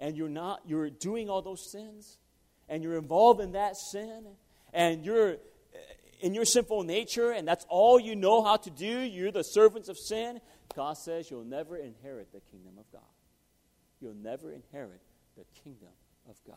and 0.00 0.16
you're 0.16 0.28
not, 0.30 0.62
you're 0.66 0.88
doing 0.88 1.28
all 1.28 1.42
those 1.42 1.70
sins, 1.70 2.16
and 2.68 2.82
you're 2.82 2.96
involved 2.96 3.40
in 3.40 3.52
that 3.52 3.76
sin, 3.76 4.24
and 4.72 5.04
you're 5.04 5.36
in 6.20 6.34
your 6.34 6.44
sinful 6.44 6.82
nature 6.82 7.30
and 7.30 7.46
that's 7.46 7.64
all 7.68 8.00
you 8.00 8.16
know 8.16 8.42
how 8.42 8.56
to 8.56 8.70
do, 8.70 9.00
you're 9.00 9.30
the 9.30 9.42
servants 9.42 9.88
of 9.88 9.96
sin, 9.96 10.40
God 10.74 10.96
says 10.96 11.30
you'll 11.30 11.44
never 11.44 11.76
inherit 11.76 12.32
the 12.32 12.40
kingdom 12.40 12.74
of 12.78 12.90
God. 12.92 13.00
You'll 14.00 14.14
never 14.14 14.52
inherit 14.52 15.02
the 15.36 15.44
kingdom 15.62 15.88
of 16.28 16.36
God. 16.46 16.56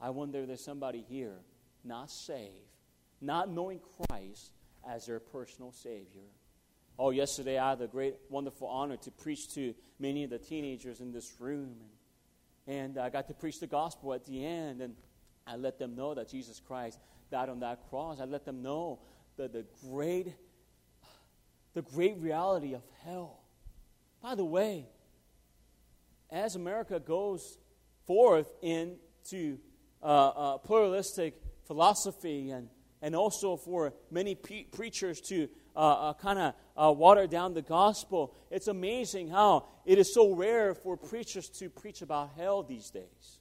I 0.00 0.10
wonder 0.10 0.40
if 0.40 0.46
there's 0.48 0.64
somebody 0.64 1.04
here 1.08 1.38
not 1.84 2.10
saved, 2.10 2.76
not 3.20 3.50
knowing 3.50 3.80
Christ 4.08 4.52
as 4.88 5.06
their 5.06 5.20
personal 5.20 5.72
Savior. 5.72 6.28
Oh, 6.98 7.10
yesterday 7.10 7.58
I 7.58 7.70
had 7.70 7.78
the 7.78 7.86
great, 7.86 8.16
wonderful 8.28 8.68
honor 8.68 8.96
to 8.98 9.10
preach 9.10 9.52
to 9.54 9.74
many 9.98 10.24
of 10.24 10.30
the 10.30 10.38
teenagers 10.38 11.00
in 11.00 11.12
this 11.12 11.32
room. 11.38 11.76
And, 12.66 12.76
and 12.76 12.98
I 12.98 13.10
got 13.10 13.28
to 13.28 13.34
preach 13.34 13.60
the 13.60 13.66
gospel 13.66 14.12
at 14.12 14.24
the 14.24 14.44
end. 14.44 14.80
And 14.80 14.94
I 15.46 15.56
let 15.56 15.78
them 15.78 15.94
know 15.94 16.14
that 16.14 16.28
Jesus 16.28 16.60
Christ 16.60 16.98
died 17.30 17.48
on 17.48 17.60
that 17.60 17.88
cross. 17.88 18.20
I 18.20 18.24
let 18.24 18.44
them 18.44 18.62
know 18.62 19.00
that 19.36 19.52
the 19.52 19.64
great 19.88 20.34
the 21.74 21.82
great 21.82 22.16
reality 22.18 22.74
of 22.74 22.82
hell. 23.04 23.40
By 24.22 24.34
the 24.34 24.44
way, 24.44 24.86
as 26.30 26.54
America 26.54 27.00
goes 27.00 27.58
forth 28.06 28.52
into 28.62 29.58
uh, 30.02 30.06
uh, 30.06 30.58
pluralistic 30.58 31.40
philosophy 31.66 32.50
and, 32.50 32.68
and 33.00 33.14
also 33.14 33.56
for 33.56 33.92
many 34.10 34.34
pe- 34.34 34.64
preachers 34.64 35.20
to 35.20 35.48
uh, 35.74 36.10
uh 36.10 36.12
kind 36.14 36.38
of 36.38 36.54
uh, 36.76 36.92
water 36.92 37.26
down 37.26 37.54
the 37.54 37.62
gospel, 37.62 38.34
it's 38.50 38.68
amazing 38.68 39.28
how 39.28 39.66
it 39.86 39.98
is 39.98 40.12
so 40.12 40.34
rare 40.34 40.74
for 40.74 40.96
preachers 40.96 41.48
to 41.48 41.70
preach 41.70 42.02
about 42.02 42.30
hell 42.36 42.62
these 42.62 42.90
days 42.90 43.38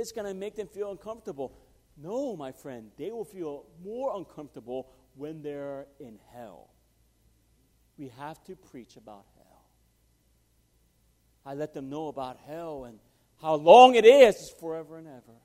it's 0.00 0.12
going 0.12 0.26
to 0.26 0.34
make 0.34 0.56
them 0.56 0.66
feel 0.66 0.90
uncomfortable. 0.90 1.52
No, 1.96 2.34
my 2.34 2.52
friend, 2.52 2.90
they 2.96 3.10
will 3.10 3.24
feel 3.24 3.66
more 3.84 4.16
uncomfortable 4.16 4.90
when 5.20 5.42
they're 5.42 5.86
in 5.98 6.18
hell. 6.32 6.70
We 7.98 8.10
have 8.18 8.42
to 8.44 8.56
preach 8.56 8.96
about 8.96 9.26
hell. 9.36 9.64
I 11.44 11.52
let 11.52 11.74
them 11.74 11.90
know 11.90 12.08
about 12.08 12.38
hell 12.46 12.84
and 12.84 12.98
how 13.42 13.56
long 13.56 13.96
it 13.96 14.06
is 14.06 14.50
forever 14.58 14.96
and 14.96 15.06
ever. 15.06 15.36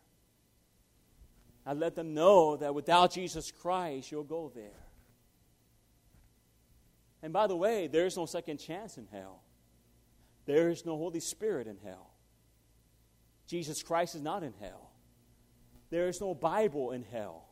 I 1.66 1.74
let 1.74 1.94
them 1.94 2.14
know 2.14 2.56
that 2.56 2.74
without 2.74 3.12
Jesus 3.12 3.52
Christ, 3.52 4.14
you'll 4.14 4.24
go 4.24 4.50
there. 4.56 4.86
And 7.22 7.34
by 7.34 7.48
the 7.48 7.58
way, 7.58 7.88
there 7.88 8.06
is 8.06 8.16
no 8.16 8.26
second 8.26 8.60
chance 8.60 8.98
in 8.98 9.08
hell. 9.12 9.42
There 10.46 10.70
is 10.70 10.86
no 10.86 10.96
Holy 10.96 11.20
Spirit 11.20 11.68
in 11.68 11.78
hell. 11.84 12.12
Jesus 13.46 13.84
Christ 13.84 14.16
is 14.16 14.22
not 14.22 14.42
in 14.42 14.54
hell. 14.62 14.92
There 15.90 16.08
is 16.08 16.22
no 16.22 16.34
Bible 16.34 16.92
in 16.92 17.04
hell. 17.04 17.50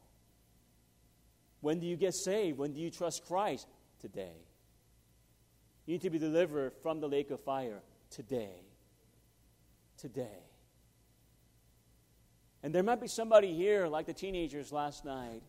When 1.64 1.80
do 1.80 1.88
you 1.88 1.96
get 1.96 2.14
saved? 2.14 2.58
When 2.58 2.74
do 2.74 2.82
you 2.82 2.92
trust 2.92 3.24
Christ? 3.26 3.68
Today. 4.02 4.36
You 5.86 5.94
need 5.94 6.02
to 6.02 6.10
be 6.10 6.20
delivered 6.20 6.74
from 6.84 7.00
the 7.00 7.08
lake 7.08 7.32
of 7.32 7.40
fire 7.40 7.82
today. 8.10 8.66
Today. 9.98 10.44
And 12.64 12.76
there 12.76 12.84
might 12.84 13.00
be 13.00 13.08
somebody 13.08 13.54
here, 13.54 13.88
like 13.88 14.08
the 14.08 14.14
teenagers 14.14 14.74
last 14.74 15.06
night, 15.06 15.42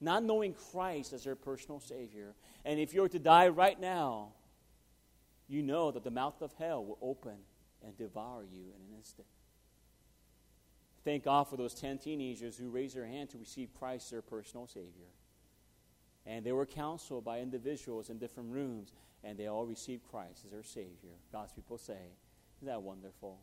not 0.00 0.24
knowing 0.24 0.54
Christ 0.72 1.12
as 1.12 1.24
their 1.24 1.36
personal 1.36 1.78
Savior. 1.78 2.34
And 2.64 2.80
if 2.80 2.94
you 2.94 3.02
were 3.02 3.10
to 3.10 3.18
die 3.18 3.48
right 3.48 3.78
now, 3.78 4.32
you 5.46 5.62
know 5.62 5.90
that 5.90 6.04
the 6.04 6.10
mouth 6.10 6.40
of 6.40 6.54
hell 6.54 6.82
will 6.82 6.98
open 7.02 7.36
and 7.84 7.94
devour 7.98 8.44
you 8.50 8.62
in 8.62 8.80
an 8.80 8.96
instant. 8.96 9.28
Thank 11.04 11.24
God 11.24 11.48
for 11.48 11.58
those 11.58 11.74
10 11.74 11.98
teenagers 11.98 12.56
who 12.56 12.70
raised 12.70 12.96
their 12.96 13.06
hand 13.06 13.28
to 13.30 13.38
receive 13.38 13.74
Christ 13.78 14.06
as 14.06 14.10
their 14.12 14.22
personal 14.22 14.66
Savior. 14.66 15.08
And 16.30 16.46
they 16.46 16.52
were 16.52 16.64
counseled 16.64 17.24
by 17.24 17.40
individuals 17.40 18.08
in 18.08 18.18
different 18.18 18.52
rooms, 18.52 18.92
and 19.24 19.36
they 19.36 19.48
all 19.48 19.66
received 19.66 20.04
Christ 20.08 20.44
as 20.44 20.52
their 20.52 20.62
Savior. 20.62 21.18
God's 21.32 21.52
people 21.52 21.76
say, 21.76 21.98
Isn't 22.58 22.68
that 22.68 22.80
wonderful? 22.80 23.40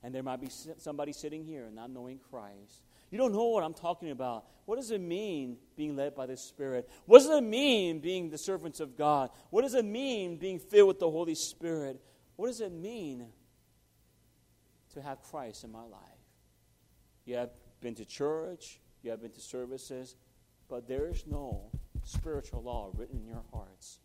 And 0.00 0.14
there 0.14 0.22
might 0.22 0.40
be 0.40 0.48
somebody 0.78 1.12
sitting 1.12 1.44
here 1.44 1.68
not 1.72 1.90
knowing 1.90 2.20
Christ. 2.30 2.84
You 3.10 3.18
don't 3.18 3.32
know 3.32 3.48
what 3.48 3.64
I'm 3.64 3.74
talking 3.74 4.12
about. 4.12 4.44
What 4.66 4.76
does 4.76 4.92
it 4.92 5.00
mean 5.00 5.56
being 5.76 5.96
led 5.96 6.14
by 6.14 6.26
the 6.26 6.36
Spirit? 6.36 6.88
What 7.06 7.18
does 7.18 7.28
it 7.28 7.42
mean 7.42 7.98
being 7.98 8.30
the 8.30 8.38
servants 8.38 8.78
of 8.78 8.96
God? 8.96 9.30
What 9.50 9.62
does 9.62 9.74
it 9.74 9.84
mean 9.84 10.36
being 10.36 10.60
filled 10.60 10.86
with 10.86 11.00
the 11.00 11.10
Holy 11.10 11.34
Spirit? 11.34 12.00
What 12.36 12.46
does 12.46 12.60
it 12.60 12.72
mean 12.72 13.26
to 14.94 15.02
have 15.02 15.20
Christ 15.22 15.64
in 15.64 15.72
my 15.72 15.82
life? 15.82 16.00
You 17.24 17.34
have 17.34 17.50
been 17.80 17.96
to 17.96 18.04
church, 18.04 18.78
you 19.02 19.10
have 19.10 19.20
been 19.20 19.32
to 19.32 19.40
services, 19.40 20.14
but 20.68 20.86
there 20.86 21.08
is 21.08 21.24
no 21.26 21.72
spiritual 22.10 22.62
law 22.62 22.90
written 22.94 23.18
in 23.18 23.26
your 23.26 23.42
hearts. 23.52 24.00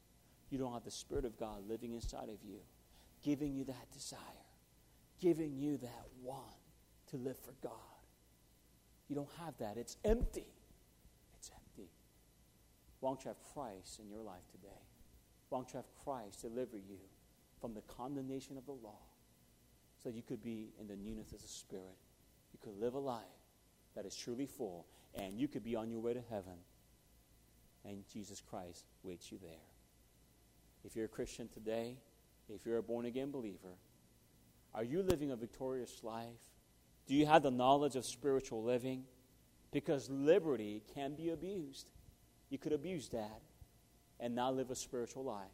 You 0.49 0.57
don't 0.57 0.73
have 0.73 0.83
the 0.83 0.91
Spirit 0.91 1.25
of 1.25 1.37
God 1.37 1.67
living 1.67 1.93
inside 1.93 2.29
of 2.29 2.37
you, 2.47 2.59
giving 3.23 3.53
you 3.53 3.63
that 3.65 3.91
desire, 3.91 4.19
giving 5.19 5.57
you 5.57 5.77
that 5.77 6.05
want 6.21 6.41
to 7.09 7.17
live 7.17 7.37
for 7.37 7.53
God. 7.61 7.71
You 9.07 9.15
don't 9.15 9.29
have 9.43 9.57
that. 9.59 9.77
It's 9.77 9.97
empty. 10.03 10.47
It's 11.37 11.51
empty. 11.53 11.89
Why 12.99 13.09
don't 13.09 13.23
you 13.23 13.29
have 13.29 13.53
Christ 13.53 13.99
in 13.99 14.09
your 14.09 14.21
life 14.21 14.47
today? 14.51 14.81
Why 15.49 15.59
don't 15.59 15.73
you 15.73 15.77
have 15.77 15.85
Christ 16.03 16.41
deliver 16.41 16.77
you 16.77 16.99
from 17.61 17.73
the 17.73 17.81
condemnation 17.81 18.57
of 18.57 18.65
the 18.65 18.71
law 18.71 18.99
so 20.03 20.09
you 20.09 20.21
could 20.21 20.43
be 20.43 20.69
in 20.79 20.87
the 20.87 20.95
newness 20.95 21.31
of 21.33 21.41
the 21.41 21.47
Spirit? 21.47 21.97
You 22.53 22.59
could 22.63 22.79
live 22.79 22.93
a 22.93 22.99
life 22.99 23.23
that 23.95 24.05
is 24.05 24.15
truly 24.15 24.45
full, 24.45 24.85
and 25.13 25.39
you 25.39 25.47
could 25.47 25.63
be 25.63 25.75
on 25.75 25.89
your 25.89 25.99
way 25.99 26.13
to 26.13 26.21
heaven, 26.29 26.57
and 27.87 28.03
Jesus 28.11 28.41
Christ 28.41 28.85
waits 29.03 29.31
you 29.31 29.37
there. 29.41 29.51
If 30.83 30.95
you're 30.95 31.05
a 31.05 31.09
Christian 31.09 31.47
today, 31.47 31.97
if 32.53 32.65
you're 32.65 32.77
a 32.77 32.83
born 32.83 33.05
again 33.05 33.31
believer, 33.31 33.77
are 34.73 34.83
you 34.83 35.01
living 35.01 35.31
a 35.31 35.35
victorious 35.35 36.03
life? 36.03 36.27
Do 37.07 37.15
you 37.15 37.25
have 37.25 37.43
the 37.43 37.51
knowledge 37.51 37.95
of 37.95 38.05
spiritual 38.05 38.63
living? 38.63 39.03
Because 39.71 40.09
liberty 40.09 40.83
can 40.93 41.15
be 41.15 41.29
abused. 41.29 41.87
You 42.49 42.57
could 42.57 42.73
abuse 42.73 43.09
that 43.09 43.41
and 44.19 44.35
not 44.35 44.55
live 44.55 44.71
a 44.71 44.75
spiritual 44.75 45.23
life. 45.23 45.47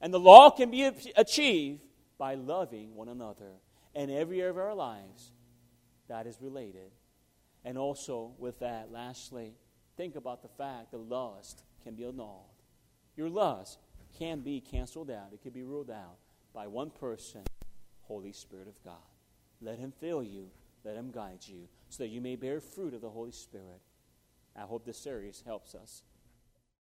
And 0.00 0.12
the 0.12 0.20
law 0.20 0.50
can 0.50 0.70
be 0.70 0.90
achieved 1.16 1.80
by 2.18 2.34
loving 2.34 2.94
one 2.94 3.08
another 3.08 3.52
in 3.94 4.10
every 4.10 4.40
area 4.40 4.50
of 4.50 4.58
our 4.58 4.74
lives 4.74 5.32
that 6.08 6.26
is 6.26 6.36
related. 6.40 6.92
And 7.64 7.76
also, 7.76 8.32
with 8.38 8.58
that, 8.60 8.90
lastly, 8.90 9.54
think 10.00 10.16
about 10.16 10.40
the 10.40 10.48
fact 10.48 10.92
that 10.92 11.10
lust 11.10 11.62
can 11.84 11.94
be 11.94 12.04
annulled. 12.04 12.46
Your 13.18 13.28
lust 13.28 13.78
can 14.18 14.40
be 14.40 14.58
canceled 14.58 15.10
out, 15.10 15.28
it 15.34 15.42
can 15.42 15.50
be 15.50 15.62
ruled 15.62 15.90
out 15.90 16.16
by 16.54 16.66
one 16.66 16.88
person, 16.88 17.42
Holy 18.04 18.32
Spirit 18.32 18.66
of 18.66 18.82
God. 18.82 18.94
Let 19.60 19.78
Him 19.78 19.92
fill 20.00 20.22
you 20.22 20.46
let 20.84 20.96
Him 20.96 21.10
guide 21.10 21.40
you 21.42 21.68
so 21.90 22.02
that 22.02 22.08
you 22.08 22.22
may 22.22 22.34
bear 22.34 22.60
fruit 22.62 22.94
of 22.94 23.02
the 23.02 23.10
Holy 23.10 23.32
Spirit. 23.32 23.82
I 24.56 24.62
hope 24.62 24.86
this 24.86 24.96
series 24.96 25.42
helps 25.44 25.74
us 25.74 26.02